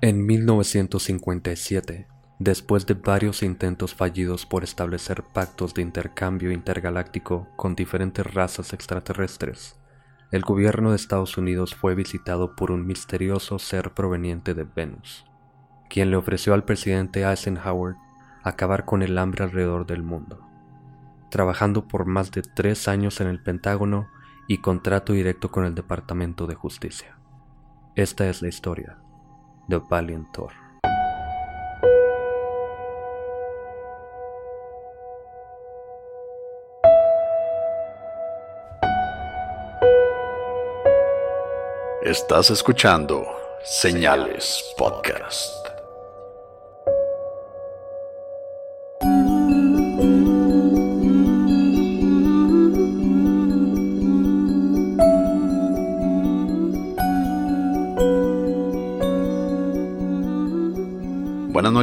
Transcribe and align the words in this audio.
En 0.00 0.24
1957, 0.26 2.06
después 2.38 2.86
de 2.86 2.94
varios 2.94 3.42
intentos 3.42 3.96
fallidos 3.96 4.46
por 4.46 4.62
establecer 4.62 5.24
pactos 5.24 5.74
de 5.74 5.82
intercambio 5.82 6.52
intergaláctico 6.52 7.48
con 7.56 7.74
diferentes 7.74 8.24
razas 8.32 8.72
extraterrestres, 8.72 9.76
el 10.30 10.42
gobierno 10.42 10.90
de 10.90 10.96
Estados 10.96 11.36
Unidos 11.36 11.74
fue 11.74 11.96
visitado 11.96 12.54
por 12.54 12.70
un 12.70 12.86
misterioso 12.86 13.58
ser 13.58 13.92
proveniente 13.92 14.54
de 14.54 14.62
Venus, 14.62 15.24
quien 15.90 16.12
le 16.12 16.16
ofreció 16.16 16.54
al 16.54 16.64
presidente 16.64 17.24
Eisenhower 17.28 17.96
acabar 18.44 18.84
con 18.84 19.02
el 19.02 19.18
hambre 19.18 19.42
alrededor 19.42 19.84
del 19.84 20.04
mundo, 20.04 20.46
trabajando 21.28 21.88
por 21.88 22.06
más 22.06 22.30
de 22.30 22.42
tres 22.42 22.86
años 22.86 23.20
en 23.20 23.26
el 23.26 23.42
Pentágono 23.42 24.06
y 24.46 24.58
contrato 24.58 25.12
directo 25.12 25.50
con 25.50 25.64
el 25.64 25.74
Departamento 25.74 26.46
de 26.46 26.54
Justicia. 26.54 27.18
Esta 27.96 28.28
es 28.28 28.42
la 28.42 28.48
historia 28.48 28.98
de 29.68 29.78
Valiant 29.78 30.26
Thor. 30.32 30.52
Estás 42.02 42.50
escuchando 42.50 43.26
Señales 43.62 44.64
Podcast. 44.78 45.67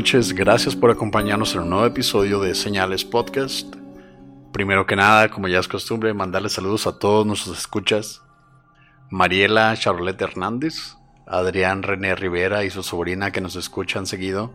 Noches, 0.05 0.33
gracias 0.33 0.75
por 0.75 0.91
acompañarnos 0.91 1.55
en 1.55 1.61
un 1.61 1.71
nuevo 1.71 1.85
episodio 1.87 2.39
de 2.39 2.53
Señales 2.53 3.03
Podcast. 3.03 3.75
Primero 4.51 4.85
que 4.85 4.95
nada, 4.95 5.29
como 5.29 5.47
ya 5.47 5.57
es 5.57 5.67
costumbre, 5.67 6.13
mandarles 6.13 6.53
saludos 6.53 6.85
a 6.85 6.99
todos 6.99 7.25
nuestros 7.25 7.57
escuchas. 7.57 8.21
Mariela 9.09 9.75
Charlotte 9.75 10.21
Hernández, 10.21 10.95
Adrián 11.25 11.81
René 11.81 12.13
Rivera 12.13 12.63
y 12.63 12.69
su 12.69 12.83
sobrina 12.83 13.31
que 13.31 13.41
nos 13.41 13.55
escuchan 13.55 14.05
seguido. 14.05 14.53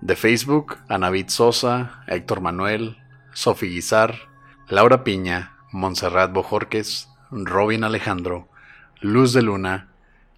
De 0.00 0.14
Facebook, 0.14 0.76
Anavit 0.88 1.30
Sosa, 1.30 2.04
Héctor 2.06 2.40
Manuel, 2.40 2.96
Sofi 3.32 3.70
Guizar, 3.70 4.14
Laura 4.68 5.02
Piña, 5.02 5.56
Montserrat 5.72 6.32
Bojorques, 6.32 7.08
Robin 7.32 7.82
Alejandro, 7.82 8.48
Luz 9.00 9.32
de 9.32 9.42
Luna 9.42 9.88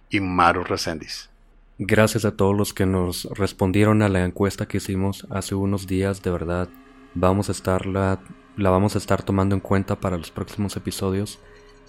y 0.09 0.21
Maru 0.21 0.63
Reséndiz. 0.63 1.29
Gracias 1.77 2.23
a 2.23 2.31
todos 2.37 2.55
los 2.55 2.73
que 2.73 2.85
nos 2.85 3.25
respondieron 3.25 4.01
a 4.01 4.07
la 4.07 4.23
encuesta 4.23 4.65
que 4.65 4.77
hicimos 4.77 5.27
hace 5.29 5.55
unos 5.55 5.87
días, 5.87 6.23
de 6.23 6.31
verdad, 6.31 6.69
vamos 7.15 7.49
a 7.49 7.51
estar 7.51 7.85
la, 7.85 8.21
la 8.55 8.69
vamos 8.69 8.95
a 8.95 8.97
estar 8.97 9.23
tomando 9.23 9.55
en 9.55 9.59
cuenta 9.59 9.99
para 9.99 10.17
los 10.17 10.31
próximos 10.31 10.77
episodios. 10.77 11.37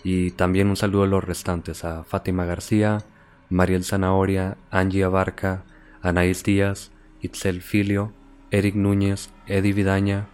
Y 0.02 0.32
también 0.32 0.70
un 0.70 0.76
saludo 0.76 1.04
a 1.04 1.06
los 1.06 1.22
restantes, 1.22 1.84
a 1.84 2.02
Fátima 2.02 2.44
García, 2.44 3.04
Mariel 3.48 3.84
Zanahoria, 3.84 4.56
Angie 4.72 5.04
Abarca, 5.04 5.62
Anaís 6.02 6.42
Díaz, 6.42 6.91
Itzel 7.22 7.62
Filio, 7.62 8.12
Eric 8.50 8.75
Núñez, 8.75 9.30
Eddie 9.46 9.72
Vidaña, 9.72 10.26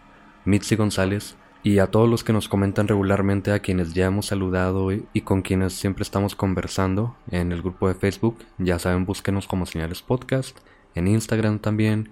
Mitzi 0.46 0.76
González, 0.76 1.36
y 1.64 1.78
a 1.78 1.86
todos 1.86 2.08
los 2.08 2.24
que 2.24 2.32
nos 2.32 2.48
comentan 2.48 2.88
regularmente, 2.88 3.52
a 3.52 3.60
quienes 3.60 3.94
ya 3.94 4.06
hemos 4.06 4.26
saludado 4.26 4.90
y, 4.92 5.20
con 5.20 5.42
quienes 5.42 5.74
siempre 5.74 6.02
estamos 6.02 6.34
conversando 6.34 7.16
en 7.30 7.52
el 7.52 7.62
grupo 7.62 7.86
de 7.86 7.94
Facebook. 7.94 8.38
Ya 8.58 8.78
saben, 8.80 9.06
búsquenos 9.06 9.46
como 9.46 9.66
Señales 9.66 10.02
Podcast, 10.02 10.58
en 10.96 11.06
Instagram 11.06 11.60
también, 11.60 12.10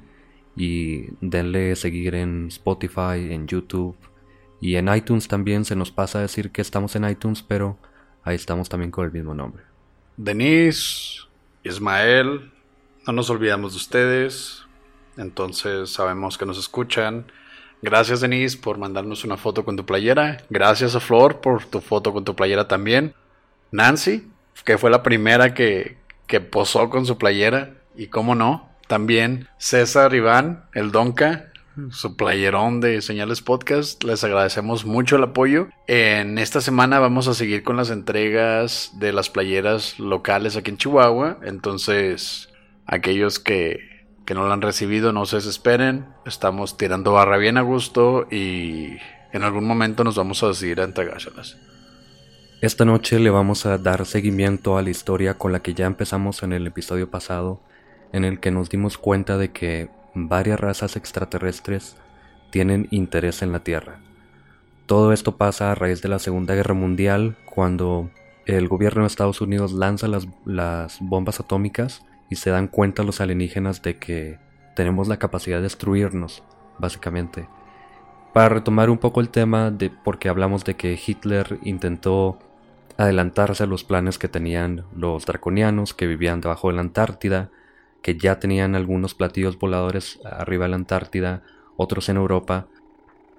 y 0.56 1.06
denle 1.20 1.74
seguir 1.74 2.14
en 2.14 2.46
Spotify, 2.48 3.32
en 3.32 3.48
YouTube 3.48 3.96
y 4.60 4.76
en 4.76 4.94
iTunes 4.94 5.26
también. 5.26 5.64
Se 5.64 5.74
nos 5.74 5.90
pasa 5.90 6.18
a 6.18 6.22
decir 6.22 6.52
que 6.52 6.62
estamos 6.62 6.94
en 6.94 7.08
iTunes, 7.08 7.42
pero 7.42 7.76
ahí 8.22 8.36
estamos 8.36 8.68
también 8.68 8.92
con 8.92 9.04
el 9.04 9.10
mismo 9.10 9.34
nombre. 9.34 9.64
Denise, 10.16 11.22
Ismael, 11.64 12.52
no 13.04 13.12
nos 13.12 13.30
olvidamos 13.30 13.72
de 13.72 13.78
ustedes. 13.78 14.62
Entonces 15.16 15.90
sabemos 15.90 16.38
que 16.38 16.46
nos 16.46 16.58
escuchan. 16.58 17.26
Gracias 17.82 18.20
Denise 18.20 18.58
por 18.58 18.78
mandarnos 18.78 19.24
una 19.24 19.36
foto 19.36 19.64
con 19.64 19.76
tu 19.76 19.86
playera. 19.86 20.38
Gracias 20.50 20.94
a 20.94 21.00
Flor 21.00 21.41
por 21.41 21.64
tu 21.64 21.80
foto 21.80 22.12
con 22.12 22.24
tu 22.24 22.36
playera 22.36 22.68
también. 22.68 23.14
Nancy, 23.70 24.28
que 24.64 24.76
fue 24.78 24.91
la 24.91 25.02
primera 25.02 25.54
que, 25.54 25.96
que 26.26 26.41
posó 26.41 26.91
con 26.91 27.06
su 27.06 27.16
playera. 27.16 27.74
Y 27.96 28.06
cómo 28.06 28.34
no, 28.34 28.70
también 28.86 29.48
César 29.58 30.14
Iván, 30.14 30.64
el 30.74 30.92
Donca, 30.92 31.50
su 31.91 32.16
playerón 32.16 32.80
de 32.80 33.00
Señales 33.00 33.41
Podcast. 33.41 34.04
Les 34.04 34.24
agradecemos 34.24 34.84
mucho 34.84 35.16
el 35.16 35.24
apoyo. 35.24 35.68
En 35.86 36.38
esta 36.38 36.60
semana 36.60 36.98
vamos 36.98 37.28
a 37.28 37.34
seguir 37.34 37.62
con 37.62 37.76
las 37.76 37.91
entregas 37.91 38.92
de 38.98 39.12
las 39.12 39.30
playeras 39.30 39.98
locales 39.98 40.56
aquí 40.56 40.70
en 40.70 40.76
Chihuahua. 40.76 41.38
Entonces, 41.42 42.50
aquellos 42.86 43.38
que 43.38 43.99
que 44.30 44.34
no 44.34 44.46
la 44.46 44.54
han 44.54 44.62
recibido, 44.62 45.12
no 45.12 45.26
se 45.26 45.38
desesperen. 45.38 46.06
Estamos 46.24 46.76
tirando 46.76 47.14
barra 47.14 47.36
bien 47.36 47.56
a 47.58 47.62
gusto 47.62 48.28
y 48.30 48.96
en 49.32 49.42
algún 49.42 49.64
momento 49.64 50.04
nos 50.04 50.14
vamos 50.14 50.44
a 50.44 50.46
decidir 50.46 50.80
a 50.80 50.84
entregárselas. 50.84 51.56
Esta 52.60 52.84
noche 52.84 53.18
le 53.18 53.30
vamos 53.30 53.66
a 53.66 53.76
dar 53.76 54.06
seguimiento 54.06 54.78
a 54.78 54.82
la 54.82 54.91
historia 54.91 55.34
con 55.34 55.50
la 55.50 55.62
que 55.62 55.74
ya 55.74 55.86
empezamos 55.86 56.44
en 56.44 56.52
el 56.52 56.64
episodio 56.68 57.10
pasado, 57.10 57.60
en 58.12 58.24
el 58.24 58.38
que 58.38 58.52
nos 58.52 58.70
dimos 58.70 58.98
cuenta 58.98 59.36
de 59.36 59.50
que 59.50 59.91
varias 60.14 60.60
razas 60.60 60.94
extraterrestres 60.94 61.97
tienen 62.50 62.86
interés 62.92 63.42
en 63.42 63.50
la 63.50 63.64
Tierra. 63.64 63.98
Todo 64.86 65.12
esto 65.12 65.38
pasa 65.38 65.72
a 65.72 65.74
raíz 65.74 66.02
de 66.02 66.08
la 66.08 66.20
Segunda 66.20 66.54
Guerra 66.54 66.74
Mundial, 66.74 67.36
cuando 67.52 68.12
el 68.47 68.68
gobierno 68.68 69.02
de 69.02 69.08
Estados 69.08 69.41
Unidos 69.41 69.72
lanza 69.72 70.06
las, 70.06 70.28
las 70.44 70.98
bombas 71.00 71.41
atómicas 71.41 72.04
y 72.30 72.36
se 72.36 72.50
dan 72.50 72.68
cuenta 72.68 73.03
los 73.03 73.21
alienígenas 73.21 73.82
de 73.82 73.98
que 73.98 74.38
tenemos 74.74 75.09
la 75.09 75.18
capacidad 75.18 75.59
de 75.59 75.65
destruirnos, 75.65 76.42
básicamente. 76.78 77.48
Para 78.32 78.48
retomar 78.48 78.88
un 78.88 78.98
poco 78.98 79.21
el 79.21 79.28
tema 79.28 79.72
de 79.72 79.91
porque 79.91 80.28
hablamos 80.28 80.65
de 80.65 80.77
que 80.77 80.98
Hitler 81.04 81.59
intentó 81.62 82.38
adelantarse 82.97 83.65
a 83.65 83.66
los 83.66 83.82
planes 83.82 84.18
que 84.18 84.28
tenían 84.28 84.84
los 84.94 85.27
draconianos 85.27 85.92
que 85.92 86.06
vivían 86.06 86.41
debajo 86.41 86.68
de 86.68 86.74
la 86.74 86.82
Antártida, 86.82 87.50
que 88.03 88.16
ya 88.16 88.38
tenían 88.38 88.77
algunos 88.77 89.15
platillos 89.15 89.59
voladores 89.59 90.21
arriba 90.24 90.66
de 90.66 90.71
la 90.71 90.77
Antártida, 90.77 91.42
otros 91.77 92.09
en 92.09 92.16
Europa, 92.16 92.68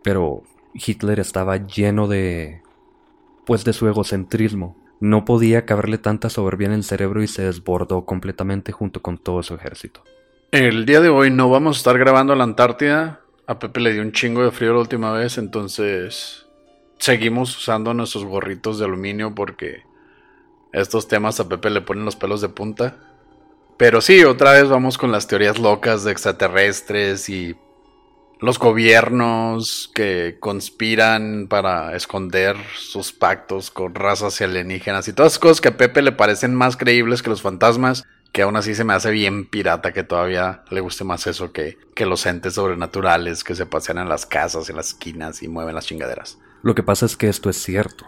pero 0.03 0.43
Hitler 0.73 1.19
estaba 1.19 1.57
lleno 1.57 2.07
de 2.07 2.61
pues 3.45 3.63
de 3.63 3.73
su 3.73 3.88
egocentrismo 3.88 4.80
no 5.01 5.25
podía 5.25 5.65
caberle 5.65 5.98
tanta 5.98 6.30
soberbia 6.30 6.68
en 6.68 6.74
el 6.74 6.83
cerebro 6.83 7.21
y 7.21 7.27
se 7.27 7.42
desbordó 7.42 8.06
completamente 8.06 8.71
junto 8.71 9.01
con 9.01 9.18
todo 9.18 9.44
su 9.44 9.56
ejército. 9.56 10.03
El 10.51 10.86
día 10.86 11.01
de 11.01 11.09
hoy 11.09 11.31
no 11.31 11.50
vamos 11.50 11.77
a 11.77 11.80
estar 11.80 11.98
grabando 11.98 12.36
la 12.36 12.44
Antártida. 12.44 13.21
A 13.48 13.57
Pepe 13.57 13.80
le 13.80 13.94
dio 13.94 14.03
un 14.03 14.12
chingo 14.12 14.44
de 14.44 14.51
frío 14.51 14.74
la 14.74 14.80
última 14.80 15.12
vez, 15.12 15.39
entonces 15.39 16.45
seguimos 17.00 17.57
usando 17.57 17.94
nuestros 17.95 18.25
gorritos 18.25 18.77
de 18.77 18.86
aluminio 18.86 19.33
porque 19.33 19.83
estos 20.71 21.07
temas 21.07 21.39
a 21.39 21.50
Pepe 21.50 21.71
le 21.71 21.81
ponen 21.81 22.06
los 22.06 22.15
pelos 22.15 22.39
de 22.42 22.50
punta. 22.50 22.98
Pero 23.77 24.01
sí, 24.01 24.24
otra 24.24 24.51
vez 24.51 24.69
vamos 24.69 25.00
con 25.00 25.12
las 25.12 25.25
teorías 25.25 25.57
locas 25.57 26.03
de 26.03 26.12
extraterrestres 26.12 27.27
y 27.27 27.56
los 28.41 28.57
gobiernos 28.57 29.91
que 29.93 30.38
conspiran 30.39 31.47
para 31.47 31.95
esconder 31.95 32.57
sus 32.75 33.13
pactos 33.13 33.69
con 33.69 33.93
razas 33.93 34.41
alienígenas 34.41 35.07
y 35.07 35.13
todas 35.13 35.33
esas 35.33 35.39
cosas 35.39 35.61
que 35.61 35.69
a 35.69 35.77
Pepe 35.77 36.01
le 36.01 36.11
parecen 36.11 36.55
más 36.55 36.75
creíbles 36.75 37.21
que 37.21 37.29
los 37.29 37.43
fantasmas, 37.43 38.03
que 38.31 38.41
aún 38.41 38.55
así 38.55 38.73
se 38.73 38.83
me 38.83 38.93
hace 38.93 39.11
bien 39.11 39.45
pirata 39.45 39.93
que 39.93 40.03
todavía 40.03 40.63
le 40.71 40.81
guste 40.81 41.03
más 41.03 41.27
eso 41.27 41.51
que, 41.51 41.77
que 41.93 42.07
los 42.07 42.25
entes 42.25 42.55
sobrenaturales 42.55 43.43
que 43.43 43.53
se 43.53 43.67
pasean 43.67 43.99
en 43.99 44.09
las 44.09 44.25
casas, 44.25 44.69
en 44.71 44.77
las 44.77 44.88
esquinas 44.88 45.43
y 45.43 45.47
mueven 45.47 45.75
las 45.75 45.85
chingaderas. 45.85 46.39
Lo 46.63 46.73
que 46.73 46.81
pasa 46.81 47.05
es 47.05 47.15
que 47.15 47.29
esto 47.29 47.49
es 47.49 47.57
cierto. 47.57 48.05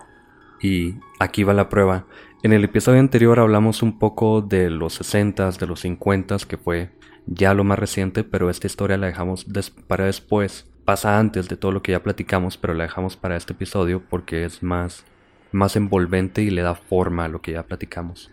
Y 0.59 0.95
aquí 1.19 1.43
va 1.43 1.53
la 1.53 1.69
prueba. 1.69 2.05
En 2.41 2.53
el 2.53 2.63
episodio 2.63 2.99
anterior 2.99 3.39
hablamos 3.39 3.83
un 3.83 3.99
poco 3.99 4.41
de 4.41 4.71
los 4.71 4.99
60s, 4.99 5.57
de 5.57 5.67
los 5.67 5.85
50s, 5.85 6.45
que 6.45 6.57
fue 6.57 6.89
ya 7.25 7.53
lo 7.53 7.63
más 7.63 7.79
reciente, 7.79 8.23
pero 8.23 8.49
esta 8.49 8.67
historia 8.67 8.97
la 8.97 9.07
dejamos 9.07 9.45
para 9.87 10.05
después. 10.05 10.69
Pasa 10.85 11.17
antes 11.17 11.47
de 11.47 11.55
todo 11.55 11.71
lo 11.71 11.81
que 11.81 11.93
ya 11.93 12.03
platicamos, 12.03 12.57
pero 12.57 12.73
la 12.73 12.83
dejamos 12.83 13.15
para 13.15 13.37
este 13.37 13.53
episodio 13.53 14.03
porque 14.09 14.43
es 14.43 14.63
más, 14.63 15.05
más 15.51 15.75
envolvente 15.75 16.41
y 16.41 16.49
le 16.49 16.61
da 16.61 16.75
forma 16.75 17.25
a 17.25 17.29
lo 17.29 17.41
que 17.41 17.53
ya 17.53 17.63
platicamos. 17.63 18.31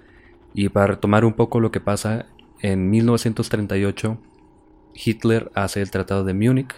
Y 0.53 0.69
para 0.69 0.89
retomar 0.89 1.25
un 1.25 1.35
poco 1.35 1.61
lo 1.61 1.71
que 1.71 1.81
pasa, 1.81 2.27
en 2.61 2.91
1938 2.91 4.19
Hitler 4.95 5.51
hace 5.55 5.81
el 5.81 5.91
Tratado 5.91 6.25
de 6.25 6.35
Múnich, 6.35 6.75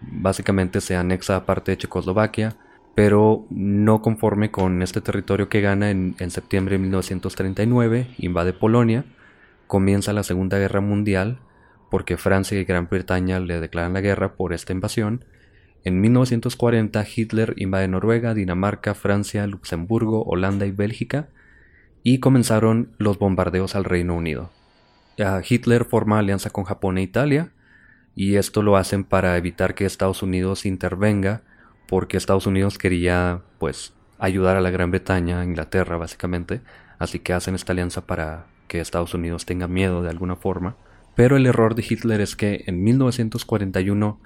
básicamente 0.00 0.80
se 0.80 0.96
anexa 0.96 1.36
a 1.36 1.46
parte 1.46 1.72
de 1.72 1.78
Checoslovaquia, 1.78 2.56
pero 2.94 3.44
no 3.50 4.02
conforme 4.02 4.50
con 4.50 4.82
este 4.82 5.00
territorio 5.00 5.48
que 5.48 5.60
gana 5.60 5.90
en, 5.90 6.14
en 6.18 6.30
septiembre 6.30 6.76
de 6.76 6.82
1939, 6.82 8.14
invade 8.18 8.52
Polonia, 8.52 9.04
comienza 9.70 10.12
la 10.12 10.24
Segunda 10.24 10.58
Guerra 10.58 10.80
Mundial 10.80 11.38
porque 11.90 12.16
Francia 12.16 12.58
y 12.58 12.64
Gran 12.64 12.88
Bretaña 12.90 13.38
le 13.38 13.60
declaran 13.60 13.94
la 13.94 14.00
guerra 14.00 14.34
por 14.34 14.52
esta 14.52 14.72
invasión. 14.72 15.24
En 15.84 16.00
1940 16.00 17.06
Hitler 17.14 17.54
invade 17.56 17.86
Noruega, 17.86 18.34
Dinamarca, 18.34 18.94
Francia, 18.94 19.46
Luxemburgo, 19.46 20.24
Holanda 20.24 20.66
y 20.66 20.72
Bélgica 20.72 21.28
y 22.02 22.18
comenzaron 22.18 22.90
los 22.98 23.18
bombardeos 23.18 23.76
al 23.76 23.84
Reino 23.84 24.14
Unido. 24.14 24.50
Hitler 25.48 25.84
forma 25.84 26.18
alianza 26.18 26.50
con 26.50 26.64
Japón 26.64 26.98
e 26.98 27.02
Italia 27.02 27.52
y 28.16 28.34
esto 28.36 28.62
lo 28.62 28.76
hacen 28.76 29.04
para 29.04 29.36
evitar 29.36 29.74
que 29.74 29.86
Estados 29.86 30.22
Unidos 30.22 30.66
intervenga 30.66 31.42
porque 31.86 32.16
Estados 32.16 32.46
Unidos 32.46 32.76
quería 32.76 33.42
pues 33.58 33.92
ayudar 34.18 34.56
a 34.56 34.60
la 34.60 34.70
Gran 34.70 34.90
Bretaña, 34.90 35.44
Inglaterra 35.44 35.96
básicamente, 35.96 36.60
así 36.98 37.20
que 37.20 37.34
hacen 37.34 37.54
esta 37.54 37.72
alianza 37.72 38.06
para 38.06 38.46
que 38.70 38.80
Estados 38.80 39.14
Unidos 39.14 39.46
tenga 39.46 39.66
miedo 39.66 40.00
de 40.00 40.10
alguna 40.10 40.36
forma, 40.36 40.76
pero 41.16 41.36
el 41.36 41.44
error 41.46 41.74
de 41.74 41.84
Hitler 41.86 42.20
es 42.20 42.36
que 42.36 42.62
en 42.68 42.84
1941 42.84 44.20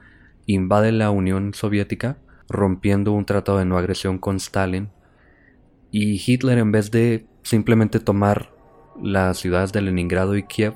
invade 0.44 0.93
la 0.93 1.11
Unión 1.11 1.55
Soviética 1.55 2.19
rompiendo 2.50 3.12
un 3.12 3.25
tratado 3.25 3.58
de 3.58 3.64
no 3.64 3.79
agresión 3.79 4.19
con 4.19 4.37
Stalin 4.37 4.91
y 5.91 6.23
Hitler 6.23 6.58
en 6.58 6.73
vez 6.73 6.91
de 6.91 7.25
simplemente 7.43 8.00
tomar 8.00 8.52
las 9.02 9.38
ciudades 9.38 9.73
de 9.73 9.81
Leningrado 9.81 10.37
y 10.37 10.43
Kiev, 10.43 10.75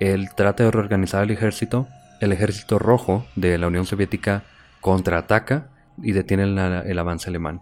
él 0.00 0.28
trata 0.34 0.64
de 0.64 0.70
reorganizar 0.70 1.22
el 1.22 1.30
ejército, 1.32 1.88
el 2.22 2.32
ejército 2.32 2.78
rojo 2.78 3.26
de 3.36 3.58
la 3.58 3.66
Unión 3.66 3.84
Soviética 3.84 4.44
contraataca 4.80 5.68
y 6.02 6.12
detiene 6.12 6.44
el 6.44 6.98
avance 6.98 7.28
alemán. 7.28 7.60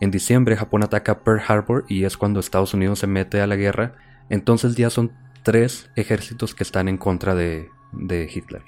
En 0.00 0.12
diciembre 0.12 0.56
Japón 0.56 0.84
ataca 0.84 1.24
Pearl 1.24 1.42
Harbor 1.46 1.86
y 1.88 2.04
es 2.04 2.16
cuando 2.16 2.38
Estados 2.38 2.72
Unidos 2.72 3.00
se 3.00 3.08
mete 3.08 3.40
a 3.40 3.48
la 3.48 3.56
guerra 3.56 3.94
entonces 4.30 4.76
ya 4.76 4.88
son 4.88 5.12
tres 5.42 5.90
ejércitos 5.96 6.54
que 6.54 6.62
están 6.62 6.88
en 6.88 6.96
contra 6.96 7.34
de, 7.34 7.68
Hitler. 7.92 8.62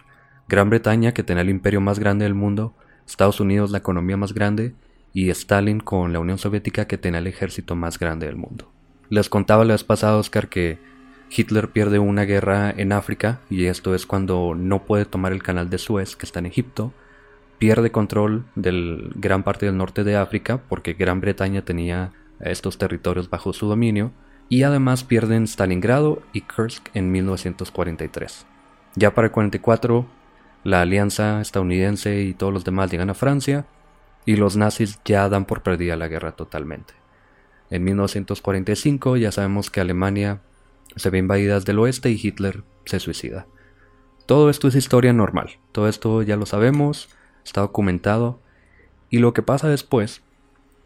Gran 0.48 0.68
Bretaña, 0.68 1.12
que 1.12 1.22
tenía 1.22 1.42
el 1.42 1.50
imperio 1.50 1.80
más 1.80 1.98
grande 1.98 2.24
del 2.24 2.34
mundo, 2.34 2.74
Estados 3.06 3.40
Unidos, 3.40 3.70
la 3.70 3.78
economía 3.78 4.16
más 4.16 4.34
grande, 4.34 4.74
y 5.14 5.30
Stalin 5.30 5.80
con 5.80 6.12
la 6.12 6.18
Unión 6.18 6.38
Soviética, 6.38 6.86
que 6.86 6.98
tenía 6.98 7.20
el 7.20 7.26
ejército 7.26 7.76
más 7.76 7.98
grande 7.98 8.26
del 8.26 8.36
mundo. 8.36 8.70
Les 9.08 9.28
contaba 9.28 9.64
la 9.64 9.74
vez 9.74 9.84
pasada, 9.84 10.16
Oscar, 10.16 10.48
que 10.48 10.78
Hitler 11.30 11.68
pierde 11.68 11.98
una 11.98 12.24
guerra 12.24 12.70
en 12.76 12.92
África, 12.92 13.40
y 13.48 13.66
esto 13.66 13.94
es 13.94 14.04
cuando 14.04 14.54
no 14.56 14.84
puede 14.84 15.04
tomar 15.04 15.32
el 15.32 15.42
canal 15.42 15.70
de 15.70 15.78
Suez, 15.78 16.16
que 16.16 16.26
está 16.26 16.40
en 16.40 16.46
Egipto, 16.46 16.92
pierde 17.58 17.92
control 17.92 18.44
de 18.56 19.10
gran 19.14 19.44
parte 19.44 19.66
del 19.66 19.76
norte 19.76 20.02
de 20.02 20.16
África, 20.16 20.62
porque 20.68 20.94
Gran 20.94 21.20
Bretaña 21.20 21.64
tenía 21.64 22.12
estos 22.40 22.76
territorios 22.76 23.30
bajo 23.30 23.52
su 23.52 23.68
dominio, 23.68 24.12
y 24.52 24.64
además 24.64 25.02
pierden 25.02 25.44
Stalingrado 25.44 26.20
y 26.34 26.42
Kursk 26.42 26.90
en 26.92 27.10
1943. 27.10 28.44
Ya 28.96 29.14
para 29.14 29.28
el 29.28 29.32
44, 29.32 30.04
la 30.62 30.82
alianza 30.82 31.40
estadounidense 31.40 32.20
y 32.20 32.34
todos 32.34 32.52
los 32.52 32.62
demás 32.62 32.90
llegan 32.90 33.08
a 33.08 33.14
Francia 33.14 33.64
y 34.26 34.36
los 34.36 34.58
nazis 34.58 35.00
ya 35.06 35.26
dan 35.30 35.46
por 35.46 35.62
perdida 35.62 35.96
la 35.96 36.08
guerra 36.08 36.32
totalmente. 36.32 36.92
En 37.70 37.82
1945 37.82 39.16
ya 39.16 39.32
sabemos 39.32 39.70
que 39.70 39.80
Alemania 39.80 40.42
se 40.96 41.08
ve 41.08 41.16
invadida 41.16 41.58
del 41.60 41.78
oeste 41.78 42.10
y 42.10 42.20
Hitler 42.22 42.62
se 42.84 43.00
suicida. 43.00 43.46
Todo 44.26 44.50
esto 44.50 44.68
es 44.68 44.74
historia 44.74 45.14
normal, 45.14 45.60
todo 45.72 45.88
esto 45.88 46.20
ya 46.20 46.36
lo 46.36 46.44
sabemos, 46.44 47.08
está 47.42 47.62
documentado, 47.62 48.38
y 49.08 49.16
lo 49.16 49.32
que 49.32 49.40
pasa 49.40 49.68
después 49.68 50.20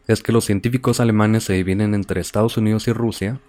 es 0.07 0.23
que 0.23 0.31
los 0.31 0.45
científicos 0.45 1.01
alemanes 1.01 1.43
se 1.43 1.55
dividen 1.55 1.95
entre 1.95 2.21
Estados 2.21 2.57
Unidos 2.59 2.87
y 2.87 2.93
Rusia 2.93 3.41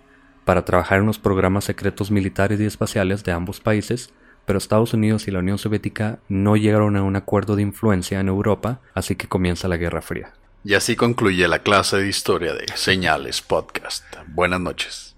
para 0.47 0.63
trabajar 0.63 0.99
en 0.99 1.05
los 1.05 1.19
programas 1.19 1.65
secretos 1.65 2.09
militares 2.09 2.61
y 2.61 2.65
espaciales 2.65 3.25
de 3.25 3.33
ambos 3.33 3.59
países, 3.59 4.13
pero 4.45 4.57
Estados 4.57 4.93
Unidos 4.93 5.27
y 5.27 5.31
la 5.31 5.39
Unión 5.39 5.57
Soviética 5.57 6.19
no 6.29 6.55
llegaron 6.55 6.95
a 6.95 7.03
un 7.03 7.17
acuerdo 7.17 7.57
de 7.57 7.63
influencia 7.63 8.21
en 8.21 8.29
Europa, 8.29 8.79
así 8.93 9.17
que 9.17 9.27
comienza 9.27 9.67
la 9.67 9.75
Guerra 9.75 10.01
Fría. 10.01 10.31
Y 10.63 10.73
así 10.73 10.95
concluye 10.95 11.45
la 11.49 11.63
clase 11.63 11.97
de 11.97 12.07
historia 12.07 12.53
de 12.53 12.65
Señales 12.75 13.41
Podcast. 13.41 14.05
Buenas 14.27 14.61
noches. 14.61 15.17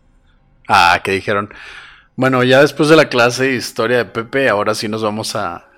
Ah, 0.67 0.99
¿qué 1.03 1.11
dijeron? 1.11 1.53
Bueno, 2.15 2.43
ya 2.43 2.61
después 2.61 2.89
de 2.89 2.95
la 2.95 3.09
clase 3.09 3.43
de 3.43 3.53
historia 3.53 3.97
de 3.99 4.05
Pepe, 4.05 4.49
ahora 4.49 4.73
sí 4.73 4.87
nos 4.87 5.03
vamos 5.03 5.35
a 5.35 5.69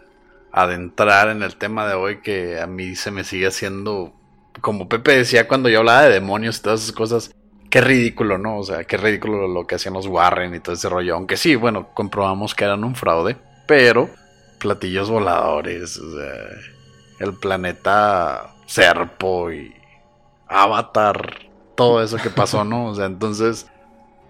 adentrar 0.54 1.28
en 1.28 1.44
el 1.44 1.58
tema 1.58 1.86
de 1.86 1.96
hoy 1.96 2.22
que 2.22 2.62
a 2.62 2.68
mí 2.68 2.96
se 2.96 3.12
me 3.12 3.26
sigue 3.26 3.48
haciendo, 3.48 4.14
como 4.62 4.88
Pepe 4.88 5.18
decía 5.18 5.50
cuando 5.50 5.68
yo 5.68 5.80
hablaba 5.80 6.04
de 6.04 6.14
demonios 6.14 6.60
y 6.60 6.62
todas 6.62 6.84
esas 6.84 6.96
cosas, 6.96 7.36
qué 7.72 7.82
ridículo, 7.82 8.38
¿no? 8.38 8.60
O 8.60 8.64
sea, 8.64 8.84
qué 8.84 8.98
ridículo 8.98 9.48
lo 9.48 9.66
que 9.66 9.76
hacían 9.76 9.96
los 9.96 10.06
Warren 10.06 10.54
y 10.54 10.60
todo 10.60 10.76
ese 10.76 10.90
rollo. 10.90 11.16
Aunque 11.16 11.38
sí, 11.38 11.56
bueno, 11.56 11.88
comprobamos 11.94 12.54
que 12.54 12.66
eran 12.66 12.84
un 12.84 12.94
fraude, 12.94 13.38
pero 13.66 14.10
platillos 14.60 15.10
voladores, 15.10 15.98
o 15.98 16.12
sea, 16.12 16.34
el 17.20 17.34
planeta 17.34 18.54
Serpo 18.68 19.52
y 19.52 19.74
Avatar, 20.48 21.50
todo 21.76 22.04
eso 22.04 22.18
que 22.18 22.30
pasó, 22.30 22.66
¿no? 22.66 22.88
O 22.88 22.96
sea, 22.96 23.06
entonces, 23.06 23.68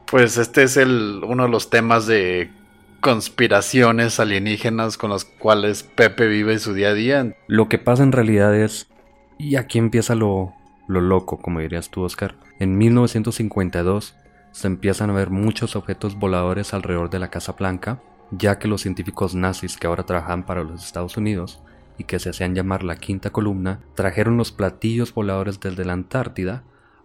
pues 0.06 0.38
este 0.38 0.64
es 0.64 0.78
el, 0.78 1.22
uno 1.26 1.44
de 1.44 1.50
los 1.50 1.72
temas 1.72 2.06
de 2.06 2.52
conspiraciones 3.02 4.20
alienígenas 4.20 4.98
con 4.98 5.10
las 5.10 5.26
cuales 5.26 5.82
Pepe 5.82 6.28
vive 6.28 6.60
su 6.60 6.76
día 6.76 6.90
a 6.90 6.94
día. 6.94 7.36
Lo 7.48 7.68
que 7.68 7.80
pasa 7.80 8.04
en 8.04 8.12
realidad 8.12 8.56
es, 8.56 8.88
y 9.40 9.56
aquí 9.56 9.80
empieza 9.80 10.14
lo, 10.14 10.54
lo 10.88 11.02
loco, 11.02 11.42
como 11.42 11.60
dirías 11.60 11.90
tú, 11.90 12.04
Oscar 12.04 12.36
en 12.62 12.78
1952 12.78 14.16
se 14.52 14.68
empiezan 14.68 15.10
a 15.10 15.14
ver 15.14 15.32
muchos 15.32 15.76
objetos 15.76 16.14
voladores 16.14 16.76
alrededor 16.76 17.10
de 17.10 17.18
la 17.18 17.32
Casa 17.32 17.54
Blanca, 17.54 18.04
ya 18.30 18.60
que 18.60 18.68
los 18.68 18.82
científicos 18.82 19.34
nazis 19.34 19.78
que 19.78 19.88
ahora 19.88 20.06
trabajan 20.06 20.46
para 20.46 20.64
los 20.64 20.86
Estados 20.86 21.18
Unidos 21.18 21.64
y 21.98 22.04
que 22.04 22.20
se 22.20 22.30
hacían 22.30 22.54
llamar 22.54 22.84
la 22.84 22.98
Quinta 22.98 23.32
Columna, 23.32 23.80
trajeron 23.96 24.38
los 24.38 24.52
platillos 24.52 25.12
voladores 25.12 25.60
desde 25.60 25.86
la 25.86 25.94
Antártida 25.94 26.62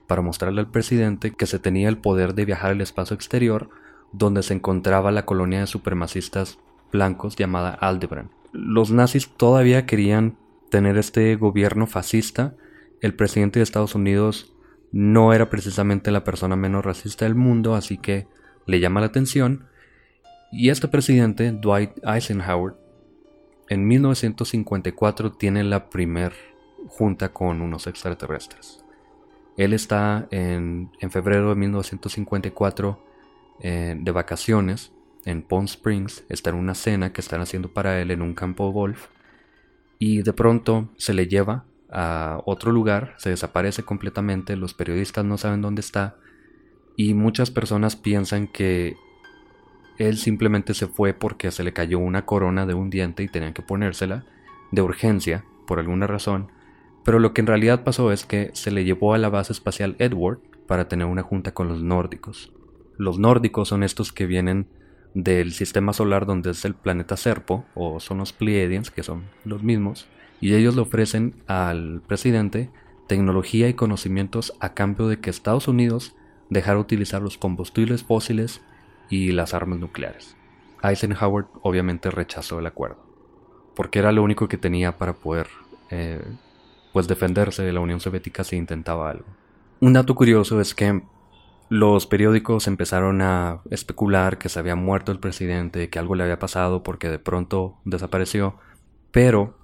para 0.06 0.20
mostrarle 0.20 0.60
al 0.60 0.70
presidente 0.70 1.30
que 1.30 1.46
se 1.46 1.58
tenía 1.58 1.88
el 1.88 1.96
poder 1.96 2.34
de 2.34 2.44
viajar 2.44 2.72
al 2.72 2.82
espacio 2.82 3.14
exterior 3.14 3.70
donde 4.12 4.42
se 4.42 4.52
encontraba 4.52 5.10
la 5.10 5.24
colonia 5.24 5.60
de 5.60 5.66
supremacistas 5.66 6.58
blancos 6.92 7.34
llamada 7.34 7.70
Aldebaran. 7.70 8.28
Los 8.52 8.90
nazis 8.90 9.30
todavía 9.34 9.86
querían 9.86 10.36
tener 10.68 10.98
este 10.98 11.34
gobierno 11.36 11.86
fascista. 11.86 12.56
El 13.00 13.14
presidente 13.14 13.58
de 13.58 13.62
Estados 13.62 13.94
Unidos 13.94 14.52
no 14.92 15.32
era 15.32 15.50
precisamente 15.50 16.10
la 16.10 16.24
persona 16.24 16.56
menos 16.56 16.84
racista 16.84 17.24
del 17.24 17.34
mundo, 17.34 17.74
así 17.74 17.98
que 17.98 18.26
le 18.66 18.80
llama 18.80 19.00
la 19.00 19.06
atención. 19.06 19.66
Y 20.52 20.70
este 20.70 20.88
presidente, 20.88 21.52
Dwight 21.52 21.92
Eisenhower, 22.04 22.74
en 23.68 23.86
1954 23.86 25.32
tiene 25.32 25.64
la 25.64 25.90
primer 25.90 26.32
junta 26.88 27.32
con 27.32 27.62
unos 27.62 27.86
extraterrestres. 27.86 28.84
Él 29.56 29.72
está 29.72 30.28
en, 30.30 30.90
febrero 31.10 31.48
de 31.50 31.56
1954 31.56 33.02
eh, 33.60 33.96
de 33.98 34.12
vacaciones 34.12 34.92
en 35.24 35.42
Palm 35.42 35.64
Springs, 35.64 36.24
está 36.28 36.50
en 36.50 36.56
una 36.56 36.74
cena 36.74 37.12
que 37.12 37.20
están 37.20 37.40
haciendo 37.40 37.72
para 37.72 38.00
él 38.00 38.10
en 38.10 38.22
un 38.22 38.34
campo 38.34 38.70
golf 38.70 39.08
y 39.98 40.22
de 40.22 40.32
pronto 40.32 40.88
se 40.96 41.14
le 41.14 41.26
lleva 41.26 41.64
a 41.90 42.40
otro 42.44 42.72
lugar, 42.72 43.14
se 43.18 43.30
desaparece 43.30 43.82
completamente, 43.82 44.56
los 44.56 44.74
periodistas 44.74 45.24
no 45.24 45.38
saben 45.38 45.62
dónde 45.62 45.80
está 45.80 46.16
y 46.96 47.14
muchas 47.14 47.50
personas 47.50 47.96
piensan 47.96 48.48
que 48.48 48.96
él 49.98 50.16
simplemente 50.16 50.74
se 50.74 50.86
fue 50.86 51.14
porque 51.14 51.50
se 51.50 51.62
le 51.62 51.72
cayó 51.72 51.98
una 51.98 52.26
corona 52.26 52.66
de 52.66 52.74
un 52.74 52.90
diente 52.90 53.22
y 53.22 53.28
tenían 53.28 53.54
que 53.54 53.62
ponérsela 53.62 54.24
de 54.72 54.82
urgencia 54.82 55.44
por 55.66 55.78
alguna 55.78 56.06
razón, 56.06 56.50
pero 57.04 57.18
lo 57.18 57.32
que 57.32 57.40
en 57.40 57.46
realidad 57.46 57.84
pasó 57.84 58.10
es 58.12 58.24
que 58.24 58.50
se 58.52 58.70
le 58.70 58.84
llevó 58.84 59.14
a 59.14 59.18
la 59.18 59.28
base 59.28 59.52
espacial 59.52 59.96
Edward 59.98 60.40
para 60.66 60.88
tener 60.88 61.06
una 61.06 61.22
junta 61.22 61.54
con 61.54 61.68
los 61.68 61.82
nórdicos. 61.82 62.52
Los 62.98 63.18
nórdicos 63.18 63.68
son 63.68 63.82
estos 63.82 64.12
que 64.12 64.26
vienen 64.26 64.68
del 65.14 65.52
sistema 65.52 65.92
solar 65.92 66.26
donde 66.26 66.50
es 66.50 66.64
el 66.64 66.74
planeta 66.74 67.16
Serpo, 67.16 67.64
o 67.74 68.00
son 68.00 68.18
los 68.18 68.32
Pleiadians, 68.32 68.90
que 68.90 69.02
son 69.02 69.24
los 69.44 69.62
mismos, 69.62 70.08
y 70.40 70.54
ellos 70.54 70.74
le 70.74 70.82
ofrecen 70.82 71.34
al 71.46 72.02
presidente 72.06 72.70
tecnología 73.06 73.68
y 73.68 73.74
conocimientos 73.74 74.54
a 74.60 74.74
cambio 74.74 75.08
de 75.08 75.20
que 75.20 75.30
Estados 75.30 75.68
Unidos 75.68 76.14
dejara 76.50 76.78
utilizar 76.78 77.22
los 77.22 77.38
combustibles 77.38 78.02
fósiles 78.02 78.62
y 79.08 79.32
las 79.32 79.54
armas 79.54 79.78
nucleares. 79.78 80.36
Eisenhower 80.82 81.46
obviamente 81.62 82.10
rechazó 82.10 82.58
el 82.58 82.66
acuerdo, 82.66 82.98
porque 83.74 83.98
era 83.98 84.12
lo 84.12 84.22
único 84.22 84.48
que 84.48 84.58
tenía 84.58 84.98
para 84.98 85.14
poder 85.14 85.48
eh, 85.90 86.22
pues 86.92 87.08
defenderse 87.08 87.62
de 87.62 87.72
la 87.72 87.80
Unión 87.80 88.00
Soviética 88.00 88.44
si 88.44 88.56
intentaba 88.56 89.10
algo. 89.10 89.26
Un 89.80 89.92
dato 89.92 90.14
curioso 90.14 90.60
es 90.60 90.74
que 90.74 91.02
los 91.68 92.06
periódicos 92.06 92.68
empezaron 92.68 93.20
a 93.22 93.60
especular 93.70 94.38
que 94.38 94.48
se 94.48 94.58
había 94.58 94.76
muerto 94.76 95.12
el 95.12 95.18
presidente, 95.18 95.90
que 95.90 95.98
algo 95.98 96.14
le 96.14 96.22
había 96.22 96.38
pasado 96.38 96.82
porque 96.82 97.10
de 97.10 97.18
pronto 97.18 97.76
desapareció, 97.84 98.56
pero 99.10 99.55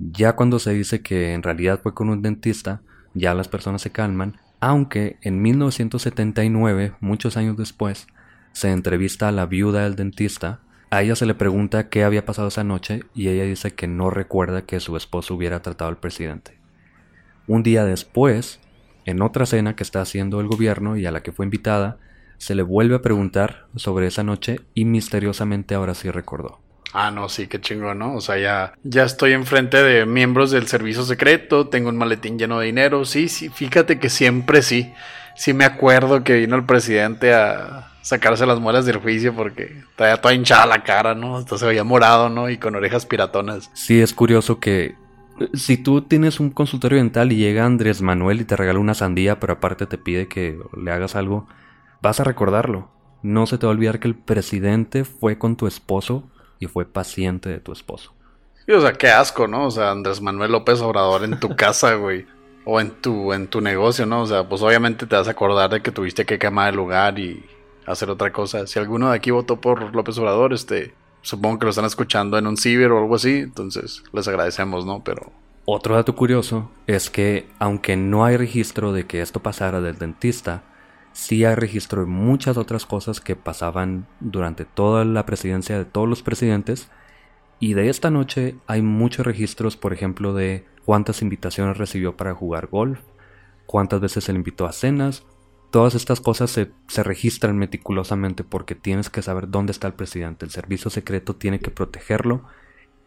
ya 0.00 0.34
cuando 0.34 0.58
se 0.58 0.72
dice 0.72 1.02
que 1.02 1.34
en 1.34 1.42
realidad 1.42 1.80
fue 1.82 1.92
con 1.94 2.08
un 2.08 2.22
dentista, 2.22 2.80
ya 3.12 3.34
las 3.34 3.48
personas 3.48 3.82
se 3.82 3.90
calman, 3.90 4.38
aunque 4.58 5.18
en 5.20 5.42
1979, 5.42 6.94
muchos 7.00 7.36
años 7.36 7.56
después, 7.56 8.06
se 8.52 8.70
entrevista 8.70 9.28
a 9.28 9.32
la 9.32 9.46
viuda 9.46 9.84
del 9.84 9.96
dentista, 9.96 10.60
a 10.90 11.02
ella 11.02 11.14
se 11.16 11.26
le 11.26 11.34
pregunta 11.34 11.88
qué 11.88 12.02
había 12.02 12.24
pasado 12.24 12.48
esa 12.48 12.64
noche 12.64 13.04
y 13.14 13.28
ella 13.28 13.44
dice 13.44 13.72
que 13.74 13.86
no 13.86 14.10
recuerda 14.10 14.62
que 14.62 14.80
su 14.80 14.96
esposo 14.96 15.34
hubiera 15.34 15.62
tratado 15.62 15.88
al 15.88 15.98
presidente. 15.98 16.58
Un 17.46 17.62
día 17.62 17.84
después, 17.84 18.58
en 19.04 19.22
otra 19.22 19.46
cena 19.46 19.76
que 19.76 19.82
está 19.82 20.00
haciendo 20.00 20.40
el 20.40 20.48
gobierno 20.48 20.96
y 20.96 21.06
a 21.06 21.12
la 21.12 21.22
que 21.22 21.32
fue 21.32 21.46
invitada, 21.46 21.98
se 22.38 22.54
le 22.54 22.62
vuelve 22.62 22.96
a 22.96 23.02
preguntar 23.02 23.66
sobre 23.76 24.06
esa 24.06 24.24
noche 24.24 24.60
y 24.74 24.84
misteriosamente 24.84 25.74
ahora 25.74 25.94
sí 25.94 26.10
recordó. 26.10 26.60
Ah, 26.92 27.10
no, 27.10 27.28
sí, 27.28 27.46
qué 27.46 27.60
chingón, 27.60 27.98
¿no? 27.98 28.14
O 28.14 28.20
sea, 28.20 28.38
ya, 28.38 28.72
ya 28.82 29.04
estoy 29.04 29.32
enfrente 29.32 29.82
de 29.82 30.06
miembros 30.06 30.50
del 30.50 30.66
servicio 30.66 31.04
secreto, 31.04 31.68
tengo 31.68 31.88
un 31.88 31.96
maletín 31.96 32.38
lleno 32.38 32.58
de 32.58 32.66
dinero, 32.66 33.04
sí, 33.04 33.28
sí, 33.28 33.48
fíjate 33.48 33.98
que 33.98 34.08
siempre 34.08 34.62
sí. 34.62 34.92
Sí 35.36 35.54
me 35.54 35.64
acuerdo 35.64 36.24
que 36.24 36.34
vino 36.34 36.56
el 36.56 36.64
presidente 36.64 37.32
a 37.32 37.92
sacarse 38.02 38.44
las 38.46 38.60
muelas 38.60 38.84
del 38.84 38.96
juicio 38.98 39.34
porque 39.34 39.84
traía 39.96 40.16
toda 40.16 40.34
hinchada 40.34 40.66
la 40.66 40.82
cara, 40.82 41.14
¿no? 41.14 41.38
Entonces 41.38 41.60
se 41.60 41.66
veía 41.66 41.84
morado, 41.84 42.28
¿no? 42.28 42.50
Y 42.50 42.58
con 42.58 42.74
orejas 42.74 43.06
piratonas. 43.06 43.70
Sí, 43.72 44.00
es 44.00 44.12
curioso 44.12 44.58
que 44.58 44.96
si 45.54 45.76
tú 45.76 46.02
tienes 46.02 46.40
un 46.40 46.50
consultorio 46.50 46.98
dental 46.98 47.32
y 47.32 47.36
llega 47.36 47.64
Andrés 47.64 48.02
Manuel 48.02 48.40
y 48.40 48.44
te 48.44 48.56
regala 48.56 48.78
una 48.78 48.94
sandía, 48.94 49.40
pero 49.40 49.54
aparte 49.54 49.86
te 49.86 49.96
pide 49.96 50.28
que 50.28 50.58
le 50.76 50.90
hagas 50.90 51.16
algo, 51.16 51.46
vas 52.02 52.20
a 52.20 52.24
recordarlo. 52.24 52.90
No 53.22 53.46
se 53.46 53.58
te 53.58 53.66
va 53.66 53.72
a 53.72 53.74
olvidar 53.74 54.00
que 54.00 54.08
el 54.08 54.16
presidente 54.16 55.04
fue 55.04 55.38
con 55.38 55.56
tu 55.56 55.66
esposo 55.66 56.28
y 56.60 56.66
fue 56.66 56.84
paciente 56.84 57.48
de 57.48 57.58
tu 57.58 57.72
esposo. 57.72 58.12
Sí, 58.66 58.72
o 58.72 58.80
sea, 58.80 58.92
qué 58.92 59.08
asco, 59.08 59.48
¿no? 59.48 59.66
O 59.66 59.70
sea, 59.70 59.90
Andrés 59.90 60.20
Manuel 60.20 60.52
López 60.52 60.80
Obrador 60.80 61.24
en 61.24 61.40
tu 61.40 61.48
casa, 61.56 61.94
güey. 61.94 62.26
O 62.64 62.78
en 62.78 62.90
tu, 62.90 63.32
en 63.32 63.48
tu 63.48 63.60
negocio, 63.60 64.06
¿no? 64.06 64.22
O 64.22 64.26
sea, 64.26 64.48
pues 64.48 64.62
obviamente 64.62 65.06
te 65.06 65.16
vas 65.16 65.26
a 65.26 65.32
acordar 65.32 65.70
de 65.70 65.80
que 65.80 65.90
tuviste 65.90 66.26
que 66.26 66.38
quemar 66.38 66.68
el 66.68 66.76
lugar 66.76 67.18
y 67.18 67.42
hacer 67.86 68.10
otra 68.10 68.30
cosa. 68.32 68.66
Si 68.66 68.78
alguno 68.78 69.10
de 69.10 69.16
aquí 69.16 69.30
votó 69.30 69.60
por 69.60 69.94
López 69.94 70.18
Obrador, 70.18 70.52
este, 70.52 70.94
supongo 71.22 71.58
que 71.58 71.64
lo 71.64 71.70
están 71.70 71.86
escuchando 71.86 72.36
en 72.38 72.46
un 72.46 72.58
ciber 72.58 72.92
o 72.92 72.98
algo 72.98 73.14
así, 73.14 73.38
entonces 73.38 74.04
les 74.12 74.28
agradecemos, 74.28 74.84
¿no? 74.84 75.02
Pero... 75.02 75.32
Otro 75.64 75.94
dato 75.94 76.14
curioso 76.14 76.70
es 76.86 77.10
que 77.10 77.48
aunque 77.58 77.96
no 77.96 78.24
hay 78.24 78.36
registro 78.36 78.92
de 78.92 79.06
que 79.06 79.22
esto 79.22 79.40
pasara 79.40 79.80
del 79.80 79.98
dentista, 79.98 80.62
sí 81.12 81.44
hay 81.44 81.54
registro 81.54 82.02
de 82.02 82.06
muchas 82.06 82.56
otras 82.56 82.86
cosas 82.86 83.20
que 83.20 83.36
pasaban 83.36 84.06
durante 84.20 84.64
toda 84.64 85.04
la 85.04 85.26
presidencia 85.26 85.78
de 85.78 85.84
todos 85.84 86.08
los 86.08 86.22
presidentes. 86.22 86.90
Y 87.58 87.74
de 87.74 87.88
esta 87.90 88.10
noche 88.10 88.56
hay 88.66 88.82
muchos 88.82 89.26
registros, 89.26 89.76
por 89.76 89.92
ejemplo, 89.92 90.34
de 90.34 90.64
cuántas 90.84 91.22
invitaciones 91.22 91.76
recibió 91.76 92.16
para 92.16 92.34
jugar 92.34 92.68
golf, 92.68 93.00
cuántas 93.66 94.00
veces 94.00 94.24
se 94.24 94.32
le 94.32 94.38
invitó 94.38 94.66
a 94.66 94.72
cenas. 94.72 95.24
Todas 95.70 95.94
estas 95.94 96.20
cosas 96.20 96.50
se, 96.50 96.72
se 96.88 97.02
registran 97.02 97.56
meticulosamente 97.56 98.42
porque 98.42 98.74
tienes 98.74 99.10
que 99.10 99.22
saber 99.22 99.50
dónde 99.50 99.72
está 99.72 99.86
el 99.86 99.94
presidente. 99.94 100.44
El 100.44 100.50
servicio 100.50 100.90
secreto 100.90 101.36
tiene 101.36 101.60
que 101.60 101.70
protegerlo. 101.70 102.42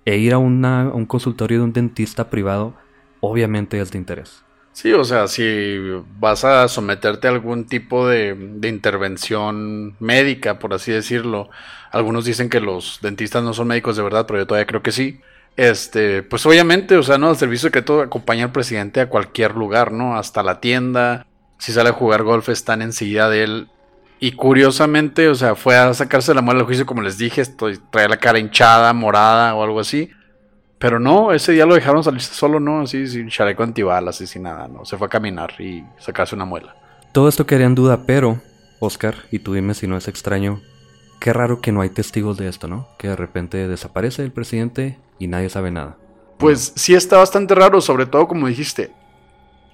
E 0.05 0.17
ir 0.17 0.33
a, 0.33 0.37
una, 0.37 0.83
a 0.83 0.93
un 0.93 1.05
consultorio 1.05 1.59
de 1.59 1.63
un 1.63 1.73
dentista 1.73 2.29
privado 2.29 2.75
obviamente 3.25 3.79
es 3.79 3.89
de 3.91 3.97
interés. 3.97 4.43
Sí, 4.73 4.91
o 4.91 5.03
sea, 5.03 5.27
si 5.27 5.77
vas 6.19 6.43
a 6.43 6.67
someterte 6.67 7.27
a 7.27 7.31
algún 7.31 7.65
tipo 7.65 8.07
de, 8.07 8.33
de, 8.35 8.67
intervención 8.67 9.95
médica, 9.99 10.57
por 10.57 10.73
así 10.73 10.91
decirlo, 10.91 11.49
algunos 11.91 12.25
dicen 12.25 12.49
que 12.49 12.59
los 12.59 12.99
dentistas 13.01 13.43
no 13.43 13.53
son 13.53 13.67
médicos 13.67 13.95
de 13.97 14.03
verdad, 14.03 14.25
pero 14.25 14.39
yo 14.39 14.47
todavía 14.47 14.65
creo 14.65 14.81
que 14.81 14.91
sí. 14.91 15.21
Este, 15.55 16.23
pues 16.23 16.45
obviamente, 16.47 16.97
o 16.97 17.03
sea, 17.03 17.19
no, 17.19 17.29
el 17.29 17.37
servicio 17.37 17.69
secreto 17.69 18.01
acompaña 18.01 18.45
al 18.45 18.51
presidente 18.51 18.99
a 18.99 19.09
cualquier 19.09 19.55
lugar, 19.55 19.91
¿no? 19.91 20.17
Hasta 20.17 20.41
la 20.41 20.59
tienda. 20.59 21.27
Si 21.59 21.71
sale 21.71 21.89
a 21.89 21.93
jugar 21.93 22.23
golf, 22.23 22.49
están 22.49 22.81
enseguida 22.81 23.29
de 23.29 23.43
él. 23.43 23.67
Y 24.19 24.31
curiosamente, 24.31 25.27
o 25.27 25.35
sea, 25.35 25.55
fue 25.55 25.75
a 25.75 25.93
sacarse 25.93 26.33
la 26.33 26.41
muela 26.41 26.59
del 26.59 26.65
juicio, 26.65 26.85
como 26.85 27.01
les 27.03 27.17
dije, 27.17 27.41
estoy, 27.41 27.79
trae 27.91 28.09
la 28.09 28.17
cara 28.17 28.39
hinchada, 28.39 28.91
morada 28.93 29.53
o 29.53 29.63
algo 29.63 29.79
así. 29.79 30.09
Pero 30.83 30.99
no, 30.99 31.31
ese 31.31 31.53
día 31.53 31.65
lo 31.65 31.75
dejaron 31.75 32.03
salir 32.03 32.19
solo, 32.19 32.59
¿no? 32.59 32.81
Así, 32.81 33.07
sin 33.07 33.29
chaleco 33.29 33.63
antibalas 33.63 34.19
y 34.19 34.27
sin 34.27 34.43
nada, 34.43 34.67
¿no? 34.67 34.83
Se 34.83 34.97
fue 34.97 35.07
a 35.07 35.09
caminar 35.09 35.53
y 35.57 35.81
sacarse 35.97 36.35
una 36.35 36.43
muela. 36.43 36.75
Todo 37.13 37.29
esto 37.29 37.45
quedaría 37.45 37.67
en 37.67 37.75
duda, 37.75 38.05
pero, 38.05 38.41
Oscar, 38.79 39.15
y 39.31 39.39
tú 39.39 39.53
dime 39.53 39.75
si 39.75 39.87
no 39.87 39.95
es 39.95 40.09
extraño, 40.09 40.59
qué 41.21 41.31
raro 41.31 41.61
que 41.61 41.71
no 41.71 41.79
hay 41.79 41.89
testigos 41.89 42.35
de 42.35 42.49
esto, 42.49 42.67
¿no? 42.67 42.89
Que 42.97 43.07
de 43.07 43.15
repente 43.15 43.65
desaparece 43.65 44.23
el 44.23 44.33
presidente 44.33 44.99
y 45.19 45.27
nadie 45.27 45.49
sabe 45.49 45.71
nada. 45.71 45.95
Pues 46.37 46.73
sí 46.75 46.93
está 46.95 47.15
bastante 47.15 47.55
raro, 47.55 47.79
sobre 47.79 48.05
todo 48.05 48.27
como 48.27 48.47
dijiste, 48.47 48.91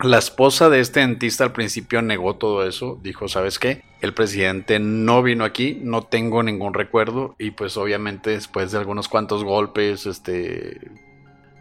la 0.02 0.20
esposa 0.20 0.70
de 0.70 0.80
este 0.80 1.00
dentista 1.00 1.44
al 1.44 1.54
principio 1.54 2.04
negó 2.04 2.36
todo 2.36 2.68
eso, 2.68 3.00
dijo, 3.02 3.28
¿sabes 3.28 3.58
qué? 3.58 3.82
El 4.02 4.14
presidente 4.14 4.80
no 4.80 5.22
vino 5.22 5.44
aquí, 5.44 5.80
no 5.82 6.04
tengo 6.04 6.42
ningún 6.42 6.74
recuerdo 6.74 7.36
y 7.38 7.52
pues 7.52 7.76
obviamente 7.76 8.32
después 8.32 8.72
de 8.72 8.78
algunos 8.78 9.10
cuantos 9.10 9.44
golpes, 9.44 10.06
este, 10.06 10.80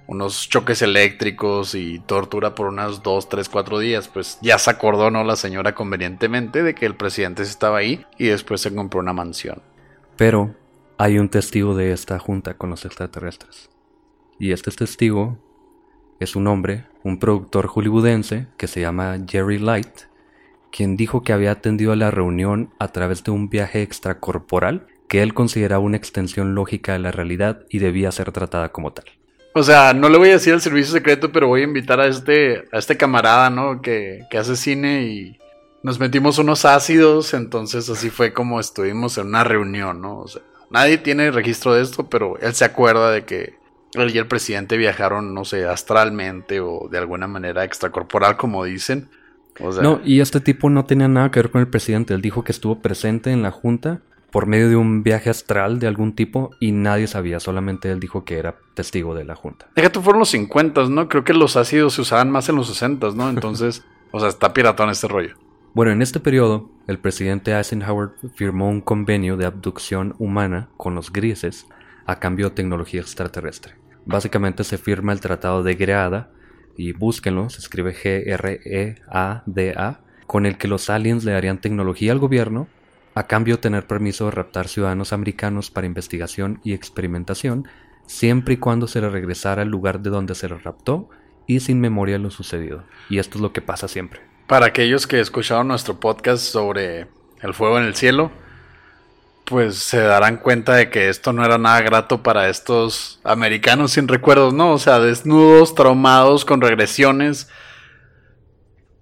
unos 0.08 0.48
choques 0.48 0.80
eléctricos 0.80 1.74
y 1.74 1.98
tortura 1.98 2.54
por 2.54 2.68
unas 2.68 3.02
dos, 3.02 3.28
tres, 3.28 3.48
cuatro 3.48 3.78
días, 3.78 4.08
pues 4.08 4.38
ya 4.40 4.58
se 4.58 4.70
acordó, 4.70 5.10
¿no? 5.10 5.22
La 5.22 5.36
señora 5.36 5.74
convenientemente 5.74 6.62
de 6.62 6.74
que 6.74 6.86
el 6.86 6.94
presidente 6.94 7.42
estaba 7.42 7.78
ahí 7.78 8.06
y 8.16 8.28
después 8.28 8.60
se 8.60 8.74
compró 8.74 9.00
una 9.00 9.12
mansión. 9.12 9.60
Pero 10.16 10.54
hay 10.96 11.18
un 11.18 11.28
testigo 11.28 11.76
de 11.76 11.92
esta 11.92 12.18
junta 12.18 12.54
con 12.54 12.70
los 12.70 12.84
extraterrestres. 12.84 13.68
Y 14.38 14.52
este 14.52 14.70
testigo 14.70 15.38
es 16.20 16.36
un 16.36 16.46
hombre, 16.46 16.86
un 17.02 17.18
productor 17.18 17.66
hollywoodense 17.66 18.46
que 18.56 18.66
se 18.66 18.80
llama 18.80 19.18
Jerry 19.28 19.58
Light, 19.58 20.08
quien 20.70 20.96
dijo 20.96 21.22
que 21.22 21.32
había 21.32 21.52
atendido 21.52 21.92
a 21.92 21.96
la 21.96 22.10
reunión 22.10 22.70
a 22.78 22.88
través 22.88 23.24
de 23.24 23.30
un 23.30 23.48
viaje 23.48 23.82
extracorporal 23.82 24.86
que 25.08 25.22
él 25.22 25.34
consideraba 25.34 25.82
una 25.82 25.96
extensión 25.96 26.54
lógica 26.54 26.92
de 26.92 26.98
la 26.98 27.10
realidad 27.10 27.62
y 27.70 27.78
debía 27.78 28.12
ser 28.12 28.30
tratada 28.30 28.70
como 28.70 28.92
tal. 28.92 29.06
O 29.54 29.62
sea, 29.62 29.94
no 29.94 30.08
le 30.08 30.18
voy 30.18 30.28
a 30.28 30.32
decir 30.32 30.52
al 30.52 30.60
servicio 30.60 30.92
secreto, 30.92 31.32
pero 31.32 31.48
voy 31.48 31.62
a 31.62 31.64
invitar 31.64 31.98
a 31.98 32.06
este, 32.06 32.64
a 32.70 32.78
este 32.78 32.96
camarada, 32.96 33.50
¿no? 33.50 33.80
Que, 33.80 34.20
que 34.30 34.38
hace 34.38 34.54
cine 34.54 35.02
y 35.04 35.38
nos 35.82 35.98
metimos 35.98 36.38
unos 36.38 36.64
ácidos, 36.64 37.34
entonces 37.34 37.88
así 37.88 38.10
fue 38.10 38.32
como 38.32 38.60
estuvimos 38.60 39.16
en 39.18 39.28
una 39.28 39.44
reunión, 39.44 40.00
¿no? 40.00 40.18
O 40.18 40.28
sea, 40.28 40.42
nadie 40.70 40.98
tiene 40.98 41.30
registro 41.30 41.72
de 41.72 41.82
esto, 41.82 42.08
pero 42.08 42.38
él 42.40 42.54
se 42.54 42.64
acuerda 42.64 43.10
de 43.10 43.24
que 43.24 43.54
él 43.94 44.14
y 44.14 44.18
el 44.18 44.26
presidente 44.26 44.76
viajaron, 44.76 45.34
no 45.34 45.44
sé, 45.44 45.66
astralmente 45.66 46.60
o 46.60 46.88
de 46.90 46.98
alguna 46.98 47.26
manera 47.26 47.64
extracorporal, 47.64 48.36
como 48.36 48.64
dicen. 48.64 49.08
No, 49.82 50.00
y 50.04 50.20
este 50.20 50.40
tipo 50.40 50.70
no 50.70 50.84
tenía 50.84 51.08
nada 51.08 51.30
que 51.30 51.40
ver 51.40 51.50
con 51.50 51.60
el 51.60 51.68
presidente. 51.68 52.14
Él 52.14 52.22
dijo 52.22 52.44
que 52.44 52.52
estuvo 52.52 52.80
presente 52.80 53.30
en 53.30 53.42
la 53.42 53.50
junta 53.50 54.00
por 54.30 54.46
medio 54.46 54.68
de 54.68 54.76
un 54.76 55.02
viaje 55.02 55.30
astral 55.30 55.78
de 55.78 55.86
algún 55.86 56.14
tipo 56.14 56.50
y 56.60 56.72
nadie 56.72 57.06
sabía, 57.06 57.40
solamente 57.40 57.90
él 57.90 58.00
dijo 58.00 58.24
que 58.24 58.38
era 58.38 58.56
testigo 58.74 59.14
de 59.14 59.24
la 59.24 59.34
junta. 59.34 59.68
Déjate, 59.74 60.00
fueron 60.00 60.20
los 60.20 60.28
50, 60.30 60.88
¿no? 60.88 61.08
Creo 61.08 61.24
que 61.24 61.32
los 61.32 61.56
ácidos 61.56 61.94
se 61.94 62.02
usaban 62.02 62.30
más 62.30 62.48
en 62.48 62.56
los 62.56 62.68
60, 62.68 63.10
¿no? 63.12 63.30
Entonces, 63.30 63.84
o 64.10 64.20
sea, 64.20 64.28
está 64.28 64.52
piratón 64.52 64.90
este 64.90 65.08
rollo. 65.08 65.36
Bueno, 65.74 65.92
en 65.92 66.02
este 66.02 66.20
periodo, 66.20 66.70
el 66.86 66.98
presidente 66.98 67.52
Eisenhower 67.52 68.10
firmó 68.34 68.68
un 68.68 68.80
convenio 68.80 69.36
de 69.36 69.46
abducción 69.46 70.14
humana 70.18 70.68
con 70.76 70.94
los 70.94 71.12
grises 71.12 71.66
a 72.06 72.18
cambio 72.18 72.48
de 72.48 72.56
tecnología 72.56 73.00
extraterrestre. 73.00 73.74
Básicamente 74.04 74.64
se 74.64 74.78
firma 74.78 75.12
el 75.12 75.20
Tratado 75.20 75.62
de 75.62 75.74
Greada 75.74 76.30
y 76.78 76.92
búsquenlo, 76.92 77.50
se 77.50 77.58
escribe 77.58 77.92
G-R-E-A-D-A 77.92 78.40
con 80.26 80.46
el 80.46 80.56
que 80.56 80.68
los 80.68 80.88
aliens 80.88 81.24
le 81.24 81.32
darían 81.32 81.60
tecnología 81.60 82.12
al 82.12 82.20
gobierno 82.20 82.68
a 83.14 83.26
cambio 83.26 83.56
de 83.56 83.62
tener 83.62 83.86
permiso 83.88 84.26
de 84.26 84.30
raptar 84.30 84.68
ciudadanos 84.68 85.12
americanos 85.12 85.72
para 85.72 85.88
investigación 85.88 86.60
y 86.62 86.74
experimentación, 86.74 87.66
siempre 88.06 88.54
y 88.54 88.58
cuando 88.58 88.86
se 88.86 89.00
le 89.00 89.10
regresara 89.10 89.62
al 89.62 89.68
lugar 89.68 90.00
de 90.00 90.10
donde 90.10 90.36
se 90.36 90.48
le 90.48 90.56
raptó 90.56 91.10
y 91.48 91.58
sin 91.58 91.80
memoria 91.80 92.16
de 92.16 92.22
lo 92.22 92.30
sucedido. 92.30 92.84
Y 93.10 93.18
esto 93.18 93.38
es 93.38 93.42
lo 93.42 93.52
que 93.52 93.60
pasa 93.60 93.88
siempre. 93.88 94.20
Para 94.46 94.66
aquellos 94.66 95.08
que 95.08 95.18
escucharon 95.18 95.66
nuestro 95.66 95.98
podcast 95.98 96.44
sobre 96.44 97.08
el 97.42 97.54
fuego 97.54 97.78
en 97.78 97.86
el 97.86 97.96
cielo, 97.96 98.30
pues 99.48 99.78
se 99.78 99.98
darán 99.98 100.36
cuenta 100.36 100.74
de 100.74 100.90
que 100.90 101.08
esto 101.08 101.32
no 101.32 101.42
era 101.42 101.56
nada 101.56 101.80
grato 101.80 102.22
para 102.22 102.50
estos 102.50 103.18
americanos 103.24 103.92
sin 103.92 104.06
recuerdos, 104.06 104.52
¿no? 104.52 104.72
O 104.72 104.78
sea, 104.78 104.98
desnudos, 104.98 105.74
traumados, 105.74 106.44
con 106.44 106.60
regresiones. 106.60 107.48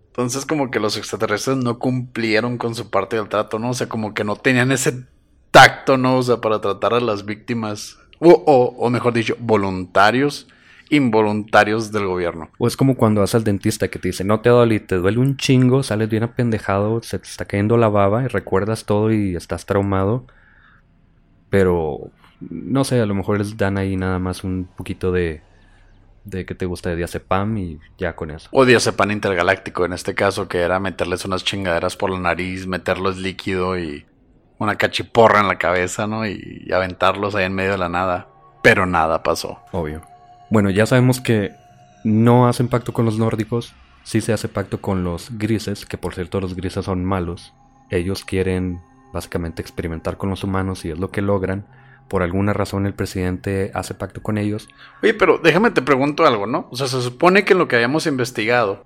Entonces 0.06 0.46
como 0.46 0.70
que 0.70 0.78
los 0.78 0.96
extraterrestres 0.96 1.56
no 1.56 1.80
cumplieron 1.80 2.58
con 2.58 2.76
su 2.76 2.90
parte 2.90 3.16
del 3.16 3.28
trato, 3.28 3.58
¿no? 3.58 3.70
O 3.70 3.74
sea, 3.74 3.88
como 3.88 4.14
que 4.14 4.22
no 4.22 4.36
tenían 4.36 4.70
ese 4.70 5.04
tacto, 5.50 5.96
¿no? 5.96 6.18
O 6.18 6.22
sea, 6.22 6.40
para 6.40 6.60
tratar 6.60 6.94
a 6.94 7.00
las 7.00 7.24
víctimas, 7.24 7.98
o, 8.20 8.30
o, 8.30 8.88
mejor 8.88 9.14
dicho, 9.14 9.34
voluntarios, 9.40 10.46
involuntarios 10.90 11.92
del 11.92 12.06
gobierno. 12.06 12.50
O 12.58 12.66
es 12.66 12.76
como 12.76 12.96
cuando 12.96 13.20
vas 13.20 13.34
al 13.34 13.44
dentista 13.44 13.88
que 13.88 13.98
te 13.98 14.08
dice, 14.08 14.24
no 14.24 14.40
te 14.40 14.50
duele, 14.50 14.80
te 14.80 14.96
duele 14.96 15.18
un 15.18 15.36
chingo, 15.36 15.82
sales 15.82 16.08
bien 16.08 16.22
apendejado, 16.22 17.02
se 17.02 17.18
te 17.18 17.28
está 17.28 17.44
cayendo 17.44 17.76
la 17.76 17.88
baba 17.88 18.24
y 18.24 18.28
recuerdas 18.28 18.84
todo 18.84 19.12
y 19.12 19.36
estás 19.36 19.66
traumado. 19.66 20.26
Pero, 21.50 22.10
no 22.40 22.84
sé, 22.84 23.00
a 23.00 23.06
lo 23.06 23.14
mejor 23.14 23.38
les 23.38 23.56
dan 23.56 23.78
ahí 23.78 23.96
nada 23.96 24.18
más 24.18 24.44
un 24.44 24.68
poquito 24.76 25.12
de, 25.12 25.42
de 26.24 26.44
que 26.44 26.54
te 26.54 26.66
gusta 26.66 26.90
de 26.90 26.96
diazepam 26.96 27.56
y 27.58 27.78
ya 27.98 28.14
con 28.14 28.30
eso. 28.30 28.48
O 28.52 28.64
diazepam 28.64 29.10
intergaláctico, 29.10 29.84
en 29.84 29.92
este 29.92 30.14
caso, 30.14 30.48
que 30.48 30.58
era 30.58 30.80
meterles 30.80 31.24
unas 31.24 31.44
chingaderas 31.44 31.96
por 31.96 32.10
la 32.10 32.18
nariz, 32.18 32.66
meterlos 32.66 33.16
líquido 33.16 33.78
y 33.78 34.06
una 34.58 34.76
cachiporra 34.76 35.40
en 35.40 35.48
la 35.48 35.58
cabeza, 35.58 36.06
¿no? 36.06 36.26
Y, 36.26 36.64
y 36.66 36.72
aventarlos 36.72 37.34
ahí 37.34 37.44
en 37.44 37.54
medio 37.54 37.72
de 37.72 37.78
la 37.78 37.88
nada. 37.88 38.28
Pero 38.62 38.86
nada 38.86 39.22
pasó. 39.22 39.60
Obvio. 39.70 40.02
Bueno, 40.50 40.70
ya 40.70 40.86
sabemos 40.86 41.20
que 41.20 41.52
no 42.04 42.46
hacen 42.46 42.68
pacto 42.68 42.92
con 42.92 43.04
los 43.04 43.18
nórdicos, 43.18 43.74
sí 44.04 44.20
se 44.20 44.32
hace 44.32 44.48
pacto 44.48 44.80
con 44.80 45.02
los 45.02 45.36
grises, 45.36 45.84
que 45.84 45.98
por 45.98 46.14
cierto 46.14 46.40
los 46.40 46.54
grises 46.54 46.84
son 46.84 47.04
malos. 47.04 47.52
Ellos 47.90 48.24
quieren 48.24 48.80
básicamente 49.12 49.62
experimentar 49.62 50.16
con 50.16 50.30
los 50.30 50.44
humanos 50.44 50.84
y 50.84 50.90
es 50.90 50.98
lo 50.98 51.10
que 51.10 51.22
logran. 51.22 51.66
Por 52.08 52.22
alguna 52.22 52.52
razón 52.52 52.86
el 52.86 52.94
presidente 52.94 53.72
hace 53.74 53.94
pacto 53.94 54.22
con 54.22 54.38
ellos. 54.38 54.68
Oye, 55.02 55.14
pero 55.14 55.38
déjame 55.38 55.72
te 55.72 55.82
pregunto 55.82 56.24
algo, 56.24 56.46
¿no? 56.46 56.68
O 56.70 56.76
sea, 56.76 56.86
se 56.86 57.02
supone 57.02 57.44
que 57.44 57.56
lo 57.56 57.66
que 57.66 57.74
hayamos 57.74 58.06
investigado, 58.06 58.84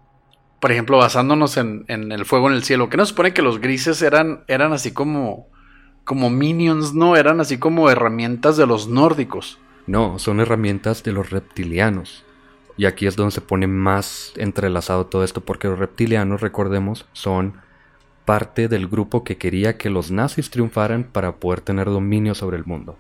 por 0.58 0.72
ejemplo, 0.72 0.96
basándonos 0.96 1.58
en, 1.58 1.84
el 1.88 2.24
fuego 2.24 2.48
en 2.48 2.54
el 2.54 2.64
cielo, 2.64 2.88
que 2.88 2.96
nos 2.96 3.10
supone 3.10 3.34
que 3.34 3.42
los 3.42 3.60
grises 3.60 4.00
eran, 4.00 4.44
eran 4.48 4.72
así 4.72 4.92
como, 4.92 5.48
como 6.04 6.30
minions, 6.30 6.94
¿no? 6.94 7.16
Eran 7.16 7.40
así 7.40 7.58
como 7.58 7.90
herramientas 7.90 8.56
de 8.56 8.66
los 8.66 8.88
nórdicos. 8.88 9.58
No, 9.90 10.20
son 10.20 10.38
herramientas 10.38 11.02
de 11.02 11.10
los 11.10 11.30
reptilianos. 11.30 12.22
Y 12.76 12.86
aquí 12.86 13.08
es 13.08 13.16
donde 13.16 13.32
se 13.32 13.40
pone 13.40 13.66
más 13.66 14.32
entrelazado 14.36 15.06
todo 15.06 15.24
esto, 15.24 15.40
porque 15.40 15.66
los 15.66 15.80
reptilianos, 15.80 16.42
recordemos, 16.42 17.06
son 17.12 17.54
parte 18.24 18.68
del 18.68 18.86
grupo 18.86 19.24
que 19.24 19.36
quería 19.36 19.78
que 19.78 19.90
los 19.90 20.12
nazis 20.12 20.48
triunfaran 20.48 21.02
para 21.02 21.34
poder 21.40 21.60
tener 21.60 21.86
dominio 21.86 22.36
sobre 22.36 22.56
el 22.56 22.66
mundo. 22.66 22.96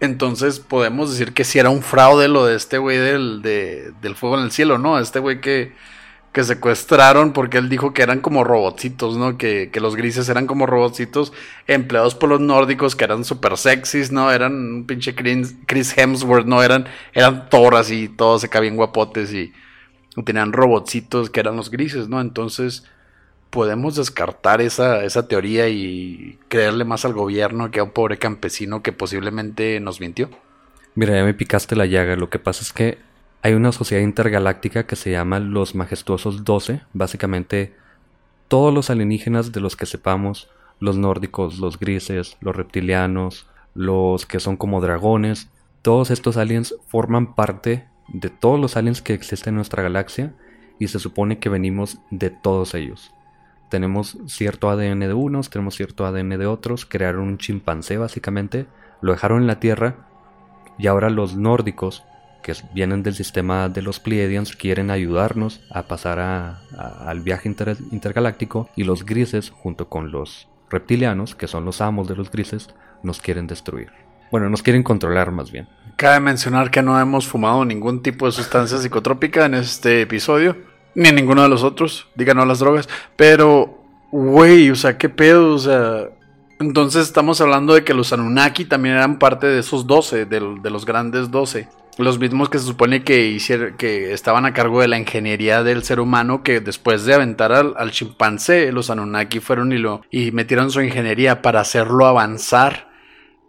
Entonces 0.00 0.60
podemos 0.60 1.10
decir 1.10 1.34
que 1.34 1.44
si 1.44 1.58
era 1.58 1.68
un 1.68 1.82
fraude 1.82 2.26
lo 2.26 2.46
de 2.46 2.56
este 2.56 2.78
güey 2.78 2.96
del, 2.96 3.42
del 3.42 4.16
fuego 4.16 4.38
en 4.38 4.44
el 4.44 4.50
cielo, 4.50 4.78
¿no? 4.78 4.98
Este 4.98 5.18
güey 5.18 5.42
que, 5.42 5.74
que 6.32 6.44
secuestraron 6.44 7.32
porque 7.32 7.58
él 7.58 7.68
dijo 7.68 7.92
que 7.92 8.02
eran 8.02 8.20
como 8.20 8.44
robotcitos, 8.44 9.16
¿no? 9.16 9.36
Que, 9.36 9.70
que 9.72 9.80
los 9.80 9.96
grises 9.96 10.28
eran 10.28 10.46
como 10.46 10.66
robotcitos 10.66 11.32
empleados 11.66 12.14
por 12.14 12.28
los 12.28 12.40
nórdicos 12.40 12.94
que 12.94 13.04
eran 13.04 13.24
súper 13.24 13.56
sexys, 13.56 14.12
¿no? 14.12 14.30
Eran 14.30 14.52
un 14.52 14.86
pinche 14.86 15.14
Chris 15.14 15.98
Hemsworth, 15.98 16.46
¿no? 16.46 16.62
Eran, 16.62 16.86
eran 17.14 17.48
toras 17.48 17.90
y 17.90 18.08
todos 18.08 18.42
se 18.42 18.48
cabían 18.48 18.76
guapotes 18.76 19.32
y 19.32 19.52
tenían 20.24 20.52
robotcitos 20.52 21.30
que 21.30 21.40
eran 21.40 21.56
los 21.56 21.70
grises, 21.70 22.08
¿no? 22.08 22.20
Entonces 22.20 22.84
podemos 23.50 23.96
descartar 23.96 24.60
esa, 24.60 25.04
esa 25.04 25.26
teoría 25.26 25.68
y 25.68 26.38
creerle 26.48 26.84
más 26.84 27.04
al 27.04 27.12
gobierno 27.12 27.70
que 27.72 27.80
a 27.80 27.84
un 27.84 27.90
pobre 27.90 28.18
campesino 28.18 28.82
que 28.82 28.92
posiblemente 28.92 29.80
nos 29.80 30.00
mintió? 30.00 30.30
Mira, 30.94 31.16
ya 31.16 31.24
me 31.24 31.34
picaste 31.34 31.76
la 31.76 31.86
llaga. 31.86 32.16
Lo 32.16 32.30
que 32.30 32.38
pasa 32.38 32.62
es 32.62 32.72
que 32.72 32.98
hay 33.42 33.54
una 33.54 33.72
sociedad 33.72 34.02
intergaláctica 34.02 34.86
que 34.86 34.96
se 34.96 35.10
llama 35.10 35.40
los 35.40 35.74
Majestuosos 35.74 36.44
12. 36.44 36.82
Básicamente, 36.92 37.74
todos 38.48 38.72
los 38.72 38.90
alienígenas 38.90 39.52
de 39.52 39.60
los 39.60 39.76
que 39.76 39.86
sepamos, 39.86 40.48
los 40.78 40.96
nórdicos, 40.96 41.58
los 41.58 41.78
grises, 41.78 42.36
los 42.40 42.56
reptilianos, 42.56 43.46
los 43.74 44.26
que 44.26 44.40
son 44.40 44.56
como 44.56 44.80
dragones, 44.80 45.48
todos 45.82 46.10
estos 46.10 46.36
aliens 46.36 46.74
forman 46.88 47.34
parte 47.34 47.86
de 48.08 48.28
todos 48.28 48.60
los 48.60 48.76
aliens 48.76 49.02
que 49.02 49.14
existen 49.14 49.52
en 49.52 49.56
nuestra 49.56 49.82
galaxia 49.82 50.34
y 50.78 50.88
se 50.88 50.98
supone 50.98 51.38
que 51.38 51.48
venimos 51.48 51.98
de 52.10 52.30
todos 52.30 52.74
ellos 52.74 53.12
tenemos 53.70 54.18
cierto 54.26 54.68
ADN 54.68 55.00
de 55.00 55.14
unos, 55.14 55.48
tenemos 55.48 55.76
cierto 55.76 56.04
ADN 56.04 56.30
de 56.30 56.46
otros, 56.46 56.84
crearon 56.84 57.22
un 57.22 57.38
chimpancé 57.38 57.96
básicamente, 57.96 58.66
lo 59.00 59.12
dejaron 59.12 59.40
en 59.40 59.46
la 59.46 59.60
Tierra 59.60 60.08
y 60.76 60.88
ahora 60.88 61.08
los 61.08 61.36
nórdicos, 61.36 62.04
que 62.42 62.54
vienen 62.74 63.02
del 63.02 63.14
sistema 63.14 63.68
de 63.68 63.82
los 63.82 64.00
Pleiadians, 64.00 64.56
quieren 64.56 64.90
ayudarnos 64.90 65.60
a 65.70 65.82
pasar 65.84 66.18
al 66.18 67.20
viaje 67.20 67.54
intergaláctico 67.90 68.68
y 68.76 68.84
los 68.84 69.04
grises, 69.04 69.50
junto 69.50 69.88
con 69.88 70.10
los 70.10 70.48
reptilianos, 70.70 71.34
que 71.34 71.48
son 71.48 71.64
los 71.64 71.80
amos 71.80 72.08
de 72.08 72.16
los 72.16 72.30
grises, 72.30 72.70
nos 73.02 73.20
quieren 73.20 73.46
destruir. 73.46 73.90
Bueno, 74.30 74.48
nos 74.48 74.62
quieren 74.62 74.82
controlar 74.82 75.32
más 75.32 75.50
bien. 75.50 75.68
Cabe 75.96 76.20
mencionar 76.20 76.70
que 76.70 76.82
no 76.82 76.98
hemos 76.98 77.26
fumado 77.26 77.64
ningún 77.64 78.00
tipo 78.00 78.26
de 78.26 78.32
sustancia 78.32 78.78
psicotrópica 78.78 79.46
en 79.46 79.54
este 79.54 80.02
episodio. 80.02 80.56
Ni 80.94 81.10
ninguno 81.12 81.42
de 81.42 81.48
los 81.48 81.62
otros, 81.62 82.08
díganos 82.14 82.46
las 82.46 82.60
drogas. 82.60 82.88
Pero, 83.16 83.82
güey, 84.10 84.70
o 84.70 84.76
sea, 84.76 84.96
qué 84.98 85.08
pedo, 85.08 85.54
o 85.54 85.58
sea. 85.58 86.08
Entonces 86.60 87.06
estamos 87.06 87.40
hablando 87.40 87.74
de 87.74 87.84
que 87.84 87.94
los 87.94 88.12
Anunnaki 88.12 88.66
también 88.66 88.94
eran 88.96 89.18
parte 89.18 89.46
de 89.46 89.60
esos 89.60 89.86
12, 89.86 90.26
de, 90.26 90.40
los 90.40 90.84
grandes 90.84 91.30
12. 91.30 91.68
Los 92.00 92.18
mismos 92.18 92.48
que 92.48 92.58
se 92.58 92.64
supone 92.64 93.04
que, 93.04 93.26
hicieron, 93.26 93.76
que 93.76 94.12
estaban 94.12 94.46
a 94.46 94.54
cargo 94.54 94.80
de 94.80 94.88
la 94.88 94.98
ingeniería 94.98 95.62
del 95.62 95.82
ser 95.82 96.00
humano, 96.00 96.42
que 96.42 96.60
después 96.60 97.04
de 97.04 97.14
aventar 97.14 97.52
al, 97.52 97.90
chimpancé, 97.90 98.72
los 98.72 98.90
Anunnaki 98.90 99.40
fueron 99.40 99.72
y, 99.72 99.78
lo, 99.78 100.02
y 100.10 100.32
metieron 100.32 100.70
su 100.70 100.80
ingeniería 100.80 101.42
para 101.42 101.60
hacerlo 101.60 102.06
avanzar 102.06 102.90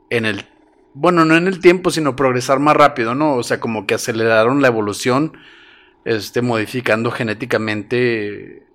en 0.10 0.26
el... 0.26 0.46
Bueno, 0.94 1.24
no 1.24 1.38
en 1.38 1.48
el 1.48 1.60
tiempo, 1.62 1.90
sino 1.90 2.18
progresar 2.18 2.60
más 2.60 2.76
rápido, 2.76 3.16
¿no? 3.16 3.36
O 3.36 3.44
sea, 3.44 3.62
como 3.62 3.88
que 3.88 3.94
aceleraron 3.94 4.62
la 4.62 4.68
evolución 4.68 5.38
este, 6.04 6.42
modificando 6.42 7.12
genéticamente 7.12 8.68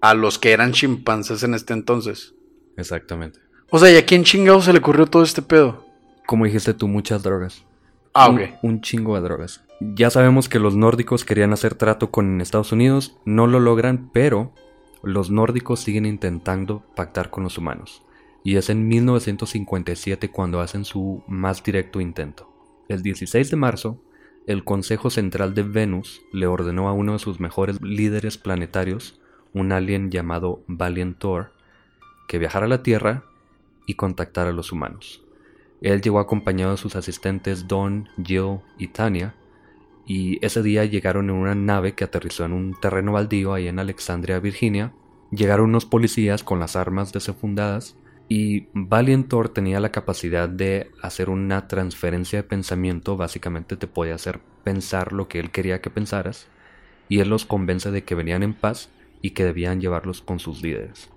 a 0.00 0.14
los 0.14 0.38
que 0.38 0.52
eran 0.52 0.72
chimpancés 0.72 1.42
en 1.44 1.54
este 1.54 1.72
entonces. 1.72 2.34
Exactamente. 2.76 3.38
O 3.70 3.78
sea, 3.78 3.90
¿y 3.90 3.96
a 3.96 4.04
quién 4.04 4.24
chingado 4.24 4.60
se 4.60 4.72
le 4.72 4.80
ocurrió 4.80 5.06
todo 5.06 5.22
este 5.22 5.42
pedo? 5.42 5.86
Como 6.26 6.44
dijiste 6.44 6.74
tú, 6.74 6.88
muchas 6.88 7.22
drogas. 7.22 7.64
Ah, 8.16 8.28
ok. 8.28 8.40
Un, 8.62 8.80
chingo 8.80 9.16
de 9.16 9.22
drogas. 9.22 9.64
Ya 9.80 10.08
sabemos 10.08 10.48
que 10.48 10.60
los 10.60 10.76
nórdicos 10.76 11.24
querían 11.24 11.52
hacer 11.52 11.74
trato 11.74 12.12
con 12.12 12.40
Estados 12.40 12.70
Unidos, 12.70 13.16
no 13.24 13.48
lo 13.48 13.58
logran, 13.58 14.08
pero 14.12 14.52
los 15.02 15.32
nórdicos 15.32 15.80
siguen 15.80 16.06
intentando 16.06 16.84
pactar 16.94 17.30
con 17.30 17.42
los 17.42 17.58
humanos. 17.58 18.02
Y 18.44 18.54
es 18.54 18.70
en 18.70 18.86
1957 18.86 20.30
cuando 20.30 20.60
hacen 20.60 20.84
su 20.84 21.24
más 21.26 21.64
directo 21.64 22.00
intento. 22.00 22.48
El 22.88 23.02
16 23.02 23.50
de 23.50 23.56
marzo, 23.56 24.00
el 24.46 24.62
Consejo 24.62 25.10
Central 25.10 25.54
de 25.54 25.64
Venus 25.64 26.22
le 26.32 26.46
ordenó 26.46 26.88
a 26.88 26.92
uno 26.92 27.14
de 27.14 27.18
sus 27.18 27.40
mejores 27.40 27.80
líderes 27.82 28.38
planetarios, 28.38 29.20
un 29.52 29.72
alien 29.72 30.12
llamado 30.12 30.62
Valiantor, 30.68 31.52
que 32.28 32.38
viajara 32.38 32.66
a 32.66 32.68
la 32.68 32.82
Tierra 32.84 33.24
y 33.86 33.94
contactara 33.94 34.50
a 34.50 34.52
los 34.52 34.70
humanos. 34.70 35.23
Él 35.84 36.00
llegó 36.00 36.18
acompañado 36.18 36.70
de 36.70 36.78
sus 36.78 36.96
asistentes 36.96 37.68
Don, 37.68 38.08
Jill 38.16 38.60
y 38.78 38.88
Tania, 38.88 39.34
y 40.06 40.42
ese 40.44 40.62
día 40.62 40.86
llegaron 40.86 41.28
en 41.28 41.36
una 41.36 41.54
nave 41.54 41.92
que 41.92 42.04
aterrizó 42.04 42.46
en 42.46 42.54
un 42.54 42.74
terreno 42.80 43.12
baldío 43.12 43.52
ahí 43.52 43.68
en 43.68 43.78
Alexandria, 43.78 44.40
Virginia. 44.40 44.94
Llegaron 45.30 45.68
unos 45.68 45.84
policías 45.84 46.42
con 46.42 46.58
las 46.58 46.74
armas 46.74 47.12
desenfundadas 47.12 47.98
y 48.30 48.68
Valiantor 48.72 49.50
tenía 49.50 49.78
la 49.78 49.92
capacidad 49.92 50.48
de 50.48 50.90
hacer 51.02 51.28
una 51.28 51.68
transferencia 51.68 52.38
de 52.38 52.48
pensamiento, 52.48 53.18
básicamente 53.18 53.76
te 53.76 53.86
podía 53.86 54.14
hacer 54.14 54.40
pensar 54.62 55.12
lo 55.12 55.28
que 55.28 55.38
él 55.38 55.50
quería 55.50 55.82
que 55.82 55.90
pensaras, 55.90 56.48
y 57.10 57.20
él 57.20 57.28
los 57.28 57.44
convence 57.44 57.90
de 57.90 58.04
que 58.04 58.14
venían 58.14 58.42
en 58.42 58.54
paz 58.54 58.88
y 59.20 59.32
que 59.32 59.44
debían 59.44 59.82
llevarlos 59.82 60.22
con 60.22 60.38
sus 60.38 60.62
líderes, 60.62 61.10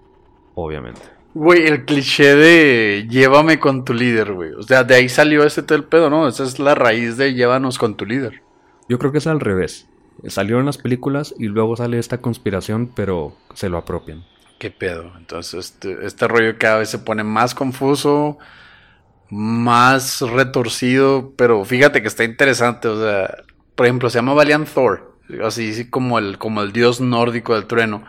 obviamente. 0.55 1.16
Güey, 1.39 1.67
el 1.67 1.85
cliché 1.85 2.35
de 2.35 3.05
llévame 3.07 3.59
con 3.59 3.85
tu 3.85 3.93
líder, 3.93 4.33
güey. 4.33 4.53
O 4.53 4.63
sea, 4.63 4.83
de 4.83 4.95
ahí 4.95 5.07
salió 5.07 5.43
ese 5.43 5.61
todo 5.61 5.77
el 5.77 5.83
pedo, 5.83 6.09
¿no? 6.09 6.27
Esa 6.27 6.43
es 6.43 6.57
la 6.57 6.73
raíz 6.73 7.15
de 7.15 7.35
llévanos 7.35 7.77
con 7.77 7.95
tu 7.95 8.07
líder. 8.07 8.41
Yo 8.89 8.97
creo 8.97 9.11
que 9.11 9.19
es 9.19 9.27
al 9.27 9.39
revés. 9.39 9.87
Salió 10.29 10.59
en 10.59 10.65
las 10.65 10.79
películas 10.79 11.35
y 11.37 11.45
luego 11.45 11.75
sale 11.75 11.99
esta 11.99 12.21
conspiración, 12.21 12.91
pero 12.95 13.35
se 13.53 13.69
lo 13.69 13.77
apropian. 13.77 14.25
¿Qué 14.57 14.71
pedo? 14.71 15.11
Entonces, 15.15 15.73
este, 15.73 16.07
este 16.07 16.27
rollo 16.27 16.57
cada 16.57 16.79
vez 16.79 16.89
se 16.89 16.97
pone 16.97 17.23
más 17.23 17.53
confuso, 17.53 18.39
más 19.29 20.21
retorcido, 20.21 21.33
pero 21.37 21.63
fíjate 21.65 22.01
que 22.01 22.07
está 22.07 22.23
interesante. 22.23 22.87
O 22.87 22.99
sea, 22.99 23.43
por 23.75 23.85
ejemplo, 23.85 24.09
se 24.09 24.17
llama 24.17 24.33
Valiant 24.33 24.67
Thor, 24.67 25.19
así 25.43 25.87
como 25.87 26.17
el, 26.17 26.39
como 26.39 26.63
el 26.63 26.71
dios 26.71 26.99
nórdico 26.99 27.53
del 27.53 27.67
trueno. 27.67 28.05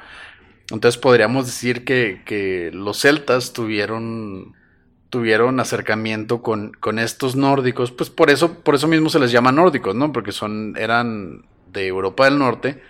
Entonces 0.70 1.00
podríamos 1.00 1.46
decir 1.46 1.84
que, 1.84 2.22
que 2.24 2.70
los 2.72 3.00
celtas 3.00 3.52
tuvieron 3.52 4.54
tuvieron 5.10 5.58
acercamiento 5.58 6.42
con, 6.42 6.72
con, 6.72 6.98
estos 6.98 7.34
nórdicos, 7.34 7.90
pues 7.92 8.10
por 8.10 8.28
eso, 8.28 8.62
por 8.62 8.74
eso 8.74 8.88
mismo 8.88 9.08
se 9.08 9.18
les 9.18 9.32
llama 9.32 9.52
nórdicos, 9.52 9.94
¿no? 9.94 10.12
Porque 10.12 10.32
son, 10.32 10.74
eran 10.76 11.46
de 11.72 11.86
Europa 11.86 12.26
del 12.26 12.38
Norte 12.38 12.82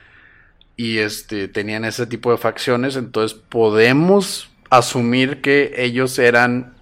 y 0.77 0.99
este, 0.99 1.47
tenían 1.47 1.85
ese 1.85 2.07
tipo 2.07 2.31
de 2.31 2.39
facciones, 2.39 2.97
entonces 2.97 3.39
podemos 3.39 4.51
asumir 4.71 5.41
que 5.41 5.75
ellos 5.77 6.19
eran 6.19 6.75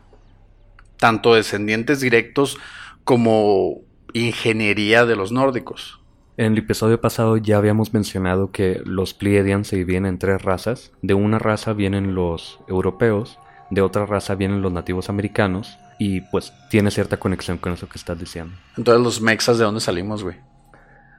tanto 0.97 1.35
descendientes 1.35 2.01
directos 2.01 2.59
como 3.05 3.83
ingeniería 4.13 5.05
de 5.05 5.17
los 5.17 5.33
nórdicos. 5.33 6.01
En 6.39 6.53
el 6.53 6.59
episodio 6.59 7.01
pasado 7.01 7.39
ya 7.39 7.57
habíamos 7.57 7.95
mencionado 7.95 8.51
que 8.51 8.83
los 8.85 9.15
Pleiadians 9.15 9.69
se 9.69 9.77
dividen 9.77 10.05
en 10.05 10.19
tres 10.19 10.43
razas. 10.43 10.93
De 11.01 11.15
una 11.15 11.39
raza 11.39 11.73
vienen 11.73 12.15
los 12.15 12.61
europeos, 12.69 13.39
de 13.71 13.81
otra 13.81 14.05
raza 14.05 14.35
vienen 14.35 14.61
los 14.61 14.71
nativos 14.71 15.09
americanos 15.09 15.79
y 15.99 16.21
pues 16.21 16.53
tiene 16.69 16.91
cierta 16.91 17.17
conexión 17.17 17.57
con 17.57 17.73
eso 17.73 17.89
que 17.89 17.97
estás 17.97 18.19
diciendo. 18.19 18.55
Entonces 18.77 19.03
los 19.03 19.23
mexas 19.23 19.57
de 19.57 19.65
dónde 19.65 19.81
salimos, 19.81 20.23
güey? 20.23 20.37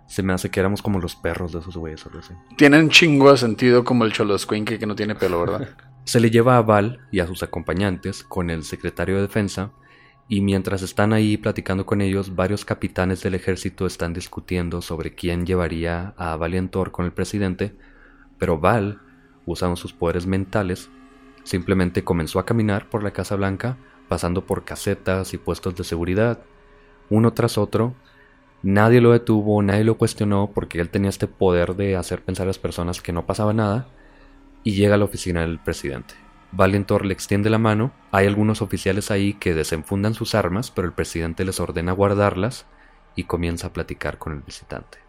Se 0.06 0.22
me 0.22 0.34
hace 0.34 0.52
que 0.52 0.60
éramos 0.60 0.84
como 0.84 1.00
los 1.00 1.16
perros 1.16 1.52
de 1.52 1.60
esos 1.60 1.76
güeyes 1.76 2.06
o 2.06 2.10
algo 2.10 2.20
así. 2.20 2.34
Tienen 2.56 2.90
chingo 2.90 3.32
de 3.32 3.38
sentido 3.38 3.84
como 3.84 4.06
el 4.06 4.14
choloscuinque 4.14 4.78
que 4.78 4.86
no 4.86 4.96
tiene 4.96 5.16
pelo, 5.16 5.40
¿verdad? 5.40 5.70
Se 6.04 6.20
le 6.20 6.30
lleva 6.30 6.58
a 6.58 6.62
Val 6.62 7.00
y 7.12 7.22
a 7.22 7.28
sus 7.28 7.42
acompañantes 7.42 8.24
con 8.24 8.52
el 8.52 8.64
secretario 8.64 9.16
de 9.16 9.24
defensa 9.24 9.72
y 10.30 10.42
mientras 10.42 10.82
están 10.82 11.14
ahí 11.14 11.38
platicando 11.38 11.86
con 11.86 12.02
ellos, 12.02 12.36
varios 12.36 12.66
capitanes 12.66 13.24
del 13.24 13.36
ejército 13.36 13.86
están 13.86 14.14
discutiendo 14.14 14.82
sobre 14.82 15.16
quién 15.16 15.46
llevaría 15.46 16.14
a 16.18 16.36
Valientor 16.36 16.92
con 16.92 17.06
el 17.06 17.14
presidente, 17.14 17.76
pero 18.38 18.60
Val, 18.60 19.00
usando 19.46 19.78
sus 19.78 19.94
poderes 19.94 20.26
mentales, 20.28 20.90
simplemente 21.44 22.04
comenzó 22.04 22.40
a 22.40 22.46
caminar 22.46 22.90
por 22.90 23.04
la 23.04 23.12
Casa 23.12 23.38
Blanca, 23.38 23.78
pasando 24.10 24.46
por 24.46 24.66
casetas 24.66 25.34
y 25.34 25.38
puestos 25.38 25.76
de 25.76 25.86
seguridad, 25.86 26.40
uno 27.10 27.32
tras 27.34 27.58
otro. 27.58 27.96
Nadie 28.64 29.00
lo 29.00 29.14
detuvo, 29.14 29.62
nadie 29.62 29.86
lo 29.86 29.98
cuestionó 29.98 30.52
porque 30.54 30.82
él 30.82 30.90
tenía 30.90 31.10
este 31.10 31.28
poder 31.28 31.76
de 31.76 31.96
hacer 31.96 32.22
pensar 32.22 32.44
a 32.44 32.48
las 32.48 32.60
personas 32.60 33.02
que 33.02 33.14
no 33.14 33.26
pasaba 33.26 33.54
nada, 33.54 33.88
y 34.64 34.74
llega 34.74 34.96
a 34.96 34.98
la 34.98 35.06
oficina 35.06 35.42
del 35.42 35.60
presidente. 35.60 36.27
Valentor 36.52 37.06
le 37.06 37.14
extiende 37.14 37.50
la 37.50 37.58
mano, 37.58 37.92
hay 38.12 38.26
algunos 38.26 38.62
oficiales 38.62 39.12
ahí 39.12 39.34
que 39.34 39.54
desenfundan 39.54 40.14
sus 40.14 40.34
armas, 40.34 40.72
pero 40.72 40.88
el 40.88 40.94
presidente 40.94 41.44
les 41.44 41.60
ordena 41.60 41.92
guardarlas 41.92 42.66
y 43.16 43.24
comienza 43.26 43.68
a 43.68 43.74
platicar 43.74 44.18
con 44.18 44.34
el 44.34 44.40
visitante. 44.42 45.00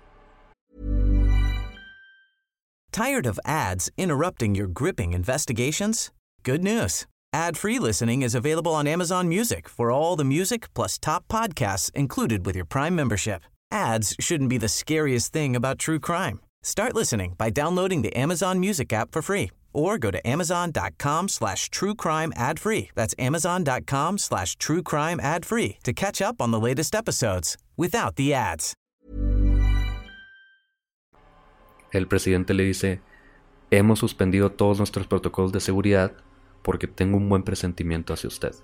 Tired 2.91 3.27
of 3.27 3.39
ads 3.45 3.91
interrupting 3.97 4.55
your 4.55 4.67
gripping 4.67 5.13
investigations? 5.13 6.11
Good 6.43 6.63
news. 6.63 7.07
Ad-free 7.33 7.79
listening 7.79 8.23
is 8.23 8.35
available 8.35 8.73
on 8.73 8.87
Amazon 8.87 9.29
Music 9.29 9.69
for 9.69 9.91
all 9.91 10.17
the 10.17 10.25
music 10.25 10.73
plus 10.75 10.99
top 10.99 11.29
podcasts 11.29 11.91
included 11.95 12.47
with 12.47 12.57
your 12.57 12.65
Prime 12.65 12.97
membership. 12.97 13.43
Ads 13.71 14.17
shouldn't 14.19 14.49
be 14.49 14.59
the 14.59 14.69
scariest 14.69 15.33
thing 15.33 15.55
about 15.55 15.79
true 15.79 16.01
crime. 16.01 16.41
Start 16.63 16.95
listening 16.95 17.35
by 17.37 17.51
downloading 17.51 18.03
the 18.03 18.17
Amazon 18.17 18.59
Music 18.59 18.93
app 18.93 19.13
for 19.13 19.23
free 19.23 19.51
or 19.73 19.99
go 19.99 20.11
to 20.11 20.27
amazon.com 20.27 21.29
slash 21.29 21.71
true 21.71 21.95
crime 21.95 22.33
ad 22.37 22.59
free. 22.59 22.91
That's 22.95 23.15
amazon.com 23.19 24.19
slash 24.19 24.57
true 24.57 24.83
crime 24.83 25.21
ad 25.21 25.45
free 25.45 25.79
to 25.85 25.93
catch 25.93 26.21
up 26.21 26.41
on 26.41 26.51
the 26.51 26.61
latest 26.61 26.95
episodes 26.95 27.57
without 27.77 28.17
the 28.17 28.35
ads. 28.35 28.75
El 31.91 32.07
presidente 32.07 32.53
le 32.53 32.65
dice, 32.65 33.01
hemos 33.71 33.99
suspendido 33.99 34.51
todos 34.51 34.79
nuestros 34.79 35.07
protocolos 35.07 35.53
de 35.53 35.61
seguridad 35.61 36.13
porque 36.63 36.87
tengo 36.87 37.17
un 37.17 37.29
buen 37.29 37.43
presentimiento 37.43 38.13
hacia 38.13 38.29
usted. 38.29 38.55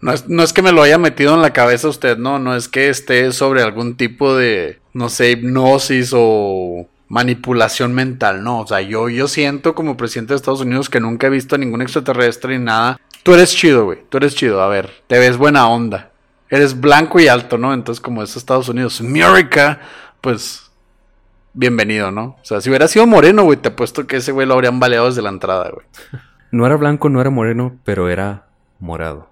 No 0.00 0.12
es, 0.12 0.28
no 0.28 0.42
es 0.42 0.52
que 0.52 0.60
me 0.60 0.72
lo 0.72 0.82
haya 0.82 0.98
metido 0.98 1.34
en 1.34 1.40
la 1.40 1.52
cabeza 1.52 1.88
usted, 1.88 2.18
no, 2.18 2.38
no 2.38 2.54
es 2.54 2.68
que 2.68 2.88
esté 2.88 3.32
sobre 3.32 3.62
algún 3.62 3.96
tipo 3.96 4.36
de, 4.36 4.80
no 4.92 5.08
sé, 5.08 5.30
hipnosis 5.30 6.12
o 6.14 6.86
manipulación 7.08 7.94
mental, 7.94 8.42
no, 8.42 8.60
o 8.60 8.66
sea, 8.66 8.80
yo, 8.80 9.08
yo 9.08 9.28
siento 9.28 9.74
como 9.74 9.96
presidente 9.96 10.32
de 10.32 10.36
Estados 10.36 10.60
Unidos 10.60 10.88
que 10.88 11.00
nunca 11.00 11.26
he 11.26 11.30
visto 11.30 11.54
a 11.54 11.58
ningún 11.58 11.82
extraterrestre 11.82 12.58
ni 12.58 12.64
nada. 12.64 12.98
Tú 13.22 13.34
eres 13.34 13.54
chido, 13.54 13.84
güey, 13.84 13.98
tú 14.08 14.16
eres 14.16 14.34
chido, 14.34 14.62
a 14.62 14.68
ver, 14.68 14.90
te 15.06 15.18
ves 15.18 15.36
buena 15.36 15.68
onda. 15.68 16.10
Eres 16.50 16.78
blanco 16.78 17.18
y 17.20 17.28
alto, 17.28 17.58
¿no? 17.58 17.72
Entonces, 17.72 18.00
como 18.00 18.22
es 18.22 18.36
Estados 18.36 18.68
Unidos, 18.68 19.00
America, 19.00 19.80
pues, 20.20 20.70
bienvenido, 21.52 22.10
¿no? 22.10 22.36
O 22.40 22.44
sea, 22.44 22.60
si 22.60 22.68
hubiera 22.68 22.86
sido 22.86 23.06
moreno, 23.06 23.44
güey, 23.44 23.56
te 23.56 23.68
apuesto 23.68 24.06
que 24.06 24.16
ese 24.16 24.32
güey 24.32 24.46
lo 24.46 24.54
habrían 24.54 24.78
baleado 24.78 25.06
desde 25.06 25.22
la 25.22 25.30
entrada, 25.30 25.70
güey. 25.70 25.86
No 26.50 26.66
era 26.66 26.76
blanco, 26.76 27.08
no 27.08 27.20
era 27.20 27.30
moreno, 27.30 27.76
pero 27.84 28.08
era 28.08 28.46
morado. 28.78 29.30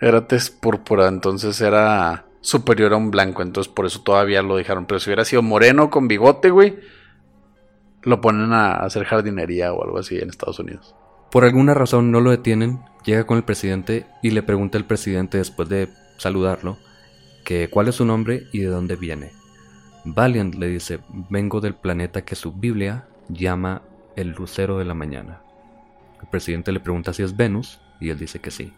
Era 0.00 0.26
tez 0.26 0.50
púrpura, 0.50 1.08
entonces 1.08 1.60
era 1.60 2.24
superior 2.40 2.92
a 2.92 2.96
un 2.96 3.10
blanco, 3.10 3.42
entonces 3.42 3.72
por 3.72 3.86
eso 3.86 4.02
todavía 4.02 4.42
lo 4.42 4.56
dejaron. 4.56 4.86
Pero 4.86 5.00
si 5.00 5.08
hubiera 5.08 5.24
sido 5.24 5.42
moreno 5.42 5.90
con 5.90 6.08
bigote, 6.08 6.50
güey, 6.50 6.78
lo 8.02 8.20
ponen 8.20 8.52
a 8.52 8.76
hacer 8.76 9.04
jardinería 9.04 9.72
o 9.72 9.84
algo 9.84 9.98
así 9.98 10.18
en 10.18 10.28
Estados 10.28 10.58
Unidos. 10.58 10.94
Por 11.30 11.44
alguna 11.44 11.74
razón 11.74 12.10
no 12.10 12.20
lo 12.20 12.30
detienen, 12.30 12.80
llega 13.04 13.24
con 13.24 13.36
el 13.36 13.44
presidente 13.44 14.06
y 14.22 14.30
le 14.30 14.42
pregunta 14.42 14.78
al 14.78 14.86
presidente 14.86 15.38
después 15.38 15.68
de 15.68 15.88
saludarlo 16.16 16.78
que 17.44 17.68
cuál 17.68 17.88
es 17.88 17.96
su 17.96 18.04
nombre 18.04 18.44
y 18.52 18.60
de 18.60 18.66
dónde 18.66 18.96
viene. 18.96 19.30
Valiant 20.04 20.54
le 20.54 20.68
dice, 20.68 21.00
vengo 21.28 21.60
del 21.60 21.74
planeta 21.74 22.24
que 22.24 22.34
su 22.34 22.52
Biblia 22.52 23.06
llama 23.28 23.82
el 24.16 24.30
lucero 24.30 24.78
de 24.78 24.84
la 24.84 24.94
mañana. 24.94 25.42
El 26.20 26.28
presidente 26.28 26.72
le 26.72 26.80
pregunta 26.80 27.12
si 27.12 27.22
es 27.22 27.36
Venus 27.36 27.80
y 28.00 28.10
él 28.10 28.18
dice 28.18 28.40
que 28.40 28.50
sí. 28.50 28.72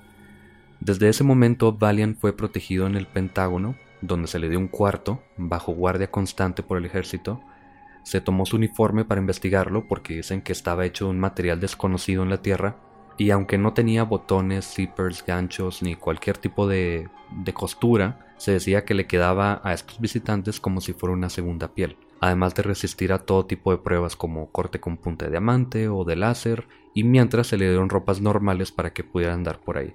Desde 0.81 1.09
ese 1.09 1.23
momento 1.25 1.73
Valiant 1.73 2.19
fue 2.19 2.37
protegido 2.37 2.87
en 2.87 2.97
el 2.97 3.07
Pentágono, 3.07 3.77
donde 4.01 4.27
se 4.27 4.41
le 4.41 4.49
dio 4.49 4.59
un 4.59 4.69
cuarto, 4.69 5.23
bajo 5.37 5.73
guardia 5.73 6.11
constante 6.11 6.63
por 6.63 6.77
el 6.77 6.85
ejército, 6.85 7.41
se 8.03 8.21
tomó 8.21 8.47
su 8.47 8.57
uniforme 8.57 9.05
para 9.05 9.21
investigarlo 9.21 9.87
porque 9.87 10.17
dicen 10.17 10.43
que 10.43 10.53
estaba 10.53 10.87
hecho 10.87 11.07
de 11.07 11.13
un 11.13 11.21
material 11.21 11.61
desconocido 11.61 12.23
en 12.23 12.31
la 12.31 12.43
Tierra 12.43 12.77
y 13.19 13.31
aunque 13.31 13.59
no 13.59 13.73
tenía 13.73 14.05
botones, 14.05 14.67
zippers, 14.67 15.25
ganchos 15.25 15.83
ni 15.83 15.95
cualquier 15.95 16.39
tipo 16.39 16.67
de, 16.67 17.09
de 17.31 17.53
costura, 17.53 18.27
se 18.37 18.53
decía 18.53 18.85
que 18.85 18.95
le 18.95 19.07
quedaba 19.07 19.61
a 19.63 19.73
estos 19.73 20.01
visitantes 20.01 20.59
como 20.59 20.81
si 20.81 20.93
fuera 20.93 21.13
una 21.13 21.29
segunda 21.29 21.69
piel, 21.69 21.97
además 22.21 22.55
de 22.55 22.63
resistir 22.63 23.13
a 23.13 23.21
todo 23.21 23.47
tipo 23.47 23.71
de 23.71 23.79
pruebas 23.79 24.17
como 24.17 24.51
corte 24.51 24.81
con 24.81 24.97
punta 24.97 25.27
de 25.27 25.31
diamante 25.31 25.89
o 25.89 26.05
de 26.05 26.17
láser, 26.17 26.67
y 26.95 27.05
mientras 27.05 27.47
se 27.47 27.57
le 27.57 27.69
dieron 27.69 27.89
ropas 27.89 28.21
normales 28.21 28.73
para 28.73 28.93
que 28.93 29.05
pudiera 29.05 29.35
andar 29.35 29.61
por 29.61 29.79
ahí. 29.79 29.95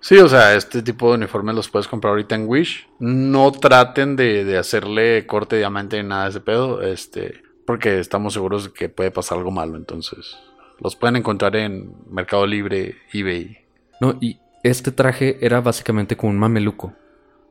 Sí, 0.00 0.18
o 0.18 0.28
sea, 0.28 0.54
este 0.54 0.82
tipo 0.82 1.08
de 1.08 1.16
uniformes 1.16 1.54
los 1.54 1.68
puedes 1.68 1.88
comprar 1.88 2.12
ahorita 2.12 2.34
en 2.34 2.46
Wish. 2.48 2.88
No 2.98 3.50
traten 3.52 4.16
de, 4.16 4.56
hacerle 4.58 5.26
corte 5.26 5.56
de 5.56 5.60
diamante 5.60 6.02
ni 6.02 6.08
nada 6.08 6.24
de 6.24 6.30
ese 6.30 6.40
pedo, 6.40 6.82
este, 6.82 7.42
porque 7.66 7.98
estamos 7.98 8.34
seguros 8.34 8.64
de 8.64 8.72
que 8.72 8.88
puede 8.88 9.10
pasar 9.10 9.38
algo 9.38 9.50
malo. 9.50 9.76
Entonces, 9.76 10.36
los 10.78 10.96
pueden 10.96 11.16
encontrar 11.16 11.56
en 11.56 11.92
Mercado 12.10 12.46
Libre, 12.46 12.96
eBay. 13.12 13.58
No, 14.00 14.16
y 14.20 14.38
este 14.62 14.92
traje 14.92 15.38
era 15.40 15.60
básicamente 15.60 16.16
como 16.16 16.30
un 16.30 16.38
mameluco. 16.38 16.92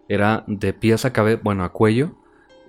Era 0.07 0.43
de 0.47 0.73
pieza 0.73 1.09
a 1.09 1.13
cabeza, 1.13 1.41
bueno, 1.43 1.63
a 1.63 1.71
cuello, 1.71 2.15